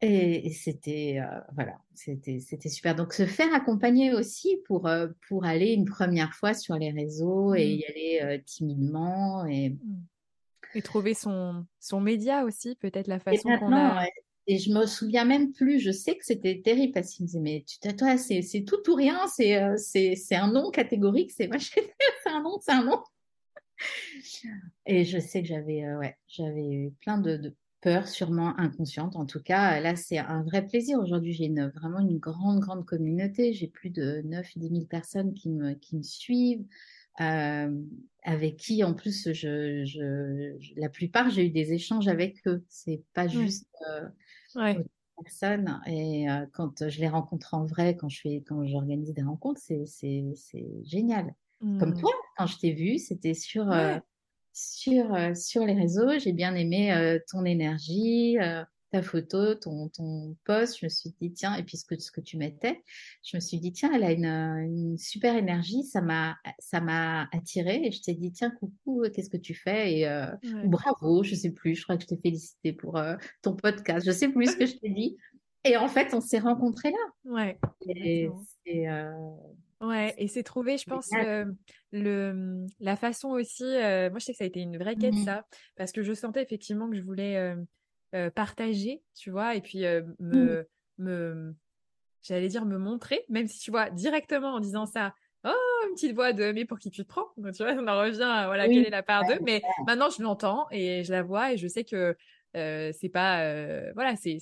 Et, 0.00 0.46
et 0.46 0.52
c'était 0.52 1.18
euh, 1.20 1.40
voilà, 1.54 1.80
c'était 1.94 2.38
c'était 2.38 2.68
super. 2.68 2.94
Donc 2.94 3.12
se 3.12 3.26
faire 3.26 3.52
accompagner 3.52 4.14
aussi 4.14 4.58
pour 4.66 4.86
euh, 4.86 5.08
pour 5.28 5.44
aller 5.44 5.72
une 5.72 5.86
première 5.86 6.32
fois 6.34 6.54
sur 6.54 6.76
les 6.76 6.92
réseaux 6.92 7.54
et 7.54 7.66
y 7.66 7.84
aller 7.84 8.20
euh, 8.22 8.38
timidement 8.44 9.44
et 9.46 9.76
et 10.74 10.82
trouver 10.82 11.14
son 11.14 11.66
son 11.80 12.00
média 12.00 12.44
aussi, 12.44 12.76
peut-être 12.76 13.08
la 13.08 13.18
façon 13.18 13.48
qu'on 13.58 13.72
a. 13.72 14.02
Ouais. 14.02 14.12
Et 14.46 14.58
je 14.58 14.70
me 14.70 14.86
souviens 14.86 15.24
même 15.24 15.52
plus. 15.52 15.80
Je 15.80 15.90
sais 15.90 16.16
que 16.16 16.24
c'était 16.24 16.60
terrible 16.62 16.92
parce 16.92 17.10
qu'il 17.10 17.24
me 17.24 17.26
disait 17.26 17.40
mais 17.40 17.64
tu 17.66 17.78
toi 17.96 18.16
c'est 18.16 18.42
c'est 18.42 18.62
tout 18.62 18.88
ou 18.88 18.94
rien, 18.94 19.26
c'est 19.26 19.60
c'est 19.78 20.14
c'est 20.14 20.36
un 20.36 20.52
nom 20.52 20.70
catégorique, 20.70 21.32
c'est 21.32 21.50
c'est 21.58 22.30
un 22.30 22.42
nom, 22.42 22.58
c'est 22.60 22.72
un 22.72 22.84
nom. 22.84 23.02
Et 24.86 25.04
je 25.04 25.18
sais 25.18 25.42
que 25.42 25.48
j'avais 25.48 25.92
ouais, 25.96 26.16
j'avais 26.28 26.70
eu 26.70 26.92
plein 27.00 27.18
de, 27.18 27.36
de 27.36 27.54
peur, 27.80 28.08
sûrement 28.08 28.58
inconsciente. 28.58 29.16
En 29.16 29.26
tout 29.26 29.42
cas, 29.42 29.80
là, 29.80 29.96
c'est 29.96 30.18
un 30.18 30.42
vrai 30.42 30.66
plaisir. 30.66 30.98
Aujourd'hui, 30.98 31.32
j'ai 31.32 31.46
une, 31.46 31.68
vraiment 31.68 32.00
une 32.00 32.18
grande, 32.18 32.60
grande 32.60 32.84
communauté. 32.84 33.52
J'ai 33.52 33.68
plus 33.68 33.90
de 33.90 34.22
9 34.24 34.46
10 34.56 34.68
000 34.68 34.84
personnes 34.86 35.34
qui 35.34 35.50
me, 35.50 35.74
qui 35.74 35.96
me 35.96 36.02
suivent, 36.02 36.64
euh, 37.20 37.72
avec 38.22 38.56
qui, 38.56 38.82
en 38.84 38.94
plus, 38.94 39.32
je, 39.32 39.84
je, 39.84 40.56
je 40.58 40.72
la 40.76 40.88
plupart, 40.88 41.30
j'ai 41.30 41.46
eu 41.46 41.50
des 41.50 41.72
échanges 41.72 42.08
avec 42.08 42.46
eux. 42.46 42.64
C'est 42.68 43.02
pas 43.14 43.28
juste 43.28 43.68
euh, 43.88 44.08
ouais. 44.56 44.84
personnes. 45.16 45.80
Et 45.86 46.28
euh, 46.30 46.46
quand 46.52 46.88
je 46.88 47.00
les 47.00 47.08
rencontre 47.08 47.54
en 47.54 47.64
vrai, 47.64 47.96
quand 47.96 48.08
je 48.08 48.20
fais, 48.20 48.44
quand 48.46 48.66
j'organise 48.66 49.12
des 49.14 49.22
rencontres, 49.22 49.60
c'est, 49.62 49.84
c'est, 49.86 50.24
c'est 50.34 50.66
génial. 50.84 51.34
Mmh. 51.60 51.78
Comme 51.78 51.98
toi, 51.98 52.12
quand 52.36 52.46
je 52.46 52.58
t'ai 52.58 52.72
vu, 52.72 52.98
c'était 52.98 53.34
sur 53.34 53.66
ouais 53.66 54.00
sur, 54.52 55.14
euh, 55.14 55.34
sur 55.34 55.64
les 55.64 55.74
réseaux. 55.74 56.18
J'ai 56.18 56.32
bien 56.32 56.54
aimé 56.54 56.92
euh, 56.92 57.18
ton 57.30 57.44
énergie, 57.44 58.38
euh, 58.40 58.64
ta 58.90 59.02
photo, 59.02 59.54
ton, 59.54 59.88
ton 59.88 60.36
post. 60.44 60.78
Je 60.80 60.86
me 60.86 60.88
suis 60.88 61.14
dit, 61.20 61.32
tiens, 61.32 61.54
et 61.54 61.62
puis 61.62 61.76
ce 61.76 61.84
que, 61.84 61.98
ce 61.98 62.10
que 62.10 62.20
tu 62.20 62.36
mettais, 62.36 62.82
je 63.24 63.36
me 63.36 63.40
suis 63.40 63.58
dit, 63.58 63.72
tiens, 63.72 63.90
elle 63.94 64.04
a 64.04 64.12
une, 64.12 64.26
une 64.26 64.98
super 64.98 65.36
énergie. 65.36 65.84
Ça 65.84 66.00
m'a, 66.00 66.36
ça 66.58 66.80
m'a 66.80 67.28
attiré 67.32 67.80
et 67.84 67.90
je 67.90 68.02
t'ai 68.02 68.14
dit, 68.14 68.32
tiens, 68.32 68.50
coucou, 68.50 69.04
qu'est-ce 69.14 69.30
que 69.30 69.36
tu 69.36 69.54
fais? 69.54 69.98
Et 69.98 70.06
ouais. 70.06 70.66
bravo, 70.66 71.22
je 71.22 71.34
sais 71.34 71.50
plus, 71.50 71.74
je 71.74 71.82
crois 71.82 71.96
que 71.96 72.02
je 72.02 72.08
t'ai 72.08 72.18
félicité 72.18 72.72
pour 72.72 73.00
ton 73.42 73.54
podcast. 73.54 74.06
Je 74.06 74.12
sais 74.12 74.28
plus 74.28 74.52
ce 74.52 74.56
que 74.56 74.66
je 74.66 74.76
t'ai 74.76 74.90
dit. 74.90 75.16
Et 75.64 75.76
en 75.76 75.88
fait, 75.88 76.14
on 76.14 76.20
s'est 76.20 76.38
rencontrés 76.38 76.90
là. 76.90 77.32
Ouais. 77.32 77.58
Et 77.86 78.30
c'est, 78.64 78.86
Ouais, 79.80 80.14
et 80.18 80.26
c'est 80.26 80.42
trouvé, 80.42 80.76
je 80.76 80.84
pense, 80.84 81.08
le, 81.12 81.54
le, 81.92 82.66
la 82.80 82.96
façon 82.96 83.28
aussi. 83.30 83.64
Euh, 83.64 84.10
moi, 84.10 84.18
je 84.18 84.24
sais 84.24 84.32
que 84.32 84.38
ça 84.38 84.44
a 84.44 84.48
été 84.48 84.60
une 84.60 84.76
vraie 84.76 84.96
quête, 84.96 85.14
mmh. 85.14 85.24
ça, 85.24 85.46
parce 85.76 85.92
que 85.92 86.02
je 86.02 86.12
sentais 86.12 86.42
effectivement 86.42 86.90
que 86.90 86.96
je 86.96 87.02
voulais 87.02 87.36
euh, 87.36 87.56
euh, 88.14 88.30
partager, 88.30 89.02
tu 89.14 89.30
vois, 89.30 89.54
et 89.54 89.60
puis 89.60 89.82
me, 90.18 90.62
mmh. 90.62 90.64
me 90.98 91.54
j'allais 92.22 92.48
dire 92.48 92.64
me 92.64 92.76
montrer, 92.76 93.24
même 93.28 93.46
si 93.46 93.60
tu 93.60 93.70
vois, 93.70 93.88
directement 93.90 94.54
en 94.54 94.60
disant 94.60 94.84
ça, 94.84 95.14
oh, 95.44 95.84
une 95.88 95.94
petite 95.94 96.14
voix 96.14 96.32
de 96.32 96.50
mais 96.50 96.64
pour 96.64 96.80
qui 96.80 96.90
tu 96.90 97.04
te 97.04 97.08
prends 97.08 97.28
Donc, 97.36 97.54
tu 97.54 97.62
vois, 97.62 97.72
on 97.74 97.86
en 97.86 98.00
revient 98.00 98.22
à 98.22 98.46
voilà, 98.46 98.66
oui. 98.66 98.74
quelle 98.74 98.86
est 98.86 98.90
la 98.90 99.04
part 99.04 99.24
d'eux. 99.26 99.38
Mais 99.42 99.62
maintenant, 99.86 100.10
je 100.10 100.20
l'entends 100.22 100.66
et 100.72 101.04
je 101.04 101.12
la 101.12 101.22
vois 101.22 101.52
et 101.52 101.56
je 101.56 101.68
sais 101.68 101.84
que 101.84 102.16
c'est 102.52 103.10
pas. 103.12 103.92
voilà, 103.92 104.16
c'est 104.16 104.38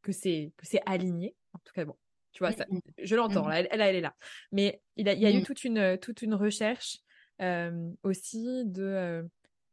que 0.00 0.12
c'est 0.12 0.50
que 0.56 0.66
c'est 0.66 0.82
aligné. 0.86 1.36
En 1.52 1.58
tout 1.58 1.74
cas, 1.74 1.84
bon, 1.84 1.96
tu 2.32 2.42
vois, 2.42 2.52
ça, 2.52 2.64
je 3.02 3.16
l'entends, 3.16 3.48
là, 3.48 3.60
elle, 3.60 3.68
elle, 3.70 3.80
elle, 3.80 3.96
est 3.96 4.00
là. 4.00 4.14
Mais 4.52 4.80
il, 4.96 5.08
a, 5.08 5.14
il 5.14 5.20
y 5.20 5.26
a 5.26 5.30
eu 5.30 5.42
toute 5.42 5.64
une, 5.64 5.98
toute 5.98 6.22
une 6.22 6.34
recherche 6.34 6.98
euh, 7.40 7.90
aussi 8.02 8.64
de, 8.66 8.82
euh, 8.82 9.22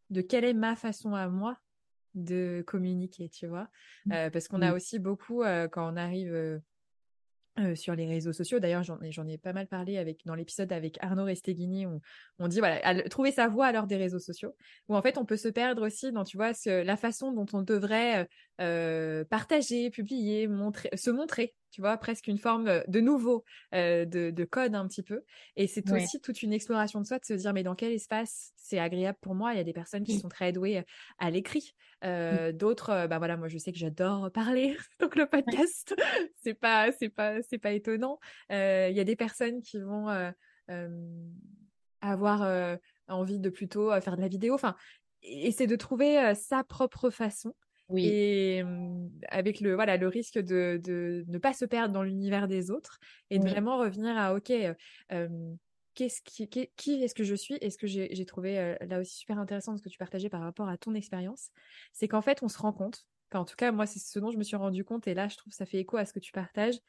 de 0.10 0.22
quelle 0.22 0.46
est 0.46 0.54
ma 0.54 0.76
façon 0.76 1.14
à 1.16 1.28
moi 1.28 1.58
de 2.16 2.64
communiquer, 2.66 3.30
tu 3.30 3.46
vois? 3.46 3.68
Euh, 4.12 4.30
parce 4.30 4.48
qu'on 4.48 4.62
a 4.62 4.74
aussi 4.74 5.00
beaucoup, 5.00 5.44
quand 5.72 5.94
on 5.94 5.98
arrive 5.98 6.62
sur 7.76 7.96
les 7.96 8.08
réseaux 8.08 8.34
sociaux. 8.34 8.60
D'ailleurs, 8.60 8.84
j'en 8.84 9.02
ai, 9.02 9.12
j'en 9.12 9.28
ai 9.28 9.38
pas 9.38 9.52
mal 9.54 9.68
parlé 9.68 9.98
avec 9.98 10.26
dans 10.26 10.36
l'épisode 10.36 10.72
avec 10.72 10.98
Arnaud 11.02 11.26
Resteghini. 11.26 11.86
On, 11.86 12.00
on 12.40 12.48
dit 12.48 12.60
voilà, 12.60 12.80
à, 12.84 13.02
trouver 13.10 13.32
sa 13.32 13.48
voie 13.48 13.68
à 13.68 13.72
l'heure 13.72 13.88
des 13.88 13.98
réseaux 13.98 14.20
sociaux. 14.20 14.56
Où 14.88 14.96
en 14.96 15.02
fait, 15.02 15.18
on 15.18 15.26
peut 15.26 15.38
se 15.38 15.48
perdre 15.48 15.86
aussi 15.86 16.12
dans 16.12 16.24
tu 16.24 16.38
vois 16.38 16.54
ce, 16.54 16.84
la 16.84 16.98
façon 16.98 17.32
dont 17.32 17.46
on 17.54 17.62
devrait 17.62 18.28
partager, 19.30 19.92
publier, 19.92 20.48
montrer, 20.48 20.90
se 20.96 21.12
montrer. 21.12 21.54
Tu 21.78 21.82
vois, 21.82 21.96
presque 21.98 22.26
une 22.26 22.40
forme 22.40 22.82
de 22.88 23.00
nouveau 23.00 23.44
euh, 23.76 24.04
de, 24.04 24.32
de, 24.32 24.46
code 24.46 24.74
un 24.74 24.88
petit 24.88 25.04
peu. 25.04 25.22
Et 25.56 25.68
c'est 25.68 25.88
ouais. 25.92 26.02
aussi 26.02 26.20
toute 26.20 26.42
une 26.42 26.52
exploration 26.52 27.00
de 27.00 27.06
soi 27.06 27.20
de 27.20 27.26
se 27.26 27.36
dire 27.36 27.54
mais 27.54 27.62
dans 27.62 27.76
quel 27.76 27.92
espace 27.92 28.52
c'est 28.56 28.80
agréable 28.80 29.20
pour 29.22 29.36
moi? 29.36 29.54
Il 29.54 29.58
y 29.58 29.60
a 29.60 29.64
des 29.64 29.74
personnes 29.74 30.04
qui 30.04 30.18
sont 30.18 30.28
très 30.28 30.52
douées 30.52 30.84
à 31.20 31.30
l'écrit. 31.30 31.76
Euh, 32.04 32.52
d'autres, 32.52 33.06
bah 33.06 33.20
voilà, 33.20 33.38
moi 33.38 33.48
je 33.48 33.60
sais 33.60 33.72
que 33.72 33.78
j'adore 33.78 34.32
parler, 34.32 34.76
donc 35.00 35.16
le 35.16 35.28
podcast, 35.28 35.94
c'est 36.44 36.56
pas, 36.56 36.92
c'est 36.94 37.10
pas, 37.10 37.44
c'est 37.44 37.60
pas 37.60 37.74
étonnant. 37.74 38.18
Il 38.50 38.56
euh, 38.56 38.90
y 38.90 39.00
a 39.00 39.04
des 39.04 39.16
personnes 39.16 39.62
qui 39.62 39.78
vont 39.80 40.08
avoir 42.02 42.80
envie 43.08 43.38
de 43.40 43.50
plutôt 43.52 43.92
faire 44.02 44.16
de 44.16 44.22
la 44.22 44.30
vidéo. 44.30 44.56
Enfin, 44.56 44.76
et 45.22 45.52
c'est 45.52 45.68
de 45.68 45.76
trouver 45.76 46.34
sa 46.34 46.64
propre 46.64 47.12
façon. 47.12 47.54
Oui. 47.90 48.06
Et 48.06 48.64
avec 49.30 49.62
le 49.62 49.76
voilà 49.76 49.96
le 49.96 50.10
risque 50.10 50.38
de, 50.38 50.80
de 50.84 51.24
ne 51.28 51.38
pas 51.38 51.54
se 51.54 51.64
perdre 51.64 51.94
dans 51.94 52.04
l'univers 52.04 52.50
des 52.50 52.70
autres 52.70 53.00
et 53.30 53.40
de 53.40 53.48
vraiment 53.48 53.78
revenir 53.78 54.18
à 54.18 54.36
ok 54.36 54.52
qu'est-ce 55.98 56.22
qui, 56.22 56.48
qui, 56.48 56.70
qui 56.76 57.04
est-ce 57.04 57.16
que 57.16 57.24
je 57.24 57.34
suis 57.34 57.58
Et 57.60 57.72
ce 57.72 57.78
que 57.78 57.88
j'ai 57.88 58.26
trouvé 58.26 58.60
euh, 58.60 58.76
là 58.88 59.00
aussi 59.00 59.18
super 59.18 59.40
intéressant 59.40 59.76
ce 59.76 59.82
que 59.82 59.90
tu 59.90 59.98
partageais 59.98 60.30
par 60.30 60.42
rapport 60.42 60.70
à 60.70 60.78
ton 60.78 60.94
expérience, 60.94 61.50
c'est 61.92 62.08
qu'en 62.08 62.22
fait, 62.22 62.44
on 62.44 62.48
se 62.48 62.60
rend 62.60 62.72
compte, 62.72 63.08
enfin, 63.32 63.42
en 63.42 63.46
tout 63.46 63.56
cas, 63.56 63.72
moi, 63.72 63.88
c'est 63.88 64.00
ce 64.00 64.20
dont 64.20 64.30
je 64.30 64.38
me 64.38 64.44
suis 64.44 64.56
rendu 64.56 64.86
compte, 64.86 65.08
et 65.08 65.16
là, 65.16 65.28
je 65.28 65.38
trouve 65.38 65.52
ça 65.52 65.66
fait 65.66 65.80
écho 65.80 65.98
à 65.98 66.06
ce 66.06 66.14
que 66.14 66.20
tu 66.20 66.32
partages, 66.32 66.80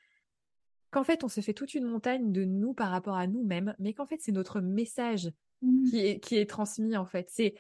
qu'en 0.91 1.05
fait, 1.05 1.25
on 1.25 1.29
se 1.29 1.41
fait 1.41 1.55
toute 1.55 1.75
une 1.75 1.87
montagne 1.87 2.33
de 2.33 2.45
nous 2.45 2.75
par 2.75 2.91
rapport 2.91 3.17
à 3.17 3.27
nous-mêmes, 3.27 3.75
mais 3.79 3.95
qu'en 3.95 4.07
fait, 4.07 4.21
c'est 4.21 4.33
notre 4.33 4.61
message 4.61 5.33
mmh. 5.63 5.85
qui, 5.89 6.07
est, 6.07 6.21
qui 6.21 6.37
est 6.37 6.49
transmis, 6.49 6.99
en 6.99 7.07
fait. 7.07 7.31
C'est 7.31 7.55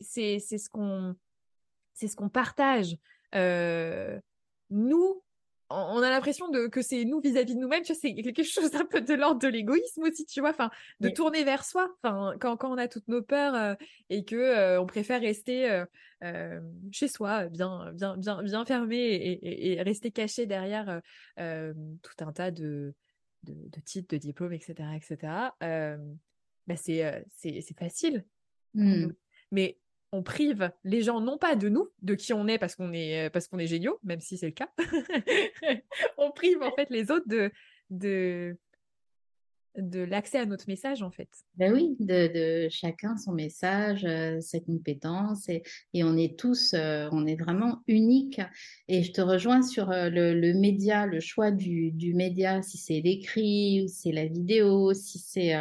c'est 0.00 0.40
ce 0.40 0.70
qu'on 0.70 1.14
c'est 1.96 2.08
ce 2.08 2.14
qu'on 2.14 2.28
partage. 2.28 2.96
Euh, 3.34 4.20
nous, 4.70 5.22
on 5.68 6.02
a 6.02 6.10
l'impression 6.10 6.48
de 6.48 6.68
que 6.68 6.80
c'est 6.80 7.04
nous 7.04 7.20
vis-à-vis 7.20 7.52
-vis 7.52 7.56
de 7.56 7.60
nous-mêmes, 7.60 7.82
tu 7.82 7.92
vois, 7.92 8.00
c'est 8.00 8.14
quelque 8.14 8.44
chose 8.44 8.72
un 8.74 8.84
peu 8.84 9.00
de 9.00 9.14
l'ordre 9.14 9.40
de 9.40 9.48
l'égoïsme 9.48 10.02
aussi, 10.02 10.24
tu 10.24 10.40
vois, 10.40 10.50
enfin, 10.50 10.70
de 11.00 11.08
oui. 11.08 11.14
tourner 11.14 11.42
vers 11.42 11.64
soi, 11.64 11.92
enfin, 12.02 12.34
quand, 12.40 12.56
quand 12.56 12.72
on 12.72 12.78
a 12.78 12.86
toutes 12.86 13.08
nos 13.08 13.22
peurs 13.22 13.54
euh, 13.54 13.74
et 14.08 14.24
que 14.24 14.36
euh, 14.36 14.80
on 14.80 14.86
préfère 14.86 15.20
rester 15.20 15.84
euh, 16.22 16.60
chez 16.92 17.08
soi, 17.08 17.46
bien, 17.46 17.92
bien, 17.92 18.16
bien, 18.16 18.42
bien 18.42 18.64
fermé 18.64 18.96
et, 18.96 19.32
et, 19.32 19.72
et 19.72 19.82
rester 19.82 20.12
caché 20.12 20.46
derrière 20.46 21.00
tout 21.36 22.24
un 22.24 22.32
tas 22.32 22.52
de, 22.52 22.94
de, 23.42 23.54
de, 23.54 23.80
titres, 23.80 24.14
de 24.14 24.18
diplômes, 24.18 24.52
etc., 24.52 24.74
etc. 24.94 25.32
bah 25.60 26.76
c'est, 26.76 27.24
c'est, 27.36 27.76
facile. 27.76 28.24
Mmh. 28.74 29.08
Mais 29.50 29.78
on 30.12 30.22
prive 30.22 30.70
les 30.84 31.02
gens 31.02 31.20
non 31.20 31.38
pas 31.38 31.56
de 31.56 31.68
nous, 31.68 31.88
de 32.02 32.14
qui 32.14 32.32
on 32.32 32.46
est 32.46 32.58
parce 32.58 32.74
qu'on 32.74 32.92
est 32.92 33.30
parce 33.30 33.48
qu'on 33.48 33.58
est 33.58 33.66
géniaux, 33.66 33.98
même 34.04 34.20
si 34.20 34.38
c'est 34.38 34.46
le 34.46 34.52
cas. 34.52 34.68
on 36.18 36.30
prive 36.30 36.62
en 36.62 36.72
fait 36.72 36.88
les 36.90 37.10
autres 37.10 37.28
de 37.28 37.50
de 37.90 38.56
de 39.76 40.00
l'accès 40.00 40.38
à 40.38 40.46
notre 40.46 40.68
message 40.68 41.02
en 41.02 41.10
fait. 41.10 41.28
Ben 41.56 41.72
oui, 41.72 41.96
de, 42.00 42.68
chacun 42.70 43.16
son 43.16 43.32
message, 43.32 44.04
euh, 44.04 44.40
ses 44.40 44.60
compétences 44.60 45.48
et, 45.48 45.62
et, 45.94 46.04
on 46.04 46.16
est 46.16 46.38
tous, 46.38 46.74
euh, 46.74 47.08
on 47.12 47.26
est 47.26 47.36
vraiment 47.36 47.82
unique. 47.86 48.40
Et 48.88 49.02
je 49.02 49.12
te 49.12 49.20
rejoins 49.20 49.62
sur 49.62 49.90
euh, 49.90 50.08
le, 50.10 50.54
média, 50.54 51.06
le 51.06 51.20
choix 51.20 51.50
du, 51.50 51.90
du 51.92 52.14
média, 52.14 52.62
si 52.62 52.78
c'est 52.78 53.00
l'écrit, 53.00 53.88
si 53.88 54.08
c'est 54.08 54.12
la 54.12 54.26
vidéo, 54.26 54.94
si 54.94 55.18
c'est 55.18 55.52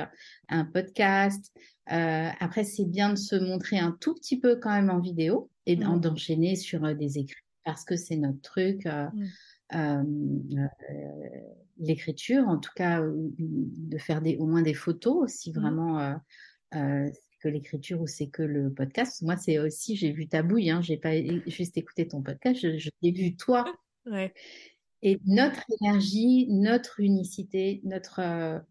un 0.50 0.66
podcast. 0.66 1.54
après, 1.88 2.64
c'est 2.64 2.86
bien 2.86 3.10
de 3.10 3.18
se 3.18 3.36
montrer 3.36 3.78
un 3.78 3.98
tout 4.00 4.14
petit 4.14 4.40
peu 4.40 4.56
quand 4.58 4.72
même 4.72 4.90
en 4.90 5.00
vidéo 5.00 5.50
et 5.66 5.76
mmh. 5.76 6.00
d'enchaîner 6.00 6.56
sur 6.56 6.96
des 6.96 7.18
écrits 7.18 7.42
parce 7.64 7.84
que 7.84 7.96
c'est 7.96 8.18
notre 8.18 8.42
truc. 8.42 8.86
Mmh. 8.86 10.68
Euh, 11.78 11.84
l'écriture, 11.86 12.48
en 12.48 12.58
tout 12.58 12.72
cas 12.76 13.02
de 13.02 13.98
faire 13.98 14.22
des, 14.22 14.38
au 14.38 14.46
moins 14.46 14.62
des 14.62 14.74
photos, 14.74 15.32
si 15.32 15.52
mmh. 15.52 15.54
vraiment 15.54 16.00
euh, 16.00 16.16
euh, 16.76 17.10
que 17.42 17.48
l'écriture 17.48 18.02
ou 18.02 18.08
c'est 18.08 18.28
que 18.28 18.44
le 18.44 18.72
podcast. 18.72 19.22
Moi, 19.22 19.38
c'est 19.38 19.60
aussi, 19.60 19.96
j'ai 19.96 20.12
vu 20.12 20.28
ta 20.28 20.44
bouille, 20.44 20.70
hein, 20.70 20.82
j'ai 20.82 20.98
pas 20.98 21.14
juste 21.48 21.78
écouté 21.78 22.08
ton 22.08 22.22
podcast, 22.22 22.60
je, 22.78 22.90
t'ai 23.02 23.12
vu 23.12 23.36
toi. 23.36 23.66
Ouais. 24.06 24.34
Et 25.02 25.20
notre 25.26 25.64
énergie, 25.82 26.48
notre 26.50 27.00
unicité, 27.00 27.82
notre, 27.84 28.64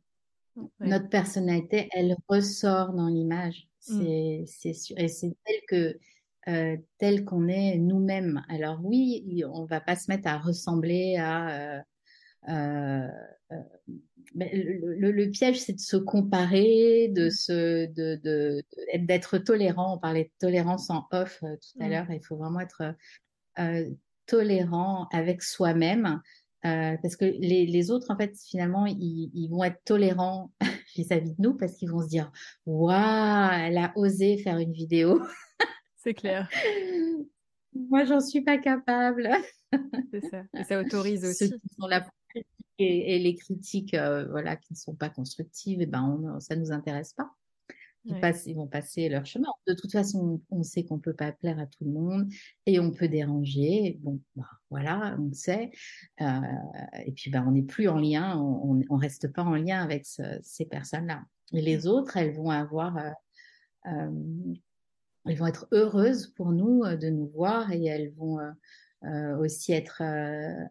notre 0.80 1.08
personnalité, 1.08 1.88
elle 1.92 2.16
ressort 2.28 2.92
dans 2.92 3.08
l'image. 3.08 3.68
Mmh. 3.88 4.46
C'est 4.46 4.72
sûr. 4.72 4.98
Et 4.98 5.08
c'est 5.08 5.36
tel 5.44 5.56
que 5.68 5.98
euh, 6.46 6.76
tel 6.98 7.24
qu'on 7.24 7.48
est 7.48 7.78
nous-mêmes. 7.78 8.44
Alors 8.50 8.78
oui, 8.82 9.42
on 9.50 9.64
va 9.64 9.80
pas 9.80 9.96
se 9.96 10.10
mettre 10.10 10.28
à 10.28 10.38
ressembler 10.38 11.16
à... 11.16 11.82
Euh, 12.48 13.08
euh, 13.52 13.56
le, 14.34 15.30
piège, 15.30 15.60
c'est 15.60 15.74
de 15.74 15.80
se 15.80 15.96
comparer, 15.96 17.08
de 17.08 17.30
se, 17.30 17.86
de, 17.86 18.62
d'être 18.96 19.38
tolérant. 19.38 19.94
On 19.94 19.98
parlait 19.98 20.24
de 20.24 20.32
tolérance 20.38 20.90
en 20.90 21.06
off 21.12 21.40
tout 21.40 21.82
à 21.82 21.88
l'heure. 21.88 22.06
Il 22.10 22.24
faut 22.24 22.36
vraiment 22.36 22.60
être 22.60 22.94
tolérant 24.26 25.08
avec 25.12 25.42
soi-même. 25.42 26.20
parce 26.62 27.16
que 27.16 27.24
les, 27.24 27.90
autres, 27.90 28.10
en 28.10 28.16
fait, 28.16 28.34
finalement, 28.48 28.86
ils, 28.86 29.30
ils 29.34 29.48
vont 29.48 29.62
être 29.62 29.82
tolérants 29.84 30.52
vis-à-vis 30.96 31.30
de 31.30 31.42
nous 31.42 31.54
parce 31.54 31.74
qu'ils 31.74 31.90
vont 31.90 32.02
se 32.02 32.08
dire 32.08 32.32
Waouh, 32.66 33.50
elle 33.52 33.78
a 33.78 33.92
osé 33.96 34.38
faire 34.38 34.58
une 34.58 34.72
vidéo. 34.72 35.22
C'est 35.96 36.14
clair. 36.14 36.48
Moi, 37.74 38.04
j'en 38.04 38.20
suis 38.20 38.42
pas 38.42 38.58
capable. 38.58 39.30
C'est 40.12 40.24
ça. 40.28 40.42
Et 40.56 40.64
ça 40.64 40.80
autorise 40.80 41.24
aussi. 41.28 41.48
Ceux 41.48 41.58
qui 41.58 41.74
sont 41.78 41.86
et, 42.78 43.16
et 43.16 43.18
les 43.18 43.34
critiques, 43.34 43.94
euh, 43.94 44.26
voilà, 44.30 44.56
qui 44.56 44.72
ne 44.72 44.78
sont 44.78 44.94
pas 44.94 45.10
constructives, 45.10 45.80
et 45.80 45.84
eh 45.84 45.86
ben, 45.86 46.38
ça 46.40 46.56
nous 46.56 46.72
intéresse 46.72 47.12
pas. 47.12 47.30
Ils, 48.06 48.20
passent, 48.20 48.44
ils 48.44 48.54
vont 48.54 48.66
passer 48.66 49.08
leur 49.08 49.24
chemin. 49.24 49.48
De 49.66 49.72
toute 49.72 49.90
façon, 49.90 50.42
on 50.50 50.62
sait 50.62 50.84
qu'on 50.84 50.98
peut 50.98 51.14
pas 51.14 51.32
plaire 51.32 51.58
à 51.58 51.66
tout 51.66 51.84
le 51.84 51.90
monde 51.90 52.28
et 52.66 52.78
on 52.78 52.90
peut 52.90 53.08
déranger. 53.08 53.98
Bon, 54.02 54.20
bah, 54.36 54.44
voilà, 54.68 55.16
on 55.18 55.32
sait. 55.32 55.70
Euh, 56.20 56.26
et 57.06 57.12
puis, 57.12 57.30
bah, 57.30 57.42
on 57.46 57.52
n'est 57.52 57.62
plus 57.62 57.88
en 57.88 57.98
lien, 57.98 58.38
on, 58.38 58.82
on 58.90 58.96
reste 58.96 59.32
pas 59.32 59.42
en 59.42 59.54
lien 59.54 59.82
avec 59.82 60.04
ces 60.04 60.66
personnes-là. 60.66 61.24
Et 61.54 61.62
les 61.62 61.86
autres, 61.86 62.18
elles 62.18 62.34
vont 62.34 62.50
avoir 62.50 62.98
euh, 62.98 63.10
euh 63.86 64.54
elles 65.26 65.38
vont 65.38 65.46
être 65.46 65.66
heureuses 65.72 66.26
pour 66.36 66.52
nous 66.52 66.84
de 66.84 67.08
nous 67.08 67.28
voir 67.28 67.72
et 67.72 67.82
elles 67.86 68.12
vont 68.12 68.40
aussi 69.40 69.72
être 69.72 70.02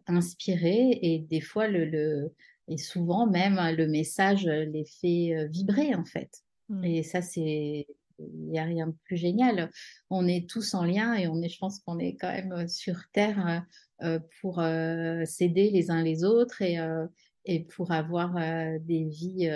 inspirées 0.06 0.98
et 1.02 1.18
des 1.20 1.40
fois 1.40 1.68
le, 1.68 1.84
le, 1.84 2.34
et 2.68 2.78
souvent 2.78 3.26
même 3.26 3.60
le 3.76 3.86
message 3.86 4.46
les 4.46 4.84
fait 4.84 5.46
vibrer 5.48 5.94
en 5.94 6.04
fait. 6.04 6.42
Mmh. 6.68 6.84
Et 6.84 7.02
ça 7.02 7.22
c'est 7.22 7.86
il 8.18 8.50
n'y 8.50 8.58
a 8.58 8.64
rien 8.64 8.88
de 8.88 8.94
plus 9.04 9.16
génial. 9.16 9.70
On 10.10 10.26
est 10.28 10.48
tous 10.48 10.74
en 10.74 10.84
lien 10.84 11.14
et 11.14 11.26
on 11.26 11.42
est, 11.42 11.48
je 11.48 11.58
pense 11.58 11.80
qu'on 11.80 11.98
est 11.98 12.14
quand 12.14 12.32
même 12.32 12.68
sur 12.68 12.96
terre 13.12 13.64
euh, 14.02 14.18
pour 14.40 14.58
euh, 14.58 15.24
s'aider 15.24 15.70
les 15.70 15.90
uns 15.90 16.02
les 16.02 16.24
autres 16.24 16.62
et, 16.62 16.78
euh, 16.78 17.06
et 17.44 17.64
pour 17.64 17.92
avoir 17.92 18.34
des 18.80 19.04
vies 19.04 19.50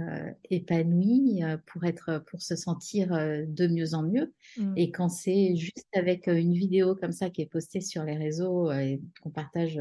euh, 0.00 0.32
épanoui 0.48 1.44
euh, 1.44 1.58
pour 1.66 1.84
être 1.84 2.24
pour 2.30 2.40
se 2.40 2.56
sentir 2.56 3.12
euh, 3.12 3.44
de 3.46 3.66
mieux 3.66 3.92
en 3.92 4.02
mieux 4.02 4.32
mmh. 4.56 4.72
et 4.74 4.90
quand 4.90 5.10
c'est 5.10 5.54
juste 5.54 5.88
avec 5.94 6.28
une 6.28 6.54
vidéo 6.54 6.94
comme 6.94 7.12
ça 7.12 7.28
qui 7.28 7.42
est 7.42 7.46
postée 7.46 7.82
sur 7.82 8.02
les 8.02 8.16
réseaux 8.16 8.72
et 8.72 9.02
qu'on 9.20 9.28
partage 9.28 9.78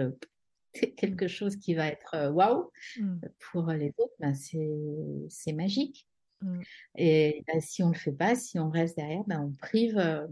quelque 0.98 1.30
chose 1.30 1.56
qui 1.56 1.76
va 1.76 1.88
être 1.88 2.30
waouh 2.34 2.70
mmh. 3.00 3.20
pour 3.40 3.72
les 3.72 3.94
autres 3.98 4.14
ben 4.20 4.34
c'est 4.34 5.54
magique 5.54 6.10
mmh. 6.42 6.60
et 6.98 7.46
ben, 7.48 7.62
si 7.62 7.82
on 7.82 7.88
le 7.88 7.96
fait 7.96 8.12
pas 8.12 8.36
si 8.36 8.60
on 8.60 8.70
reste 8.70 8.98
derrière 8.98 9.24
ben 9.28 9.44
on 9.50 9.54
prive 9.54 10.28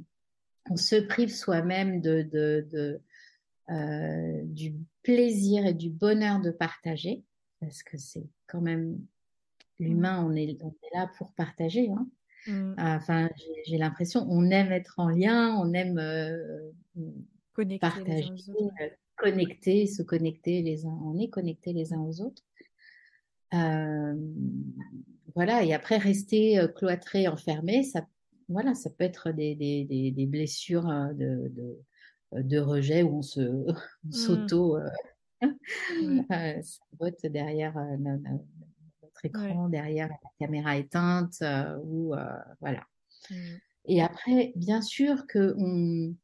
on 0.69 0.75
se 0.75 0.97
prive 0.97 1.33
soi-même 1.33 2.01
de, 2.01 2.21
de, 2.21 2.67
de 2.69 4.43
du 4.43 4.75
plaisir 5.03 5.65
et 5.65 5.73
du 5.73 5.89
bonheur 5.89 6.41
de 6.41 6.51
partager 6.51 7.23
parce 7.61 7.81
que 7.81 7.97
c'est 7.97 8.27
quand 8.45 8.59
même 8.59 8.99
L'humain, 9.79 10.25
on 10.25 10.35
est, 10.35 10.57
là 10.93 11.09
pour 11.17 11.33
partager. 11.33 11.89
Hein. 11.89 12.07
Mm. 12.47 12.75
Enfin, 12.77 13.29
j'ai 13.65 13.77
l'impression, 13.77 14.25
on 14.29 14.49
aime 14.49 14.71
être 14.71 14.95
en 14.97 15.09
lien, 15.09 15.55
on 15.57 15.73
aime 15.73 15.97
euh, 15.97 16.71
partager, 17.79 18.31
euh, 18.49 18.89
connecter, 19.15 19.87
se 19.87 20.03
connecter 20.03 20.61
les 20.61 20.85
uns. 20.85 20.99
On 21.03 21.17
est 21.17 21.29
connectés 21.29 21.73
les 21.73 21.93
uns 21.93 22.01
aux 22.01 22.21
autres. 22.21 22.43
Euh, 23.53 24.15
voilà, 25.35 25.63
et 25.63 25.73
après 25.73 25.97
rester 25.97 26.63
cloîtré, 26.75 27.27
enfermé, 27.27 27.83
ça, 27.83 28.05
voilà, 28.49 28.73
ça 28.75 28.89
peut 28.89 29.03
être 29.03 29.31
des, 29.31 30.25
blessures 30.27 30.87
de, 31.15 31.51
de, 32.31 32.59
rejet 32.59 33.03
où 33.03 33.17
on 33.17 33.21
se 33.21 33.39
mm. 34.03 34.11
s'auto 34.11 34.77
sabote 36.61 37.25
derrière 37.25 37.77
écran 39.23 39.69
derrière 39.69 40.07
la 40.07 40.29
caméra 40.39 40.77
éteinte 40.77 41.35
euh, 41.41 41.77
ou 41.83 42.13
euh, 42.13 42.25
voilà. 42.61 42.83
Mm. 43.29 43.35
Et 43.85 44.01
après, 44.01 44.53
bien 44.55 44.81
sûr 44.81 45.27
que 45.27 45.55
on, 45.57 46.15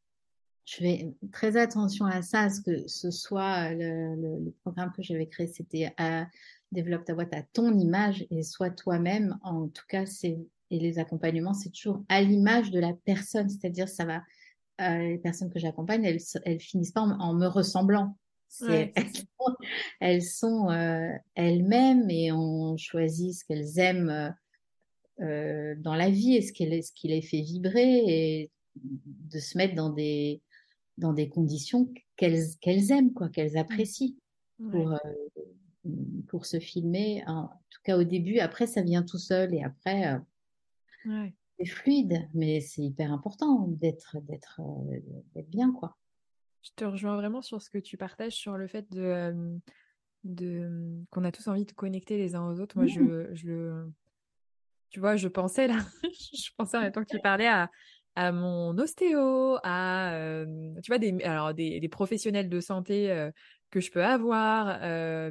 je 0.66 0.76
fais 0.76 1.14
très 1.32 1.58
attention 1.58 2.06
à 2.06 2.22
ça, 2.22 2.42
à 2.42 2.50
ce 2.50 2.62
que 2.62 2.88
ce 2.88 3.12
soit 3.12 3.74
le, 3.74 4.16
le, 4.16 4.52
programme 4.62 4.92
que 4.96 5.02
j'avais 5.02 5.28
créé, 5.28 5.48
c'était 5.48 5.94
à 5.98 6.28
développe 6.72 7.04
ta 7.04 7.16
boîte 7.16 7.34
à 7.34 7.42
ton 7.54 7.78
image 7.78 8.26
et 8.30 8.44
soit 8.44 8.70
toi-même. 8.70 9.38
En 9.44 9.68
tout 9.68 9.86
cas, 9.88 10.06
c'est 10.06 10.38
et 10.72 10.80
les 10.80 11.00
accompagnements, 11.00 11.54
c'est 11.54 11.72
toujours 11.72 12.04
à 12.10 12.22
l'image 12.22 12.72
de 12.72 12.80
la 12.80 12.94
personne, 12.94 13.50
c'est-à-dire 13.50 13.90
ça 13.90 14.06
va. 14.06 14.24
Euh, 14.82 15.00
les 15.00 15.18
personnes 15.18 15.50
que 15.50 15.60
j'accompagne, 15.60 16.06
elles, 16.06 16.22
elles 16.46 16.60
finissent 16.62 16.92
pas 16.92 17.02
en 17.02 17.34
me 17.34 17.48
ressemblant 17.48 18.16
elles, 20.00 20.24
sont, 20.24 20.70
euh, 20.70 21.12
elles-mêmes 21.36 22.10
et 22.10 22.32
on 22.32 22.78
choisit 22.78 23.34
ce 23.34 23.46
qu'elles 23.46 23.80
aiment 23.80 24.10
euh, 24.10 24.30
euh, 25.22 25.76
dans 25.78 25.96
la 25.96 26.10
vie 26.10 26.36
et 26.36 26.42
ce, 26.42 26.54
ce 26.54 26.92
qui 26.92 27.08
les 27.08 27.22
fait 27.22 27.42
vibrer 27.42 28.04
et 28.06 28.52
de 28.76 29.40
se 29.40 29.58
mettre 29.58 29.76
dans 29.76 29.90
des, 29.90 30.42
dans 30.98 31.14
des 31.14 31.30
conditions 31.30 31.92
qu'elles 32.16 32.92
aiment, 32.92 33.14
quoi, 33.14 33.30
qu'elles 33.30 33.58
apprécient 33.58 34.16
pour, 34.72 34.98
pour 36.28 36.46
se 36.46 36.60
filmer. 36.60 37.24
En 37.28 37.50
tout 37.70 37.82
cas 37.84 37.98
au 37.98 38.04
début, 38.04 38.40
après 38.40 38.68
ça 38.68 38.82
vient 38.82 39.04
tout 39.04 39.18
seul 39.18 39.54
et 39.54 39.64
après 39.64 40.18
c'est 41.58 41.66
fluide, 41.66 42.30
mais 42.34 42.62
c'est 42.62 42.82
hyper 42.82 43.12
important 43.12 43.68
d'être 43.68 44.18
d'être 44.22 44.62
bien, 45.50 45.72
quoi. 45.72 45.98
Je 46.64 46.72
te 46.76 46.86
rejoins 46.86 47.16
vraiment 47.16 47.42
sur 47.42 47.62
ce 47.62 47.70
que 47.70 47.78
tu 47.78 47.98
partages 47.98 48.34
sur 48.34 48.58
le 48.58 48.68
fait 48.68 48.90
de, 48.92 49.60
de 50.24 51.04
qu'on 51.10 51.24
a 51.24 51.32
tous 51.32 51.48
envie 51.48 51.66
de 51.66 51.72
connecter 51.72 52.18
les 52.18 52.36
uns 52.36 52.50
aux 52.50 52.60
autres. 52.60 52.78
Moi, 52.78 52.88
je, 52.88 53.00
mmh. 53.00 53.36
je 53.36 53.86
tu 54.90 55.00
vois, 55.00 55.16
je 55.16 55.28
pensais 55.28 55.68
là, 55.68 55.78
je 56.04 56.50
pensais 56.58 56.78
en 56.78 56.82
même 56.82 56.92
temps 56.92 57.04
que 57.04 57.16
tu 57.16 57.22
parlais 57.22 57.48
à, 57.48 57.70
à 58.16 58.32
mon 58.32 58.78
ostéo, 58.78 59.58
à 59.64 60.44
tu 60.84 60.92
vois 60.92 60.98
des 60.98 61.22
alors 61.24 61.54
des, 61.54 61.80
des 61.80 61.90
professionnels 61.90 62.50
de 62.50 62.60
santé 62.60 63.30
que 63.72 63.80
je 63.80 63.92
peux 63.92 64.04
avoir, 64.04 64.80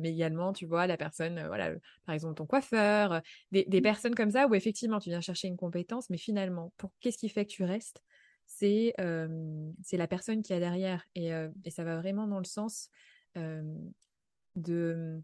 mais 0.00 0.10
également 0.10 0.52
tu 0.52 0.64
vois 0.64 0.86
la 0.86 0.96
personne, 0.96 1.44
voilà, 1.48 1.72
par 2.06 2.14
exemple 2.14 2.34
ton 2.34 2.46
coiffeur, 2.46 3.20
des, 3.50 3.64
des 3.64 3.80
mmh. 3.80 3.82
personnes 3.82 4.14
comme 4.14 4.30
ça 4.30 4.46
où 4.46 4.54
effectivement 4.54 5.00
tu 5.00 5.10
viens 5.10 5.20
chercher 5.20 5.48
une 5.48 5.56
compétence, 5.56 6.08
mais 6.08 6.18
finalement 6.18 6.72
pour 6.78 6.92
qu'est-ce 7.00 7.18
qui 7.18 7.28
fait 7.28 7.44
que 7.44 7.50
tu 7.50 7.64
restes? 7.64 8.02
C'est 8.48 8.94
la 8.98 10.06
personne 10.08 10.42
qui 10.42 10.52
est 10.52 10.60
derrière. 10.60 11.04
Et, 11.14 11.30
ça 11.70 11.84
va 11.84 11.96
vraiment 11.96 12.26
dans 12.26 12.38
le 12.38 12.44
sens 12.44 12.90
de, 13.36 15.22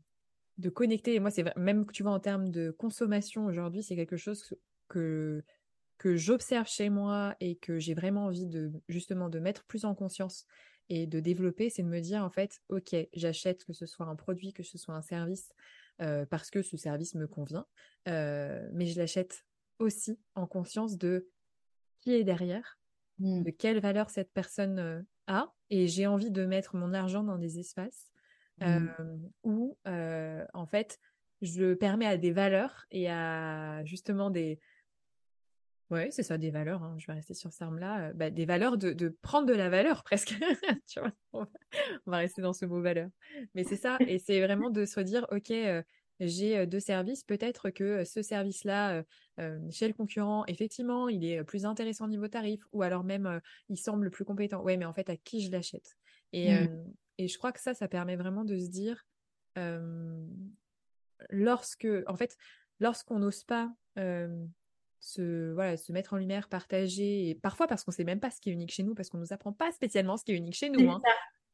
de 0.58 0.68
connecter. 0.70 1.18
Moi, 1.18 1.30
c'est 1.30 1.56
même, 1.56 1.86
tu 1.92 2.02
vois, 2.02 2.12
en 2.12 2.20
termes 2.20 2.50
de 2.50 2.70
consommation 2.70 3.46
aujourd'hui, 3.46 3.82
c'est 3.82 3.96
quelque 3.96 4.16
chose 4.16 4.54
que, 4.88 5.42
que 5.98 6.16
j'observe 6.16 6.68
chez 6.68 6.90
moi 6.90 7.34
et 7.40 7.56
que 7.56 7.78
j'ai 7.78 7.94
vraiment 7.94 8.26
envie 8.26 8.46
de, 8.46 8.72
justement, 8.88 9.28
de 9.28 9.38
mettre 9.38 9.64
plus 9.64 9.84
en 9.84 9.94
conscience 9.94 10.46
et 10.90 11.06
de 11.06 11.18
développer, 11.18 11.70
c'est 11.70 11.82
de 11.82 11.88
me 11.88 12.00
dire, 12.00 12.22
en 12.22 12.30
fait, 12.30 12.60
OK, 12.68 12.94
j'achète 13.14 13.64
que 13.64 13.72
ce 13.72 13.86
soit 13.86 14.06
un 14.06 14.16
produit, 14.16 14.52
que 14.52 14.62
ce 14.62 14.76
soit 14.76 14.94
un 14.94 15.02
service, 15.02 15.50
parce 16.28 16.50
que 16.50 16.62
ce 16.62 16.76
service 16.76 17.14
me 17.14 17.26
convient, 17.26 17.66
mais 18.06 18.86
je 18.86 18.98
l'achète 18.98 19.44
aussi 19.78 20.18
en 20.34 20.46
conscience 20.46 20.98
de 20.98 21.28
qui 22.00 22.12
est 22.12 22.24
derrière, 22.24 22.78
mmh. 23.18 23.42
de 23.42 23.50
quelle 23.50 23.80
valeur 23.80 24.10
cette 24.10 24.32
personne 24.32 25.06
a, 25.26 25.52
et 25.70 25.88
j'ai 25.88 26.06
envie 26.06 26.30
de 26.30 26.44
mettre 26.44 26.76
mon 26.76 26.92
argent 26.92 27.24
dans 27.24 27.38
des 27.38 27.58
espaces 27.58 28.10
mmh. 28.60 28.86
où, 29.42 29.78
en 29.84 30.66
fait, 30.66 30.98
je 31.42 31.74
permets 31.74 32.06
à 32.06 32.16
des 32.16 32.32
valeurs 32.32 32.86
et 32.90 33.10
à 33.10 33.84
justement 33.84 34.30
des, 34.30 34.58
Ouais, 35.90 36.10
c'est 36.10 36.22
ça, 36.22 36.38
des 36.38 36.50
valeurs. 36.50 36.82
Hein, 36.82 36.96
je 36.98 37.06
vais 37.06 37.12
rester 37.12 37.34
sur 37.34 37.52
ce 37.52 37.58
terme-là. 37.58 38.12
Bah, 38.14 38.30
des 38.30 38.46
valeurs 38.46 38.78
de, 38.78 38.92
de, 38.92 39.08
prendre 39.22 39.46
de 39.46 39.52
la 39.52 39.68
valeur 39.68 40.02
presque. 40.04 40.34
tu 40.86 41.00
vois 41.00 41.12
on, 41.32 41.46
va, 42.06 42.18
rester 42.18 42.42
dans 42.42 42.52
ce 42.52 42.64
mot 42.64 42.80
valeur. 42.80 43.10
Mais 43.54 43.64
c'est 43.64 43.76
ça. 43.76 43.98
Et 44.00 44.18
c'est 44.18 44.40
vraiment 44.40 44.70
de 44.70 44.84
se 44.86 45.00
dire, 45.00 45.26
OK, 45.30 45.52
j'ai 46.20 46.66
deux 46.66 46.80
services. 46.80 47.24
Peut-être 47.24 47.70
que 47.70 48.04
ce 48.04 48.22
service-là, 48.22 49.02
chez 49.70 49.88
le 49.88 49.94
concurrent, 49.94 50.44
effectivement, 50.46 51.08
il 51.08 51.24
est 51.24 51.42
plus 51.44 51.64
intéressant 51.66 52.04
au 52.04 52.08
niveau 52.08 52.28
tarif 52.28 52.62
ou 52.72 52.82
alors 52.82 53.04
même 53.04 53.40
il 53.68 53.76
semble 53.76 54.10
plus 54.10 54.24
compétent. 54.24 54.62
Ouais, 54.62 54.76
mais 54.76 54.84
en 54.84 54.92
fait, 54.92 55.10
à 55.10 55.16
qui 55.16 55.40
je 55.40 55.50
l'achète? 55.50 55.96
Et, 56.32 56.52
mmh. 56.52 56.92
et 57.18 57.28
je 57.28 57.38
crois 57.38 57.52
que 57.52 57.60
ça, 57.60 57.74
ça 57.74 57.88
permet 57.88 58.16
vraiment 58.16 58.44
de 58.44 58.58
se 58.58 58.68
dire, 58.68 59.06
lorsque, 61.30 61.88
en 62.06 62.16
fait, 62.16 62.36
lorsqu'on 62.80 63.18
n'ose 63.18 63.44
pas 63.44 63.72
se, 65.00 65.52
voilà, 65.52 65.76
se 65.76 65.92
mettre 65.92 66.14
en 66.14 66.16
lumière, 66.16 66.48
partager, 66.48 67.28
et 67.28 67.34
parfois 67.34 67.66
parce 67.66 67.84
qu'on 67.84 67.90
sait 67.90 68.04
même 68.04 68.20
pas 68.20 68.30
ce 68.30 68.40
qui 68.40 68.50
est 68.50 68.52
unique 68.52 68.72
chez 68.72 68.82
nous, 68.82 68.94
parce 68.94 69.10
qu'on 69.10 69.18
nous 69.18 69.32
apprend 69.32 69.52
pas 69.52 69.70
spécialement 69.70 70.16
ce 70.16 70.24
qui 70.24 70.32
est 70.32 70.36
unique 70.36 70.54
chez 70.54 70.70
nous. 70.70 70.90
Hein. 70.90 71.00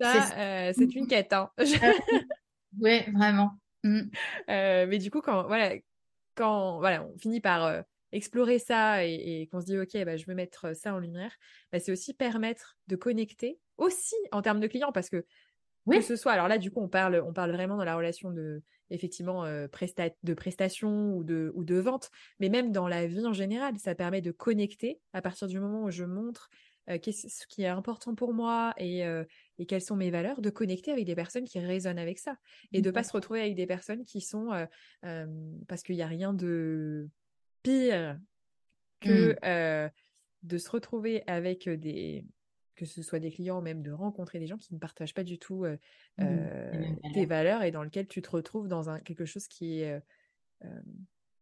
Ça, 0.01 0.73
c'est 0.73 0.95
une 0.95 1.07
quête. 1.07 1.33
Hein. 1.33 1.51
Ah 1.59 1.93
oui, 2.79 3.01
vraiment. 3.13 3.51
Mmh. 3.85 4.01
Euh, 4.51 4.87
mais 4.87 4.99
du 4.99 5.11
coup, 5.11 5.21
quand, 5.21 5.47
voilà, 5.47 5.75
quand 6.35 6.79
voilà, 6.79 7.05
on 7.05 7.19
finit 7.19 7.41
par 7.41 7.65
euh, 7.65 7.83
explorer 8.13 8.59
ça 8.59 9.05
et, 9.05 9.49
qu'on 9.51 9.61
se 9.61 9.67
dit, 9.67 9.79
OK, 9.79 9.97
bah, 10.05 10.17
je 10.17 10.27
veux 10.27 10.35
mettre 10.35 10.75
ça 10.75 10.95
en 10.95 10.99
lumière, 10.99 11.33
bah, 11.73 11.81
c'est 11.81 11.93
aussi 11.93 12.15
permettre 12.15 12.79
de 12.89 12.97
connecter 12.97 13.59
aussi 13.79 14.17
en 14.33 14.43
termes 14.43 14.61
de 14.61 14.67
clients, 14.67 14.93
parce 14.93 15.09
que 15.09 15.25
oui. 15.87 15.99
que 15.99 16.05
ce 16.05 16.17
soit, 16.17 16.33
alors 16.33 16.49
là, 16.49 16.59
du 16.59 16.71
coup, 16.71 16.81
on 16.81 16.89
parle, 16.89 17.23
on 17.27 17.33
parle 17.33 17.53
vraiment 17.53 17.77
dans 17.77 17.85
la 17.85 17.97
relation 17.97 18.31
de 18.31 18.63
effectivement 18.91 19.45
euh, 19.45 19.67
de 20.23 20.35
prestation 20.35 21.15
ou 21.15 21.25
de, 21.25 21.53
ou 21.55 21.65
de 21.65 21.77
vente, 21.77 22.11
mais 22.39 22.49
même 22.49 22.73
dans 22.73 22.89
la 22.89 23.07
vie 23.07 23.25
en 23.25 23.33
général, 23.33 23.79
ça 23.79 23.95
permet 23.95 24.21
de 24.21 24.33
connecter 24.33 25.01
à 25.13 25.23
partir 25.23 25.49
du 25.49 25.61
moment 25.61 25.85
où 25.85 25.91
je 25.91 26.05
montre 26.05 26.51
euh, 26.91 26.99
ce 27.13 27.47
qui 27.47 27.63
est 27.63 27.69
important 27.69 28.15
pour 28.15 28.35
moi 28.35 28.75
et, 28.77 29.07
euh, 29.07 29.25
et, 29.59 29.67
quelles 29.67 29.83
sont 29.83 29.97
mes 29.97 30.11
valeurs, 30.11 30.41
de 30.41 30.51
connecter 30.51 30.91
avec 30.91 31.07
des 31.07 31.15
personnes 31.15 31.45
qui 31.45 31.59
résonnent 31.59 31.99
avec 31.99 32.19
ça 32.19 32.37
et 32.73 32.83
de 32.83 32.91
pas 32.91 33.03
se 33.03 33.13
retrouver 33.13 33.41
avec 33.41 33.55
des 33.55 33.67
personnes 33.67 34.05
qui 34.05 34.21
sont 34.21 34.51
parce 35.69 35.83
qu'il 35.83 35.97
n'y 35.97 36.03
a 36.03 36.07
rien 36.07 36.35
de 36.35 37.09
pire 37.63 38.19
que 39.01 39.33
mmh. 39.33 39.91
de 40.43 40.59
se 40.59 40.71
retrouver 40.71 41.23
avec 41.27 41.69
des 41.69 42.25
que 42.81 42.87
ce 42.87 43.03
soit 43.03 43.19
des 43.19 43.31
clients 43.31 43.59
ou 43.59 43.61
même 43.61 43.83
de 43.83 43.93
rencontrer 43.93 44.39
des 44.39 44.47
gens 44.47 44.57
qui 44.57 44.73
ne 44.73 44.79
partagent 44.79 45.13
pas 45.13 45.23
du 45.23 45.39
tout 45.39 45.67
euh, 45.67 45.77
mmh, 46.17 46.25
euh, 46.25 46.95
tes 47.13 47.27
valeurs 47.27 47.63
et 47.63 47.71
dans 47.71 47.83
lequel 47.83 48.09
tu 48.09 48.23
te 48.23 48.31
retrouves 48.31 48.69
dans 48.69 48.89
un, 48.89 49.01
quelque 49.01 49.27
chose 49.27 49.47
qui 49.49 49.81
est 49.81 50.01
euh, 50.65 50.81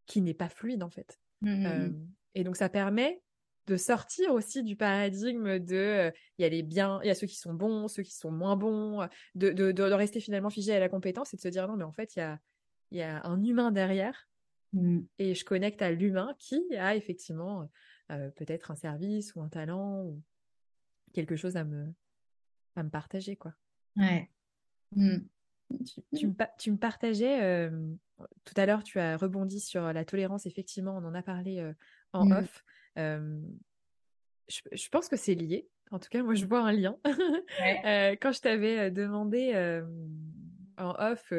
qui 0.07 0.21
n'est 0.21 0.35
pas 0.35 0.49
fluide 0.49 0.83
en 0.83 0.91
fait. 0.91 1.21
Mmh, 1.43 1.69
mmh, 1.69 2.09
et 2.35 2.43
donc 2.43 2.57
ça 2.57 2.69
permet 2.69 3.23
de 3.69 3.77
sortir 3.77 4.33
aussi 4.33 4.63
du 4.63 4.77
paradigme 4.77 5.59
de 5.59 6.13
il 6.39 6.43
y 6.43 6.45
a 6.45 6.49
les 6.49 6.63
biens, 6.63 7.01
il 7.05 7.09
y 7.09 7.11
a 7.11 7.15
ceux 7.15 7.27
qui 7.27 7.37
sont 7.37 7.55
bons, 7.55 7.87
ceux 7.89 8.03
qui 8.03 8.15
sont 8.15 8.31
moins 8.31 8.57
bons, 8.57 9.07
de, 9.35 9.51
de, 9.51 9.73
de, 9.73 9.83
rester 9.83 10.21
finalement 10.21 10.51
figé 10.51 10.75
à 10.75 10.81
la 10.81 10.89
compétence 10.89 11.35
et 11.35 11.37
de 11.37 11.43
se 11.43 11.49
dire 11.49 11.69
non 11.69 11.77
mais 11.77 11.85
en 11.85 11.93
fait 11.93 12.17
il 12.17 12.21
y 12.21 12.23
a, 12.23 12.41
il 12.91 12.99
y 12.99 13.03
a 13.03 13.25
un 13.25 13.43
humain 13.45 13.71
derrière 13.71 14.29
et 15.19 15.35
je 15.35 15.45
connecte 15.45 15.83
à 15.83 15.91
l'humain 15.91 16.35
qui 16.39 16.61
a 16.77 16.97
effectivement 16.97 17.71
peut-être 18.09 18.71
un 18.71 18.77
service 18.77 19.35
ou 19.35 19.41
un 19.41 19.49
talent 19.49 20.03
ou 20.03 20.23
quelque 21.13 21.37
chose 21.37 21.57
à 21.57 21.65
me, 21.65 21.93
à 22.77 22.83
me 22.83 22.91
partager, 22.91 23.37
quoi. 23.37 23.53
Ouais. 23.97 24.31
Mmh. 24.93 25.19
Tu, 26.17 26.27
me, 26.27 26.35
tu, 26.59 26.71
me, 26.71 26.77
partageais, 26.79 27.43
euh, 27.43 27.71
tout 28.45 28.55
à 28.57 28.65
l'heure, 28.65 28.83
tu 28.83 28.99
as 28.99 29.17
rebondi 29.17 29.61
sur 29.61 29.93
la 29.93 30.05
tolérance, 30.05 30.47
effectivement, 30.47 30.97
on 30.97 31.05
en 31.05 31.15
a 31.15 31.23
parlé 31.23 31.59
euh, 31.59 31.73
en 32.13 32.27
mmh. 32.27 32.33
off. 32.33 32.65
Euh, 32.99 33.41
je, 34.49 34.61
je, 34.73 34.89
pense 34.89 35.09
que 35.09 35.17
c'est 35.17 35.35
lié. 35.35 35.69
En 35.91 35.99
tout 35.99 36.09
cas, 36.11 36.23
moi, 36.23 36.35
je 36.35 36.47
vois 36.47 36.61
un 36.61 36.73
lien. 36.73 36.97
quand 37.05 38.33
je 38.33 38.41
t'avais 38.41 38.91
demandé 38.91 39.83
en 40.77 40.95
off, 40.99 41.33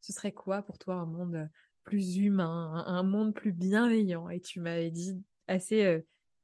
ce 0.00 0.12
serait 0.12 0.32
quoi 0.32 0.62
pour 0.62 0.78
toi 0.78 0.94
un 0.94 1.06
monde 1.06 1.48
plus 1.84 2.16
humain, 2.18 2.84
un, 2.86 2.94
un 2.94 3.02
monde 3.02 3.34
plus 3.34 3.52
bienveillant? 3.52 4.28
Et 4.28 4.40
tu 4.40 4.60
m'avais 4.60 4.90
dit 4.90 5.22
assez 5.48 6.02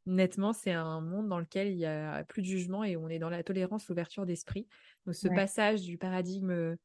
Nettement, 0.08 0.54
c'est 0.54 0.72
un 0.72 1.02
monde 1.02 1.28
dans 1.28 1.38
lequel 1.38 1.68
il 1.68 1.76
y 1.76 1.84
a 1.84 2.24
plus 2.24 2.40
de 2.40 2.46
jugement 2.46 2.82
et 2.82 2.96
on 2.96 3.08
est 3.08 3.18
dans 3.18 3.28
la 3.28 3.42
tolérance, 3.42 3.88
l'ouverture 3.88 4.24
d'esprit. 4.24 4.66
Donc 5.04 5.14
ce 5.14 5.28
passage 5.28 5.82
du 5.82 5.98
paradigme, 5.98 6.76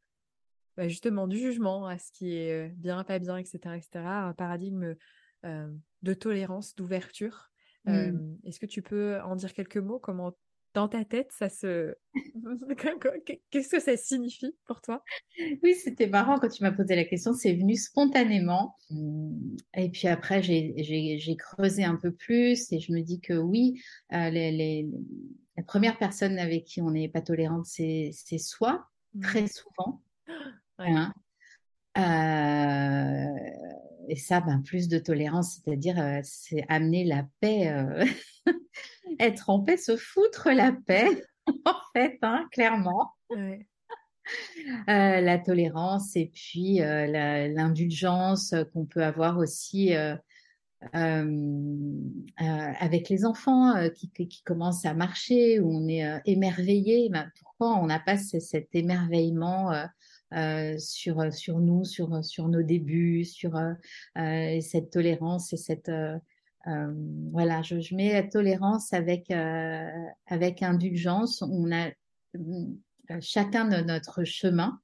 bah, 0.76 0.90
justement, 0.90 1.28
du 1.28 1.38
jugement 1.38 1.88
à 1.88 1.98
ce 1.98 2.12
qui 2.12 2.36
est 2.36 2.68
euh, 2.68 2.70
bien, 2.76 3.02
pas 3.06 3.20
bien, 3.20 3.38
etc., 3.38 3.60
etc., 3.78 3.90
un 4.06 4.34
paradigme 4.34 4.96
euh, 5.46 5.72
de 6.02 6.14
tolérance, 6.14 6.76
d'ouverture. 6.76 7.53
Mmh. 7.86 8.38
Est-ce 8.46 8.60
que 8.60 8.66
tu 8.66 8.82
peux 8.82 9.20
en 9.22 9.36
dire 9.36 9.54
quelques 9.54 9.78
mots? 9.78 10.00
Comment 10.00 10.34
dans 10.74 10.88
ta 10.88 11.06
tête, 11.06 11.32
ça 11.32 11.50
se. 11.50 11.96
Qu'est-ce 13.52 13.70
que 13.70 13.80
ça 13.80 13.96
signifie 13.96 14.56
pour 14.66 14.82
toi? 14.82 15.04
Oui, 15.62 15.76
c'était 15.76 16.08
marrant 16.08 16.40
quand 16.40 16.50
tu 16.50 16.64
m'as 16.64 16.72
posé 16.72 16.96
la 16.96 17.06
question. 17.06 17.34
C'est 17.34 17.54
venu 17.54 17.76
spontanément. 17.76 18.76
Mmh, 18.90 19.56
et 19.76 19.90
puis 19.90 20.08
après, 20.08 20.42
j'ai 20.42 21.36
creusé 21.38 21.84
un 21.84 21.96
peu 21.96 22.12
plus 22.12 22.72
et 22.72 22.80
je 22.80 22.92
me 22.92 23.02
dis 23.02 23.22
que 23.22 23.34
oui, 23.34 23.82
euh, 24.14 24.30
les, 24.30 24.90
la 25.58 25.64
première 25.64 25.98
personne 25.98 26.40
avec 26.40 26.66
qui 26.66 26.82
on 26.82 26.92
n'est 26.92 27.10
pas 27.10 27.22
tolérante, 27.22 27.66
c'est 27.66 28.12
soi, 28.40 28.88
mmh. 29.14 29.22
très 29.22 29.48
souvent. 29.48 30.02
Hein. 30.80 31.14
Euh, 31.98 33.62
et 34.10 34.16
ça, 34.16 34.42
ben, 34.42 34.62
plus 34.62 34.88
de 34.88 35.00
tolérance, 35.00 35.60
c'est-à-dire 35.64 36.00
euh, 36.00 36.20
c'est 36.24 36.66
amener 36.70 37.04
la 37.04 37.26
paix 37.40 37.72
être 39.20 39.50
en 39.50 39.62
paix, 39.62 39.78
se 39.78 39.98
foutre 39.98 40.50
la 40.50 40.72
paix, 40.72 41.08
en 41.66 41.76
fait, 41.94 42.18
hein, 42.22 42.48
clairement. 42.52 43.14
Euh, 44.88 45.20
la 45.20 45.38
tolérance 45.38 46.16
et 46.16 46.32
puis 46.34 46.82
euh, 46.82 47.48
l'indulgence 47.50 48.56
qu'on 48.72 48.86
peut 48.86 49.04
avoir 49.04 49.38
aussi 49.38 49.94
euh, 49.94 50.16
avec 52.80 53.10
les 53.10 53.26
enfants 53.26 53.74
qui, 53.96 54.10
qui, 54.10 54.44
commencent 54.44 54.86
à 54.86 54.94
marcher, 54.94 55.60
où 55.60 55.70
on 55.70 55.88
est 55.88 56.22
émerveillé. 56.26 57.10
Ben, 57.10 57.30
pourquoi 57.40 57.78
on 57.80 57.88
n'a 57.88 58.00
pas 58.00 58.18
cet 58.18 58.74
émerveillement 58.74 59.72
sur, 60.80 61.34
sur 61.34 61.60
nous, 61.60 61.84
sur, 61.86 62.24
sur 62.24 62.48
nos 62.48 62.64
débuts, 62.64 63.26
sur 63.26 63.60
cette 64.16 64.90
tolérance 64.92 65.54
et 65.54 65.58
cette 65.58 65.92
euh, 66.68 66.94
voilà, 67.32 67.62
je, 67.62 67.80
je, 67.82 67.94
mets 67.96 68.14
la 68.14 68.24
tolérance 68.24 68.94
avec 68.94 69.32
euh, 69.32 69.90
avec 70.28 70.64
indulgence. 70.64 71.42
On 71.42 71.72
a 71.72 71.90
euh, 72.38 73.20
chacun 73.20 73.66
de 73.66 73.84
notre 73.84 74.24
chemin, 74.24 74.80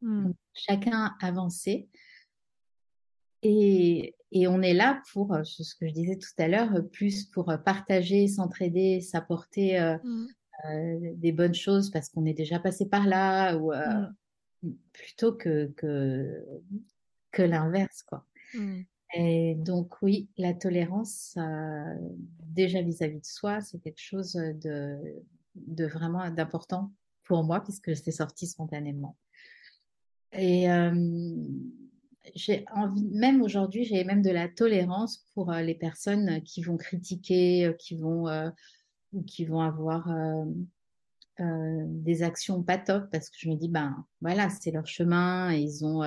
mmh. 0.00 0.30
chacun 0.54 1.14
avancé. 1.20 1.88
Et, 3.42 4.14
et, 4.32 4.48
on 4.48 4.62
est 4.62 4.74
là 4.74 5.02
pour, 5.12 5.36
ce 5.44 5.74
que 5.74 5.86
je 5.86 5.92
disais 5.92 6.16
tout 6.16 6.42
à 6.42 6.48
l'heure, 6.48 6.72
plus 6.90 7.24
pour 7.26 7.52
partager, 7.64 8.26
s'entraider, 8.26 9.00
s'apporter 9.00 9.78
euh, 9.78 9.98
des 11.14 11.30
bonnes 11.30 11.54
choses 11.54 11.90
parce 11.90 12.08
qu'on 12.08 12.24
est 12.24 12.34
déjà 12.34 12.58
passé 12.58 12.88
par 12.88 13.06
là, 13.06 13.56
ou 13.56 13.72
mmh. 13.72 14.14
Plutôt 14.92 15.32
que 15.32 15.66
que, 15.76 16.44
que 17.30 17.42
l'inverse, 17.42 18.02
quoi. 18.02 18.24
Et 19.14 19.54
donc 19.54 20.02
oui, 20.02 20.28
la 20.36 20.52
tolérance, 20.52 21.34
euh, 21.38 21.94
déjà 22.42 22.82
vis-à-vis 22.82 23.20
de 23.20 23.26
soi, 23.26 23.60
c'est 23.60 23.78
quelque 23.78 24.00
chose 24.00 24.34
de, 24.34 24.98
de 25.54 25.86
vraiment 25.86 26.28
d'important 26.30 26.92
pour 27.24 27.42
moi 27.42 27.62
puisque 27.62 27.96
c'est 27.96 28.10
sorti 28.10 28.46
spontanément. 28.46 29.16
Et 30.32 30.70
euh, 30.70 30.94
j'ai 32.34 32.66
envie, 32.74 33.06
même 33.06 33.40
aujourd'hui, 33.40 33.84
j'ai 33.84 34.04
même 34.04 34.20
de 34.20 34.30
la 34.30 34.46
tolérance 34.46 35.24
pour 35.32 35.52
euh, 35.52 35.62
les 35.62 35.74
personnes 35.74 36.42
qui 36.42 36.62
vont 36.62 36.76
critiquer, 36.76 37.74
qui 37.78 37.96
vont 37.96 38.26
ou 39.14 39.22
qui 39.22 39.46
vont 39.46 39.60
avoir 39.60 40.08
des 41.40 42.22
actions 42.22 42.62
pas 42.62 42.78
top 42.78 43.10
parce 43.12 43.30
que 43.30 43.36
je 43.38 43.48
me 43.48 43.54
dis 43.54 43.68
ben 43.68 44.04
voilà, 44.20 44.50
c'est 44.50 44.70
leur 44.70 44.86
chemin, 44.86 45.52
ils 45.52 45.84
ont 45.84 46.02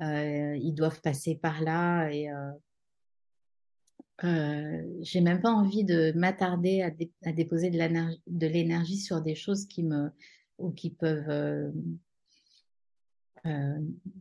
euh, 0.00 0.56
ils 0.60 0.74
doivent 0.74 1.00
passer 1.00 1.36
par 1.36 1.62
là 1.62 2.08
et 2.08 2.28
euh, 2.28 2.50
euh, 4.24 4.82
j'ai 5.02 5.20
même 5.20 5.40
pas 5.40 5.52
envie 5.52 5.84
de 5.84 6.12
m'attarder 6.16 6.82
à, 6.82 7.32
déposer 7.32 7.70
de 7.70 8.46
l'énergie 8.46 8.98
sur 8.98 9.20
des 9.20 9.34
choses 9.34 9.66
qui 9.66 9.84
me 9.84 10.10
ou 10.58 10.70
qui 10.70 10.90
peuvent 10.90 11.72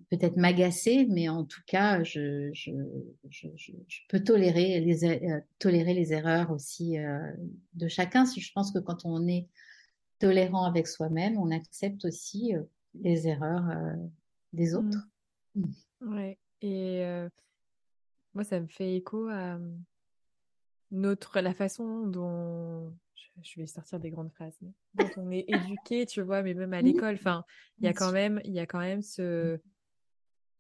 peut-être 0.09 0.35
m'agacer, 0.37 1.07
mais 1.09 1.29
en 1.29 1.45
tout 1.45 1.61
cas, 1.65 2.03
je, 2.03 2.51
peux 4.09 4.19
tolérer 4.19 4.79
les, 4.81 5.05
euh, 5.05 5.39
tolérer 5.59 5.93
les 5.93 6.13
erreurs 6.13 6.51
aussi 6.51 6.99
euh, 6.99 7.31
de 7.73 7.87
chacun. 7.87 8.25
Je 8.25 8.51
pense 8.53 8.71
que 8.71 8.79
quand 8.79 9.05
on 9.05 9.27
est 9.27 9.47
tolérant 10.23 10.63
avec 10.63 10.87
soi-même, 10.87 11.37
on 11.37 11.51
accepte 11.51 12.05
aussi 12.05 12.55
euh, 12.55 12.63
les 12.95 13.27
erreurs 13.27 13.65
des 14.53 14.71
mmh. 14.71 14.77
autres. 14.77 15.07
Mmh. 15.55 15.65
Ouais. 16.01 16.39
Et 16.61 17.03
moi, 18.33 18.45
ça 18.45 18.59
me 18.61 18.67
fait 18.67 18.95
écho 18.95 19.27
à 19.27 19.59
notre 20.91 21.41
la 21.41 21.53
façon 21.53 22.07
dont 22.07 22.93
je 23.41 23.59
vais 23.59 23.67
sortir 23.67 23.99
des 23.99 24.11
grandes 24.11 24.31
phrases, 24.31 24.57
dont 24.93 25.09
on 25.17 25.31
est 25.31 25.45
éduqué, 25.47 26.05
tu 26.05 26.21
vois, 26.21 26.41
mais 26.41 26.53
même 26.53 26.73
à 26.73 26.81
l'école, 26.81 27.15
enfin, 27.15 27.43
il 27.79 27.85
y 27.85 27.87
a 27.87 27.93
quand 27.93 28.13
même, 28.13 28.39
il 28.45 28.53
y 28.53 28.59
a 28.59 28.65
quand 28.65 28.79
même 28.79 29.01
ce, 29.01 29.59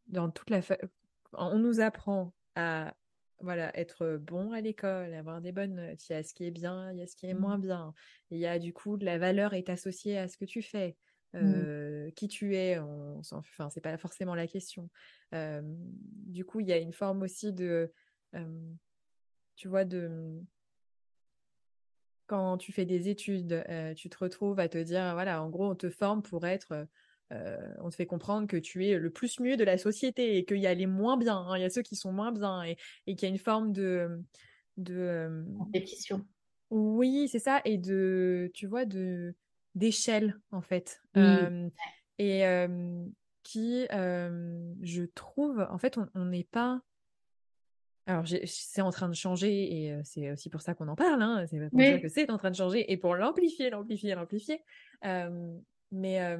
dans 0.07 0.29
toute 0.29 0.49
la, 0.49 0.59
on 1.33 1.59
nous 1.59 1.79
apprend 1.79 2.33
à, 2.55 2.93
voilà, 3.39 3.77
être 3.77 4.17
bon 4.17 4.51
à 4.51 4.61
l'école, 4.61 5.13
avoir 5.13 5.41
des 5.41 5.51
bonnes 5.51 5.75
notes. 5.75 6.07
Il 6.09 6.13
y 6.13 6.15
a 6.15 6.23
ce 6.23 6.33
qui 6.33 6.45
est 6.45 6.51
bien, 6.51 6.91
il 6.91 6.99
y 6.99 7.01
a 7.01 7.07
ce 7.07 7.15
qui 7.15 7.25
est 7.25 7.33
moins 7.33 7.57
bien. 7.57 7.93
Il 8.31 8.39
y 8.39 8.45
a 8.45 8.59
du 8.59 8.73
coup, 8.73 8.97
la 8.97 9.17
valeur 9.17 9.53
est 9.53 9.69
associée 9.69 10.17
à 10.17 10.27
ce 10.27 10.37
que 10.37 10.45
tu 10.45 10.61
fais. 10.61 10.95
Euh, 11.35 12.11
qui 12.11 12.27
tu 12.27 12.55
es, 12.55 12.77
on, 12.77 13.19
enfin, 13.31 13.69
c'est 13.69 13.81
pas 13.81 13.97
forcément 13.97 14.35
la 14.35 14.45
question. 14.45 14.89
Euh, 15.33 15.61
du 15.63 16.45
coup, 16.45 16.59
il 16.59 16.67
y 16.67 16.73
a 16.73 16.77
une 16.77 16.93
forme 16.93 17.23
aussi 17.23 17.51
de, 17.51 17.91
euh, 18.35 18.73
tu 19.55 19.67
vois, 19.67 19.83
de, 19.83 20.39
quand 22.27 22.57
tu 22.57 22.71
fais 22.71 22.85
des 22.85 23.09
études, 23.09 23.63
tu 23.95 24.09
te 24.09 24.17
retrouves 24.17 24.59
à 24.59 24.69
te 24.69 24.77
dire, 24.77 25.13
voilà, 25.13 25.41
en 25.41 25.49
gros, 25.49 25.69
on 25.71 25.75
te 25.75 25.89
forme 25.89 26.21
pour 26.21 26.45
être, 26.45 26.87
on 27.79 27.89
te 27.89 27.95
fait 27.95 28.05
comprendre 28.05 28.47
que 28.47 28.57
tu 28.57 28.85
es 28.87 28.97
le 28.97 29.09
plus 29.09 29.39
mieux 29.39 29.57
de 29.57 29.63
la 29.63 29.77
société 29.77 30.37
et 30.37 30.45
qu'il 30.45 30.59
y 30.59 30.67
a 30.67 30.73
les 30.73 30.85
moins 30.85 31.17
bien, 31.17 31.37
hein, 31.37 31.57
il 31.57 31.61
y 31.61 31.65
a 31.65 31.69
ceux 31.69 31.81
qui 31.81 31.95
sont 31.95 32.11
moins 32.11 32.31
bien 32.31 32.63
et, 32.63 32.75
qu'il 33.07 33.23
y 33.23 33.25
a 33.25 33.29
une 33.29 33.37
forme 33.37 33.71
de... 33.71 34.21
de 34.77 34.95
euh, 34.95 35.43
Compétition. 35.57 36.25
Oui, 36.69 37.27
c'est 37.27 37.39
ça, 37.39 37.61
et 37.65 37.77
de, 37.77 38.49
tu 38.53 38.67
vois, 38.67 38.85
de 38.85 39.35
d'échelle, 39.75 40.39
en 40.51 40.61
fait. 40.61 41.01
et 42.19 42.43
qui, 43.43 43.85
je 43.89 45.03
trouve, 45.15 45.67
en 45.69 45.77
fait, 45.77 45.97
on 46.15 46.25
n'est 46.25 46.45
pas 46.45 46.81
alors, 48.05 48.25
c'est 48.45 48.81
en 48.81 48.91
train 48.91 49.07
de 49.07 49.15
changer 49.15 49.85
et 49.85 49.95
c'est 50.03 50.29
aussi 50.29 50.49
pour 50.49 50.61
ça 50.61 50.73
qu'on 50.73 50.89
en 50.89 50.95
parle. 50.95 51.21
Hein, 51.21 51.45
c'est 51.49 51.69
pour 51.69 51.79
ça 51.79 51.99
que 51.99 52.09
c'est 52.09 52.29
en 52.29 52.37
train 52.37 52.51
de 52.51 52.55
changer 52.55 52.91
et 52.91 52.97
pour 52.97 53.15
l'amplifier, 53.15 53.69
l'amplifier, 53.69 54.13
l'amplifier. 54.15 54.61
mais 55.91 56.37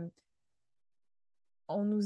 on 1.67 1.83
nous, 1.83 2.01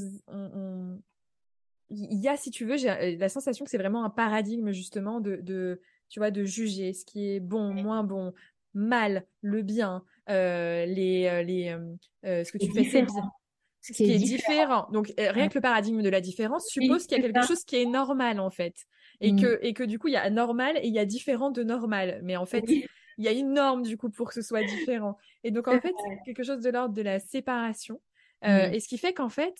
il 1.89 2.21
y 2.21 2.27
a, 2.27 2.37
si 2.37 2.51
tu 2.51 2.65
veux, 2.65 2.77
j'ai 2.77 3.17
la 3.17 3.29
sensation 3.29 3.65
que 3.65 3.71
c'est 3.71 3.77
vraiment 3.77 4.03
un 4.03 4.09
paradigme 4.09 4.71
justement 4.71 5.21
de, 5.21 5.37
de, 5.37 5.81
tu 6.09 6.19
vois, 6.19 6.31
de 6.31 6.43
juger 6.43 6.93
ce 6.93 7.05
qui 7.05 7.29
est 7.29 7.39
bon, 7.39 7.73
moins 7.73 8.03
bon, 8.03 8.33
mal, 8.73 9.25
le 9.41 9.61
bien, 9.61 10.03
les, 10.27 11.43
les, 11.45 11.77
ce 12.23 12.51
que 12.51 12.57
tu 12.57 12.71
fais, 12.71 12.83
c'est 12.83 13.03
bien 13.03 13.31
ce 13.81 13.93
qui, 13.93 14.11
est, 14.11 14.17
différent. 14.17 14.87
Donc 14.91 15.13
rien 15.17 15.47
que 15.47 15.55
le 15.55 15.61
paradigme 15.61 16.01
de 16.01 16.09
la 16.09 16.21
différence 16.21 16.67
suppose 16.67 17.07
qu'il 17.07 17.17
y 17.17 17.19
a 17.19 17.23
quelque 17.23 17.47
chose 17.47 17.63
qui 17.63 17.77
est 17.77 17.85
normal 17.85 18.39
en 18.39 18.49
fait. 18.49 18.75
Et, 19.19 19.31
mmh. 19.31 19.41
que, 19.41 19.59
et 19.61 19.73
que 19.73 19.83
du 19.83 19.97
coup, 19.97 20.09
il 20.09 20.13
y 20.13 20.17
a 20.17 20.29
normal 20.29 20.77
et 20.77 20.87
il 20.87 20.93
y 20.93 20.99
a 20.99 21.05
différent 21.05 21.51
de 21.51 21.63
normal. 21.63 22.19
Mais 22.23 22.35
en 22.35 22.45
fait, 22.45 22.63
il 22.67 22.85
y 23.17 23.27
a 23.27 23.31
une 23.31 23.53
norme 23.53 23.83
du 23.83 23.97
coup 23.97 24.09
pour 24.09 24.27
que 24.27 24.33
ce 24.33 24.41
soit 24.41 24.63
différent. 24.63 25.17
Et 25.43 25.51
donc, 25.51 25.67
en 25.67 25.79
fait, 25.79 25.93
quelque 26.25 26.43
chose 26.43 26.61
de 26.61 26.69
l'ordre 26.69 26.93
de 26.93 27.01
la 27.01 27.19
séparation. 27.19 27.99
Euh, 28.45 28.69
mmh. 28.69 28.73
Et 28.73 28.79
ce 28.79 28.87
qui 28.87 28.97
fait 28.97 29.13
qu'en 29.13 29.29
fait, 29.29 29.55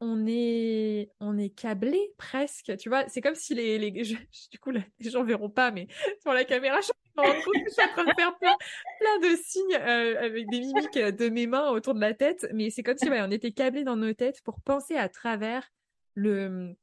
on 0.00 0.26
est, 0.26 1.10
on 1.20 1.36
est 1.36 1.50
câblé 1.50 2.12
presque. 2.16 2.76
Tu 2.78 2.88
vois, 2.88 3.08
c'est 3.08 3.20
comme 3.20 3.34
si 3.34 3.54
les, 3.54 3.78
les 3.78 3.90
du 3.90 4.58
coup, 4.60 4.70
les 5.00 5.10
gens 5.10 5.24
verront 5.24 5.50
pas, 5.50 5.70
mais 5.70 5.88
sur 6.22 6.32
la 6.32 6.44
caméra, 6.44 6.78
je 6.80 6.92
me 7.16 7.26
rends 7.26 7.34
compte 7.34 7.54
que 7.54 7.68
je 7.68 7.72
suis 7.72 7.82
en 7.82 7.88
train 7.88 8.04
de 8.04 8.14
faire 8.16 8.38
plein, 8.38 8.56
plein 9.00 9.30
de 9.30 9.36
signes 9.36 9.74
euh, 9.74 10.24
avec 10.24 10.48
des 10.48 10.60
mimiques 10.60 10.98
de 10.98 11.28
mes 11.28 11.46
mains 11.46 11.70
autour 11.70 11.94
de 11.94 12.00
la 12.00 12.14
tête. 12.14 12.46
Mais 12.52 12.70
c'est 12.70 12.82
comme 12.82 12.98
si 12.98 13.08
on 13.08 13.30
était 13.30 13.52
câblé 13.52 13.84
dans 13.84 13.96
nos 13.96 14.12
têtes 14.12 14.42
pour 14.42 14.60
penser 14.60 14.96
à 14.96 15.08
travers 15.08 15.68
le, 16.14 16.74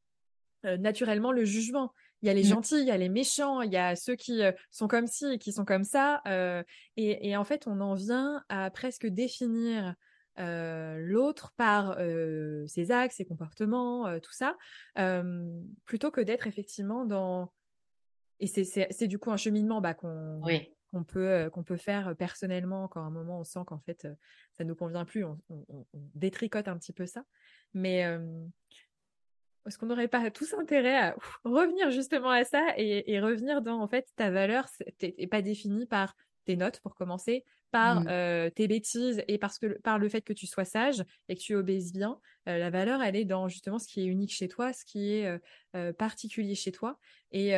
euh, 0.65 0.77
naturellement 0.77 1.31
le 1.31 1.45
jugement. 1.45 1.93
Il 2.21 2.27
y 2.27 2.31
a 2.31 2.33
les 2.33 2.43
mmh. 2.43 2.47
gentils, 2.47 2.79
il 2.79 2.87
y 2.87 2.91
a 2.91 2.97
les 2.97 3.09
méchants, 3.09 3.61
il 3.61 3.71
y 3.71 3.77
a 3.77 3.95
ceux 3.95 4.15
qui 4.15 4.41
euh, 4.41 4.51
sont 4.71 4.87
comme 4.87 5.05
ci 5.05 5.25
et 5.33 5.37
qui 5.37 5.51
sont 5.51 5.65
comme 5.65 5.83
ça. 5.83 6.21
Euh, 6.27 6.63
et, 6.97 7.37
en 7.37 7.43
fait, 7.43 7.67
on 7.67 7.81
en 7.81 7.93
vient 7.93 8.43
à 8.49 8.71
presque 8.71 9.05
définir 9.05 9.93
l'autre 10.37 11.53
par 11.57 11.97
ses 12.67 12.91
actes, 12.91 13.15
ses 13.15 13.25
comportements, 13.25 14.19
tout 14.19 14.33
ça, 14.33 14.57
plutôt 15.85 16.11
que 16.11 16.21
d'être 16.21 16.47
effectivement 16.47 17.05
dans... 17.05 17.51
Et 18.39 18.47
c'est 18.47 19.07
du 19.07 19.17
coup 19.17 19.31
un 19.31 19.37
cheminement 19.37 19.79
bah, 19.79 19.93
qu'on 19.93 20.41
peut, 21.07 21.49
qu'on 21.53 21.63
peut 21.63 21.77
faire 21.77 22.15
personnellement 22.17 22.87
quand 22.89 23.01
à 23.01 23.05
un 23.05 23.11
moment 23.11 23.39
on 23.39 23.43
sent 23.45 23.61
qu'en 23.65 23.79
fait 23.79 24.07
ça 24.51 24.63
ne 24.63 24.69
nous 24.69 24.75
convient 24.75 25.05
plus, 25.05 25.23
on, 25.23 25.39
on, 25.49 25.85
détricote 26.15 26.67
un 26.67 26.77
petit 26.77 26.93
peu 26.93 27.05
ça. 27.05 27.23
Mais 27.73 28.03
est-ce 29.65 29.77
qu'on 29.77 29.87
n'aurait 29.87 30.07
pas 30.07 30.29
tous 30.29 30.53
intérêt 30.53 30.97
à 30.97 31.15
revenir 31.43 31.89
justement 31.89 32.29
à 32.29 32.43
ça 32.43 32.73
et, 32.77 33.19
revenir 33.19 33.61
dans 33.61 33.81
en 33.81 33.87
fait 33.87 34.07
ta 34.15 34.29
valeur 34.29 34.67
n'est 35.01 35.27
pas 35.27 35.41
définie 35.41 35.85
par 35.85 36.15
tes 36.45 36.55
notes 36.55 36.79
pour 36.81 36.95
commencer, 36.95 37.43
par 37.71 38.01
mmh. 38.01 38.07
euh, 38.09 38.49
tes 38.49 38.67
bêtises 38.67 39.23
et 39.27 39.37
parce 39.37 39.59
que 39.59 39.79
par 39.81 39.99
le 39.99 40.09
fait 40.09 40.21
que 40.21 40.33
tu 40.33 40.47
sois 40.47 40.65
sage 40.65 41.03
et 41.29 41.35
que 41.35 41.41
tu 41.41 41.55
obéisses 41.55 41.93
bien. 41.93 42.19
Euh, 42.47 42.57
la 42.57 42.69
valeur, 42.69 43.01
elle 43.01 43.15
est 43.15 43.25
dans 43.25 43.47
justement 43.47 43.79
ce 43.79 43.87
qui 43.87 44.01
est 44.01 44.05
unique 44.05 44.33
chez 44.33 44.47
toi, 44.47 44.73
ce 44.73 44.85
qui 44.85 45.13
est 45.13 45.39
euh, 45.75 45.93
particulier 45.93 46.55
chez 46.55 46.71
toi 46.71 46.99
et 47.31 47.53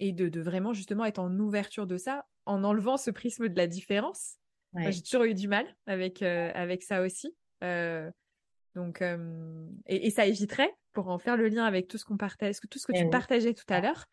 et 0.00 0.12
de, 0.12 0.40
vraiment 0.40 0.72
justement 0.72 1.04
être 1.04 1.18
en 1.18 1.36
ouverture 1.40 1.88
de 1.88 1.96
ça, 1.96 2.24
en 2.46 2.62
enlevant 2.62 2.96
ce 2.96 3.10
prisme 3.10 3.48
de 3.48 3.56
la 3.56 3.66
différence. 3.66 4.36
J'ai 4.76 5.02
toujours 5.02 5.24
eu 5.24 5.34
du 5.34 5.48
mal 5.48 5.66
avec 5.86 6.22
avec 6.22 6.82
ça 6.82 7.02
aussi. 7.02 7.34
Donc, 8.74 9.02
et, 9.86 10.10
ça 10.10 10.26
éviterait, 10.26 10.72
pour 10.92 11.08
en 11.08 11.18
faire 11.18 11.36
le 11.36 11.48
lien 11.48 11.64
avec 11.64 11.88
tout 11.88 11.98
ce 11.98 12.04
qu'on 12.04 12.16
partage, 12.16 12.56
tout 12.70 12.78
ce 12.78 12.86
que 12.86 12.92
tu 12.92 13.04
eh 13.06 13.10
partageais 13.10 13.54
tout 13.54 13.64
à 13.68 13.80
l'heure, 13.80 14.06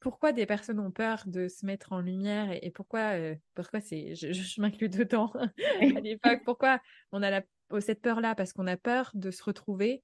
pourquoi 0.00 0.32
des 0.32 0.46
personnes 0.46 0.78
ont 0.80 0.90
peur 0.90 1.24
de 1.26 1.48
se 1.48 1.66
mettre 1.66 1.92
en 1.92 2.00
lumière 2.00 2.50
et, 2.52 2.70
pourquoi, 2.70 3.14
pourquoi 3.54 3.80
c'est, 3.80 4.14
je, 4.14 4.60
m'inclus 4.60 4.88
dedans 4.88 5.32
à 5.80 5.80
l'époque, 6.00 6.42
pourquoi 6.44 6.80
on 7.12 7.22
a 7.22 7.30
la, 7.30 7.42
oh, 7.70 7.80
cette 7.80 8.00
peur-là? 8.00 8.34
Parce 8.34 8.52
qu'on 8.52 8.66
a 8.66 8.76
peur 8.76 9.10
de 9.14 9.30
se 9.30 9.42
retrouver, 9.42 10.02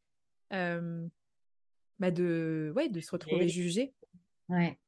bah 0.51 2.11
de, 2.11 2.73
ouais, 2.75 2.89
de 2.89 3.01
se 3.01 3.11
retrouver 3.13 3.49
jugé. 3.49 3.95
Ouais. 4.49 4.79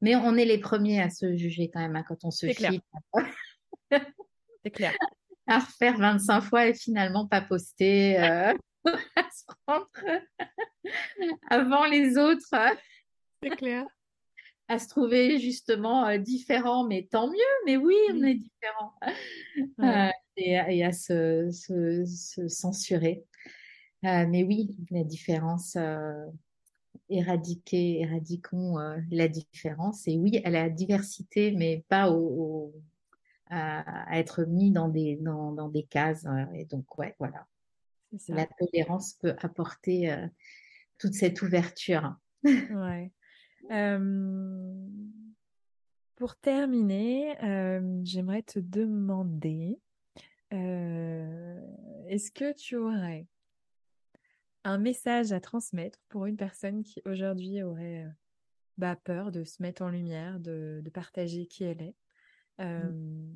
Mais 0.00 0.16
on 0.16 0.36
est 0.36 0.44
les 0.44 0.58
premiers 0.58 1.00
à 1.00 1.10
se 1.10 1.36
juger 1.36 1.70
quand 1.70 1.80
même 1.80 1.96
hein, 1.96 2.04
quand 2.06 2.24
on 2.24 2.30
se 2.30 2.46
filme. 2.46 2.80
C'est 3.90 4.70
clair 4.70 4.94
à 5.46 5.60
refaire 5.60 5.96
25 5.98 6.40
fois 6.40 6.66
et 6.66 6.74
finalement 6.74 7.26
pas 7.26 7.40
poster 7.40 8.20
euh, 8.20 8.52
avant 11.48 11.86
les 11.86 12.18
autres. 12.18 12.46
C'est 13.42 13.50
clair. 13.50 13.86
À 14.68 14.78
se 14.78 14.88
trouver 14.88 15.38
justement 15.38 16.06
euh, 16.06 16.18
différent, 16.18 16.86
mais 16.86 17.06
tant 17.10 17.28
mieux, 17.28 17.54
mais 17.66 17.76
oui, 17.76 17.94
on 18.12 18.22
est 18.22 18.34
différent. 18.34 18.92
Euh, 19.80 20.08
et, 20.36 20.84
à 20.84 20.92
se, 20.92 21.50
censurer. 22.48 23.24
mais 24.02 24.44
oui, 24.44 24.76
la 24.90 25.02
différence, 25.02 25.78
éradiquer, 27.08 28.00
éradiquons 28.00 28.76
la 29.10 29.28
différence. 29.28 30.06
Et 30.06 30.18
oui, 30.18 30.42
à 30.44 30.50
la 30.50 30.68
diversité, 30.68 31.52
mais 31.52 31.84
pas 31.88 32.10
au 32.10 32.74
à, 33.50 34.18
être 34.18 34.44
mis 34.44 34.70
dans 34.70 34.88
des, 34.88 35.16
dans, 35.16 35.52
dans 35.52 35.68
des 35.68 35.84
cases. 35.84 36.24
Euh, 36.26 36.44
et 36.54 36.64
donc, 36.64 36.98
ouais, 36.98 37.14
voilà. 37.18 37.46
La 38.28 38.46
tolérance 38.46 39.14
peut 39.14 39.34
apporter 39.40 40.10
euh, 40.10 40.26
toute 40.98 41.14
cette 41.14 41.42
ouverture. 41.42 42.14
ouais. 42.44 43.12
Euh, 43.70 44.74
pour 46.16 46.36
terminer, 46.36 47.36
j'aimerais 48.04 48.42
te 48.42 48.58
demander, 48.58 49.78
est-ce 50.50 52.30
que 52.30 52.52
tu 52.52 52.76
aurais 52.76 53.26
un 54.64 54.78
message 54.78 55.32
à 55.32 55.40
transmettre 55.40 55.98
pour 56.08 56.26
une 56.26 56.36
personne 56.36 56.82
qui 56.82 57.02
aujourd'hui 57.04 57.62
aurait 57.62 58.06
bah, 58.78 58.96
peur 58.96 59.30
de 59.30 59.44
se 59.44 59.62
mettre 59.62 59.82
en 59.82 59.90
lumière, 59.90 60.40
de, 60.40 60.80
de 60.82 60.90
partager 60.90 61.46
qui 61.46 61.64
elle 61.64 61.82
est? 61.82 61.94
Mmh. 62.58 63.34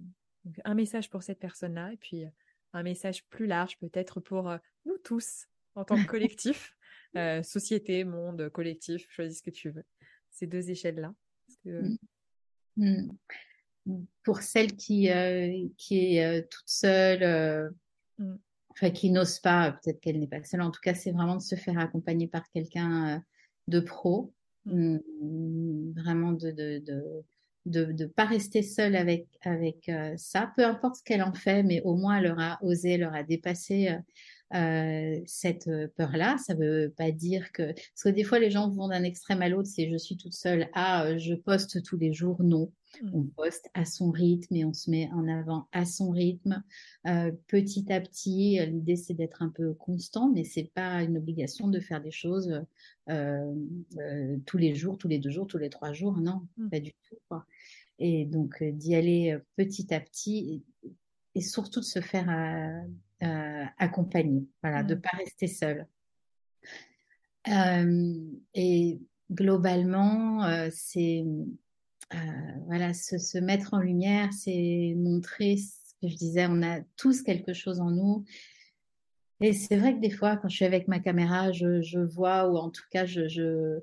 un 0.64 0.74
message 0.74 1.10
pour 1.10 1.22
cette 1.22 1.38
personne-là 1.38 1.92
et 1.92 1.98
puis 1.98 2.24
un 2.72 2.82
message 2.82 3.26
plus 3.26 3.46
large 3.46 3.76
peut-être 3.76 4.18
pour 4.18 4.50
nous 4.86 4.96
tous 4.96 5.46
en 5.74 5.84
tant 5.84 5.96
que 5.96 6.06
collectif, 6.06 6.76
société, 7.42 8.04
monde, 8.04 8.48
collectif, 8.48 9.06
choisis 9.10 9.38
ce 9.38 9.42
que 9.42 9.50
tu 9.50 9.70
veux. 9.70 9.84
Ces 10.30 10.46
deux 10.46 10.70
échelles-là. 10.70 11.14
Mmh. 11.64 11.96
Mmh. 12.76 14.04
Pour 14.24 14.40
celle 14.42 14.76
qui, 14.76 15.08
qui 15.76 16.16
est 16.16 16.48
toute 16.50 16.68
seule 16.68 17.72
enfin 18.70 18.90
qui 18.90 19.10
n'ose 19.10 19.40
pas, 19.40 19.72
peut-être 19.72 20.00
qu'elle 20.00 20.18
n'est 20.18 20.26
pas 20.26 20.42
seule. 20.44 20.62
En 20.62 20.70
tout 20.70 20.80
cas, 20.82 20.94
c'est 20.94 21.10
vraiment 21.12 21.36
de 21.36 21.42
se 21.42 21.54
faire 21.54 21.78
accompagner 21.78 22.28
par 22.28 22.48
quelqu'un 22.50 23.22
de 23.68 23.80
pro, 23.80 24.32
vraiment 24.64 26.32
de, 26.32 26.50
de, 26.50 26.78
de 26.78 27.24
de 27.66 27.84
ne 27.84 28.06
pas 28.06 28.24
rester 28.24 28.62
seule 28.62 28.96
avec, 28.96 29.26
avec 29.42 29.90
ça, 30.16 30.52
peu 30.56 30.64
importe 30.64 30.96
ce 30.96 31.02
qu'elle 31.02 31.22
en 31.22 31.34
fait, 31.34 31.62
mais 31.62 31.82
au 31.82 31.94
moins 31.94 32.18
elle 32.18 32.32
aura 32.32 32.58
osé, 32.62 32.92
elle 32.92 33.04
aura 33.04 33.22
dépassé 33.22 33.96
euh, 34.52 35.20
cette 35.26 35.68
euh, 35.68 35.86
peur-là. 35.96 36.36
Ça 36.38 36.54
ne 36.54 36.64
veut 36.64 36.90
pas 36.96 37.12
dire 37.12 37.52
que... 37.52 37.72
Parce 37.72 38.02
que 38.04 38.08
des 38.08 38.24
fois, 38.24 38.40
les 38.40 38.50
gens 38.50 38.68
vont 38.68 38.88
d'un 38.88 39.04
extrême 39.04 39.42
à 39.42 39.48
l'autre, 39.48 39.68
c'est 39.68 39.88
je 39.88 39.96
suis 39.96 40.16
toute 40.16 40.32
seule, 40.32 40.68
ah, 40.74 41.04
euh, 41.04 41.18
je 41.18 41.34
poste 41.34 41.82
tous 41.84 41.96
les 41.96 42.12
jours. 42.12 42.42
Non, 42.42 42.72
mmh. 43.00 43.10
on 43.14 43.22
poste 43.22 43.70
à 43.74 43.84
son 43.84 44.10
rythme 44.10 44.56
et 44.56 44.64
on 44.64 44.72
se 44.72 44.90
met 44.90 45.08
en 45.12 45.28
avant 45.28 45.68
à 45.70 45.84
son 45.84 46.10
rythme. 46.10 46.64
petit 47.46 47.92
à 47.92 48.00
petit, 48.00 48.58
l'idée, 48.66 48.96
c'est 48.96 49.14
d'être 49.14 49.42
un 49.42 49.50
peu 49.50 49.72
constant, 49.74 50.32
mais 50.32 50.42
c'est 50.42 50.70
pas 50.74 51.02
une 51.04 51.18
obligation 51.18 51.68
de 51.68 51.78
faire 51.78 52.02
des 52.02 52.10
choses 52.10 52.60
tous 53.06 54.58
les 54.58 54.74
jours, 54.74 54.98
tous 54.98 55.08
les 55.08 55.18
deux 55.20 55.30
jours, 55.30 55.46
tous 55.46 55.58
les 55.58 55.70
trois 55.70 55.92
jours. 55.92 56.16
Non, 56.16 56.42
mmh. 56.56 56.70
pas 56.70 56.80
du 56.80 56.92
tout. 57.08 57.16
Et 58.00 58.24
donc, 58.24 58.64
d'y 58.64 58.96
aller 58.96 59.38
petit 59.56 59.94
à 59.94 60.00
petit 60.00 60.64
et 61.36 61.40
surtout 61.40 61.80
de 61.80 61.84
se 61.84 62.00
faire 62.00 62.28
euh, 63.22 63.64
accompagner, 63.78 64.46
voilà, 64.62 64.82
de 64.82 64.94
ne 64.94 64.98
mmh. 64.98 65.02
pas 65.02 65.16
rester 65.18 65.46
seul. 65.46 65.86
Euh, 67.48 68.14
et 68.54 69.00
globalement, 69.30 70.44
euh, 70.44 70.68
c'est 70.72 71.24
voilà, 72.66 72.92
se, 72.92 73.38
mettre 73.38 73.74
en 73.74 73.78
lumière, 73.78 74.32
c'est 74.32 74.94
montrer 74.96 75.56
ce 75.56 75.94
que 76.02 76.08
je 76.08 76.16
disais, 76.16 76.46
on 76.48 76.62
a 76.62 76.80
tous 76.96 77.22
quelque 77.22 77.52
chose 77.52 77.80
en 77.80 77.90
nous. 77.90 78.24
Et 79.40 79.52
c'est 79.52 79.76
vrai 79.76 79.94
que 79.94 80.00
des 80.00 80.10
fois, 80.10 80.36
quand 80.36 80.48
je 80.48 80.56
suis 80.56 80.64
avec 80.64 80.88
ma 80.88 80.98
caméra, 80.98 81.52
je, 81.52 81.98
vois, 81.98 82.48
ou 82.48 82.56
en 82.56 82.70
tout 82.70 82.82
cas, 82.90 83.06
je, 83.06 83.80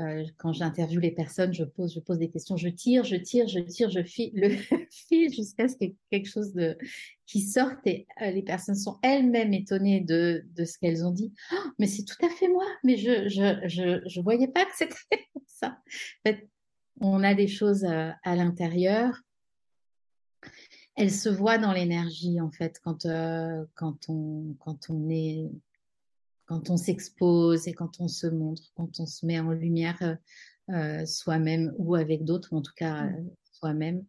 euh, 0.00 0.24
quand 0.36 0.52
j'interviewe 0.52 1.00
les 1.00 1.10
personnes, 1.10 1.52
je 1.52 1.64
pose, 1.64 2.18
des 2.18 2.30
questions, 2.30 2.56
je 2.56 2.68
tire, 2.68 3.04
je 3.04 3.16
tire, 3.16 3.48
je 3.48 3.60
tire, 3.60 3.90
je 3.90 4.02
file 4.02 4.32
le 4.34 4.48
fil 4.90 5.32
jusqu'à 5.32 5.68
ce 5.68 5.76
qu'il 5.76 5.88
y 5.88 5.90
ait 5.90 5.96
quelque 6.10 6.28
chose 6.28 6.52
qui 7.26 7.42
sorte 7.42 7.78
et 7.86 8.06
euh, 8.22 8.30
les 8.30 8.42
personnes 8.42 8.74
sont 8.74 8.98
elles-mêmes 9.02 9.52
étonnées 9.52 10.00
de, 10.00 10.44
ce 10.56 10.78
qu'elles 10.78 11.04
ont 11.04 11.10
dit. 11.10 11.32
Oh, 11.52 11.70
mais 11.78 11.86
c'est 11.86 12.04
tout 12.04 12.24
à 12.24 12.28
fait 12.30 12.48
moi, 12.48 12.64
mais 12.84 12.96
je 12.96 13.28
je, 13.28 14.20
voyais 14.20 14.48
pas 14.48 14.64
que 14.64 14.76
c'était 14.76 14.96
ça. 15.46 15.68
En 15.68 16.30
fait, 16.30 16.48
on 17.00 17.22
a 17.22 17.34
des 17.34 17.48
choses 17.48 17.84
à, 17.84 18.16
à 18.24 18.36
l'intérieur. 18.36 19.22
Elles 20.96 21.12
se 21.12 21.28
voient 21.28 21.58
dans 21.58 21.72
l'énergie 21.72 22.40
en 22.40 22.50
fait 22.50 22.80
euh, 23.04 23.64
quand 23.74 24.08
on 24.08 25.10
est 25.10 25.48
quand 26.48 26.70
on 26.70 26.78
s'expose 26.78 27.68
et 27.68 27.74
quand 27.74 28.00
on 28.00 28.08
se 28.08 28.26
montre, 28.26 28.62
quand 28.74 28.98
on 29.00 29.06
se 29.06 29.24
met 29.26 29.38
en 29.38 29.52
lumière 29.52 29.98
euh, 30.02 30.16
euh, 30.70 31.06
soi-même 31.06 31.74
ou 31.76 31.94
avec 31.94 32.24
d'autres, 32.24 32.54
en 32.54 32.62
tout 32.62 32.72
cas 32.74 33.04
mmh. 33.04 33.14
euh, 33.14 33.22
soi-même. 33.52 34.04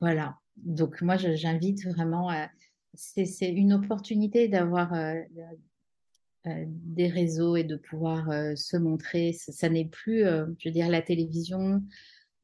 voilà. 0.00 0.38
Donc 0.56 1.02
moi, 1.02 1.16
j'invite 1.16 1.84
vraiment 1.86 2.30
à... 2.30 2.48
C'est 2.94 3.50
une 3.50 3.72
opportunité 3.72 4.48
d'avoir 4.48 4.92
des 6.44 7.08
réseaux 7.08 7.56
et 7.56 7.64
de 7.64 7.76
pouvoir 7.76 8.28
se 8.54 8.76
montrer. 8.76 9.32
Ça, 9.32 9.70
n'est 9.70 9.88
plus, 9.88 10.20
je 10.20 10.68
veux 10.68 10.72
dire, 10.72 10.90
la 10.90 11.00
télévision 11.00 11.82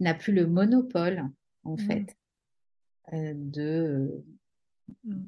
n'a 0.01 0.15
plus 0.15 0.33
le 0.33 0.47
monopole, 0.47 1.23
en 1.65 1.75
mmh. 1.75 1.79
fait, 1.81 2.17
de... 3.13 4.25
Mmh. 5.05 5.25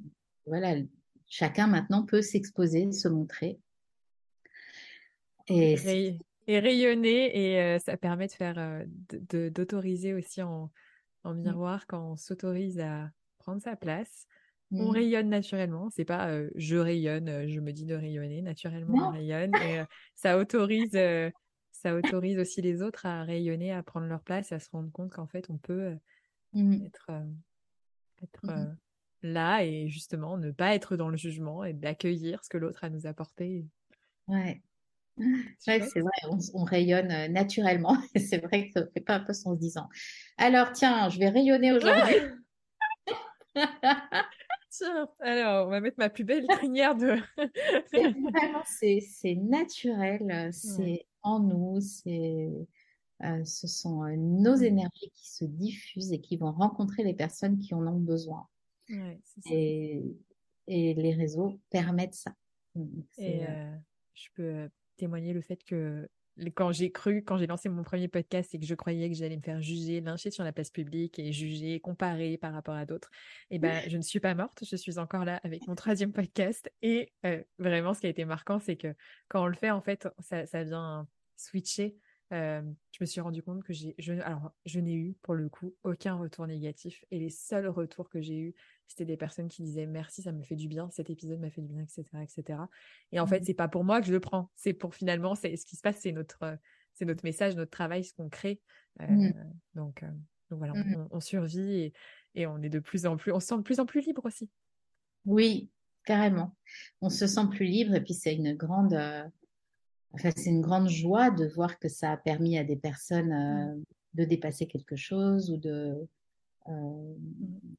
Voilà, 0.47 0.77
chacun 1.31 1.69
maintenant 1.69 2.05
peut 2.05 2.21
s'exposer, 2.21 2.93
se 2.93 3.09
montrer. 3.09 3.59
Et, 5.49 5.77
rayonner, 6.47 7.37
et 7.37 7.61
euh, 7.61 7.79
ça 7.79 7.97
permet 7.97 8.27
de 8.27 8.33
faire, 8.33 8.59
euh, 8.59 8.85
d'autoriser 9.51 10.13
aussi 10.15 10.43
en, 10.43 10.71
en, 11.25 11.35
mmh. 11.35 11.43
miroir 11.43 11.87
quand 11.87 12.13
on 12.13 12.17
s'autorise 12.17 12.81
à 12.81 13.11
prendre 13.39 13.63
sa 13.63 13.77
place. 13.77 14.27
On 14.73 14.91
mmh. 14.91 14.91
rayonne 14.91 15.29
naturellement. 15.29 15.91
C'est 15.91 16.05
pas 16.05 16.29
euh, 16.29 16.51
je 16.55 16.77
rayonne, 16.77 17.49
je 17.49 17.59
me 17.59 17.73
dis 17.73 17.87
de 17.87 17.95
rayonner. 17.95 18.43
Naturellement, 18.43 19.09
on 19.09 19.11
rayonne. 19.13 19.55
Et 19.57 19.83
ça 20.15 20.39
autorise, 20.39 20.97
ça 21.73 21.97
autorise 21.97 22.39
aussi 22.39 22.63
les 22.63 22.83
autres 22.83 23.07
à 23.07 23.25
rayonner, 23.25 23.73
à 23.73 23.83
prendre 23.83 24.07
leur 24.07 24.23
place, 24.23 24.53
et 24.53 24.57
à 24.57 24.61
se 24.61 24.71
rendre 24.71 24.93
compte 24.93 25.11
qu'en 25.11 25.27
fait, 25.27 25.51
on 25.51 25.59
peut 25.59 25.97
mmh. 26.53 26.85
être, 26.85 27.11
être 28.23 28.77
là 29.23 29.65
et 29.65 29.89
justement 29.89 30.37
ne 30.39 30.51
pas 30.51 30.75
être 30.75 30.97
dans 30.97 31.09
le 31.09 31.17
jugement 31.17 31.65
et 31.65 31.73
d'accueillir 31.73 32.45
ce 32.45 32.49
que 32.49 32.59
l'autre 32.59 32.85
a 32.85 32.91
nous 32.91 33.07
apporter. 33.07 33.67
Ouais. 34.29 34.63
c'est 35.59 35.79
vrai, 35.79 36.39
on, 36.55 36.65
rayonne 36.65 37.11
euh, 37.11 37.29
naturellement. 37.29 37.97
c'est 38.17 38.39
vrai 38.39 38.67
que 38.67 38.73
ça 38.73 38.81
ne 38.81 38.87
fait 38.87 39.01
pas 39.01 39.17
un 39.17 39.21
peu 39.21 39.33
en 39.45 39.55
se 39.55 39.59
disant 39.59 39.89
Alors, 40.39 40.73
tiens, 40.73 41.09
je 41.09 41.19
vais 41.19 41.29
rayonner 41.29 41.73
aujourd'hui. 41.73 42.17
tiens, 44.71 45.09
alors, 45.21 45.67
on 45.67 45.71
va 45.71 45.81
mettre 45.81 45.99
ma 45.99 46.09
plus 46.09 46.25
belle 46.25 46.47
crinière 46.47 46.95
de. 46.95 47.17
c'est 48.67 49.35
naturel, 49.35 50.51
c'est 50.53 51.07
en 51.23 51.41
nous, 51.41 51.81
c'est. 51.81 52.49
Euh, 53.23 53.45
ce 53.45 53.67
sont 53.67 54.05
euh, 54.05 54.17
nos 54.17 54.55
énergies 54.55 55.11
qui 55.13 55.29
se 55.31 55.45
diffusent 55.45 56.13
et 56.13 56.21
qui 56.21 56.39
vont 56.39 56.53
rencontrer 56.53 57.05
les 57.05 57.13
personnes 57.13 57.59
qui 57.59 57.75
en 57.75 57.87
ont 57.87 58.01
besoin 58.01 58.49
et, 59.47 60.03
et, 60.67 60.95
les 60.95 61.15
réseaux 61.15 61.61
permettent 61.71 62.15
ça. 62.15 62.33
Et 63.19 63.43
euh, 63.43 63.47
euh, 63.49 63.77
je 64.15 64.29
peux 64.35 64.43
euh, 64.43 64.69
témoigner 64.97 65.33
le 65.33 65.41
fait 65.41 65.63
que 65.65 66.09
quand 66.55 66.73
j'ai 66.73 66.91
cru, 66.91 67.23
quand 67.23 67.37
j'ai 67.37 67.47
lancé 67.47 67.69
mon 67.69 67.83
premier 67.83 68.09
podcast 68.09 68.55
et 68.55 68.59
que 68.59 68.65
je 68.65 68.75
croyais 68.75 69.11
que 69.11 69.15
j'allais 69.15 69.37
me 69.37 69.43
faire 69.43 69.61
juger, 69.61 70.01
lyncher 70.01 70.31
sur 70.31 70.43
la 70.43 70.53
place 70.53 70.71
publique 70.71 71.19
et 71.19 71.33
juger, 71.33 71.81
comparer 71.81 72.39
par 72.39 72.55
rapport 72.55 72.77
à 72.77 72.87
d'autres, 72.87 73.11
eh 73.51 73.59
ben, 73.59 73.83
je 73.89 73.97
ne 73.97 74.03
suis 74.03 74.21
pas 74.21 74.35
morte. 74.35 74.65
Je 74.65 74.77
suis 74.77 74.99
encore 74.99 75.27
là 75.27 75.39
avec 75.45 75.67
mon 75.69 75.75
troisième 75.75 76.13
podcast. 76.13 76.73
Et 76.81 77.13
vraiment, 77.59 77.93
ce 77.93 78.01
qui 78.01 78.07
a 78.07 78.11
été 78.11 78.25
marquant, 78.25 78.59
c'est 78.59 78.77
que 78.77 78.95
quand 79.29 79.43
on 79.43 79.49
le 79.49 79.55
fait, 79.55 79.71
en 79.71 79.83
fait, 79.83 80.09
ça, 80.21 80.47
ça 80.47 80.65
vient 80.65 81.07
switcher 81.37 81.99
je 82.31 82.99
me 83.01 83.07
suis 83.07 83.21
rendu 83.21 83.43
compte 83.43 83.63
que 83.65 83.73
j'ai, 83.73 83.95
je, 83.99 84.13
alors, 84.13 84.53
je 84.65 84.79
n'ai 84.81 84.95
eu 84.95 85.15
pour 85.23 85.35
le 85.35 85.49
coup 85.49 85.75
aucun 85.83 86.15
retour 86.15 86.47
négatif 86.47 87.05
et 87.11 87.19
les 87.19 87.31
seuls 87.31 87.69
retours 87.69 88.09
que 88.09 88.21
j'ai 88.21 88.39
eus, 88.39 88.55
c'était 88.87 89.05
des 89.05 89.17
personnes 89.17 89.49
qui 89.49 89.63
disaient 89.63 89.87
merci, 89.87 90.23
ça 90.23 90.33
me 90.33 90.43
fait 90.43 90.57
du 90.57 90.69
bien, 90.69 90.91
cet 90.91 91.11
épisode 91.11 91.41
m'a 91.41 91.51
fait 91.51 91.63
du 91.63 91.69
bien, 91.69 91.83
etc., 91.83 92.05
etc. 92.23 92.59
Et 93.13 93.21
en 93.21 93.27
fait, 93.27 93.41
mmh. 93.41 93.45
c'est 93.45 93.55
pas 93.55 93.69
pour 93.69 93.85
moi 93.85 94.01
que 94.01 94.07
je 94.07 94.13
le 94.13 94.21
prends, 94.21 94.51
c'est 94.55 94.73
pour 94.73 94.95
finalement, 94.95 95.35
c'est 95.35 95.57
ce 95.57 95.65
qui 95.65 95.77
se 95.77 95.83
passe, 95.83 95.99
c'est 96.01 96.13
notre, 96.13 96.59
c'est 96.95 97.05
notre 97.05 97.25
message, 97.25 97.57
notre 97.57 97.71
travail, 97.71 98.05
ce 98.05 98.15
qu'on 98.15 98.29
crée. 98.29 98.61
Mmh. 98.99 99.31
donc, 99.75 100.05
donc, 100.51 100.59
voilà, 100.59 100.75
mmh. 100.75 101.09
on, 101.11 101.21
survit 101.21 101.79
et, 101.81 101.93
et 102.35 102.47
on 102.47 102.61
est 102.63 102.69
de 102.69 102.81
plus 102.81 103.07
en 103.07 103.17
plus, 103.17 103.33
on 103.33 103.41
se 103.41 103.47
sent 103.49 103.57
de 103.57 103.63
plus 103.63 103.81
en 103.81 103.87
plus 103.87 104.05
libre 104.05 104.25
aussi. 104.25 104.51
Oui, 105.25 105.71
carrément. 106.05 106.57
On 107.01 107.11
se 107.11 107.27
sent 107.27 107.47
plus 107.51 107.67
libre 107.67 107.95
et 107.95 108.01
puis 108.01 108.15
c'est 108.15 108.35
une 108.35 108.55
grande 108.55 108.95
c'est 110.19 110.47
une 110.47 110.61
grande 110.61 110.89
joie 110.89 111.31
de 111.31 111.47
voir 111.47 111.79
que 111.79 111.89
ça 111.89 112.13
a 112.13 112.17
permis 112.17 112.59
à 112.59 112.65
des 112.65 112.77
personnes 112.77 113.33
euh, 113.33 113.83
de 114.15 114.25
dépasser 114.25 114.67
quelque 114.67 114.97
chose 114.97 115.51
ou 115.51 115.57
de, 115.57 115.95
euh, 116.69 117.15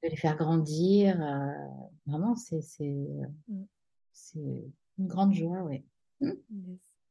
de 0.04 0.10
les 0.10 0.16
faire 0.16 0.38
grandir. 0.38 1.22
Euh, 1.22 1.52
vraiment, 2.06 2.36
c'est 2.36 2.62
mmh. 3.48 3.64
une 4.36 5.08
grande 5.08 5.34
joie, 5.34 5.64
oui. 5.64 5.84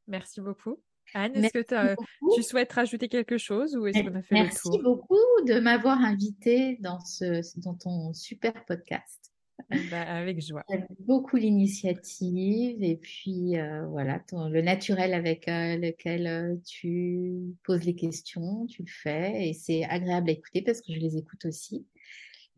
Merci 0.07 0.41
beaucoup. 0.41 0.77
Anne, 1.13 1.35
est-ce 1.35 1.53
que 1.53 1.95
tu 2.35 2.43
souhaites 2.43 2.71
rajouter 2.71 3.09
quelque 3.09 3.37
chose 3.37 3.75
ou 3.75 3.85
est-ce 3.85 4.01
qu'on 4.01 4.15
a 4.15 4.21
fait 4.21 4.35
Merci 4.35 4.69
le 4.69 4.83
tour? 4.83 4.83
beaucoup 4.83 5.45
de 5.45 5.59
m'avoir 5.59 5.99
invité 5.99 6.77
dans, 6.77 6.99
ce, 6.99 7.41
dans 7.59 7.75
ton 7.75 8.13
super 8.13 8.65
podcast. 8.65 9.20
Bah, 9.91 10.01
avec 10.01 10.41
joie. 10.41 10.63
Beaucoup 10.99 11.37
l'initiative 11.37 12.81
et 12.83 12.95
puis 12.95 13.57
euh, 13.57 13.85
voilà, 13.87 14.21
le 14.31 14.61
naturel 14.61 15.13
avec 15.13 15.47
euh, 15.47 15.77
lequel 15.77 16.27
euh, 16.27 16.55
tu 16.65 17.55
poses 17.63 17.83
les 17.83 17.95
questions, 17.95 18.65
tu 18.67 18.83
le 18.83 18.91
fais 18.91 19.49
et 19.49 19.53
c'est 19.53 19.83
agréable 19.85 20.29
à 20.29 20.33
écouter 20.33 20.61
parce 20.61 20.81
que 20.81 20.93
je 20.93 20.99
les 20.99 21.17
écoute 21.17 21.45
aussi. 21.45 21.85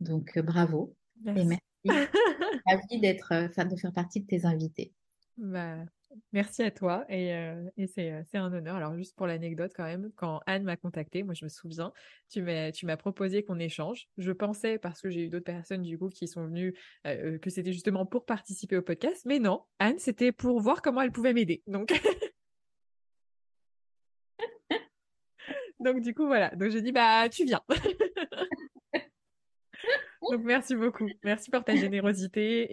Donc 0.00 0.38
bravo 0.38 0.94
et 1.26 1.44
merci. 1.44 1.60
Ravi 2.66 3.00
d'être, 3.00 3.32
de 3.48 3.76
faire 3.76 3.92
partie 3.92 4.20
de 4.20 4.26
tes 4.26 4.46
invités. 4.46 4.92
Bah, 5.36 5.84
Merci 6.32 6.62
à 6.62 6.70
toi 6.70 7.04
et, 7.08 7.34
euh, 7.34 7.64
euh, 7.78 8.22
c'est, 8.24 8.38
un 8.38 8.52
honneur. 8.52 8.76
Alors 8.76 8.96
juste 8.96 9.16
pour 9.16 9.26
l'anecdote 9.26 9.72
quand 9.74 9.84
même, 9.84 10.10
quand 10.16 10.40
Anne 10.46 10.64
m'a 10.64 10.76
contacté, 10.76 11.22
moi 11.22 11.34
je 11.34 11.44
me 11.44 11.48
souviens, 11.48 11.92
tu 12.28 12.42
m'as, 12.42 12.96
proposé 12.96 13.44
qu'on 13.44 13.58
échange. 13.58 14.08
Je 14.18 14.32
pensais, 14.32 14.78
parce 14.78 15.00
que 15.00 15.10
j'ai 15.10 15.24
eu 15.24 15.28
d'autres 15.28 15.44
personnes 15.44 15.82
du 15.82 15.98
coup 15.98 16.08
qui 16.08 16.28
sont 16.28 16.46
venues, 16.46 16.74
euh, 17.06 17.38
que 17.38 17.50
c'était 17.50 17.72
justement 17.72 18.06
pour 18.06 18.24
participer 18.24 18.76
au 18.76 18.82
podcast, 18.82 19.24
mais 19.26 19.38
non, 19.38 19.62
Anne, 19.78 19.98
c'était 19.98 20.32
pour 20.32 20.60
voir 20.60 20.82
comment 20.82 21.02
elle 21.02 21.12
pouvait 21.12 21.32
m'aider. 21.32 21.62
Donc... 21.66 21.92
Du 26.00 26.14
coup 26.14 26.26
voilà, 26.26 26.48
donc 26.56 26.70
j'ai 26.70 26.80
dit 26.80 26.92
bah 26.92 27.28
tu 27.28 27.44
viens. 27.44 27.60
Donc 30.30 30.40
merci 30.42 30.74
beaucoup. 30.74 31.06
Merci 31.22 31.50
pour 31.50 31.62
ta 31.62 31.76
générosité 31.76 32.68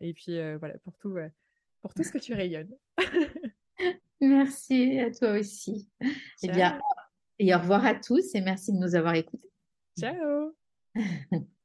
et, 0.00 0.12
puis 0.14 0.36
voilà 0.58 0.76
pour 0.78 0.96
tout, 0.98 1.16
pour 1.82 1.94
tout 1.94 2.02
ce 2.02 2.12
que 2.12 2.18
tu 2.18 2.34
rayonnes. 2.34 2.74
merci 4.20 4.98
à 4.98 5.10
toi 5.10 5.32
aussi. 5.32 5.88
Eh 6.42 6.48
bien, 6.48 6.80
et 7.38 7.54
au 7.54 7.58
revoir 7.58 7.84
à 7.84 7.94
tous 7.94 8.34
et 8.34 8.40
merci 8.40 8.72
de 8.72 8.78
nous 8.78 8.94
avoir 8.94 9.14
écoutés. 9.14 9.50
Ciao 9.98 10.54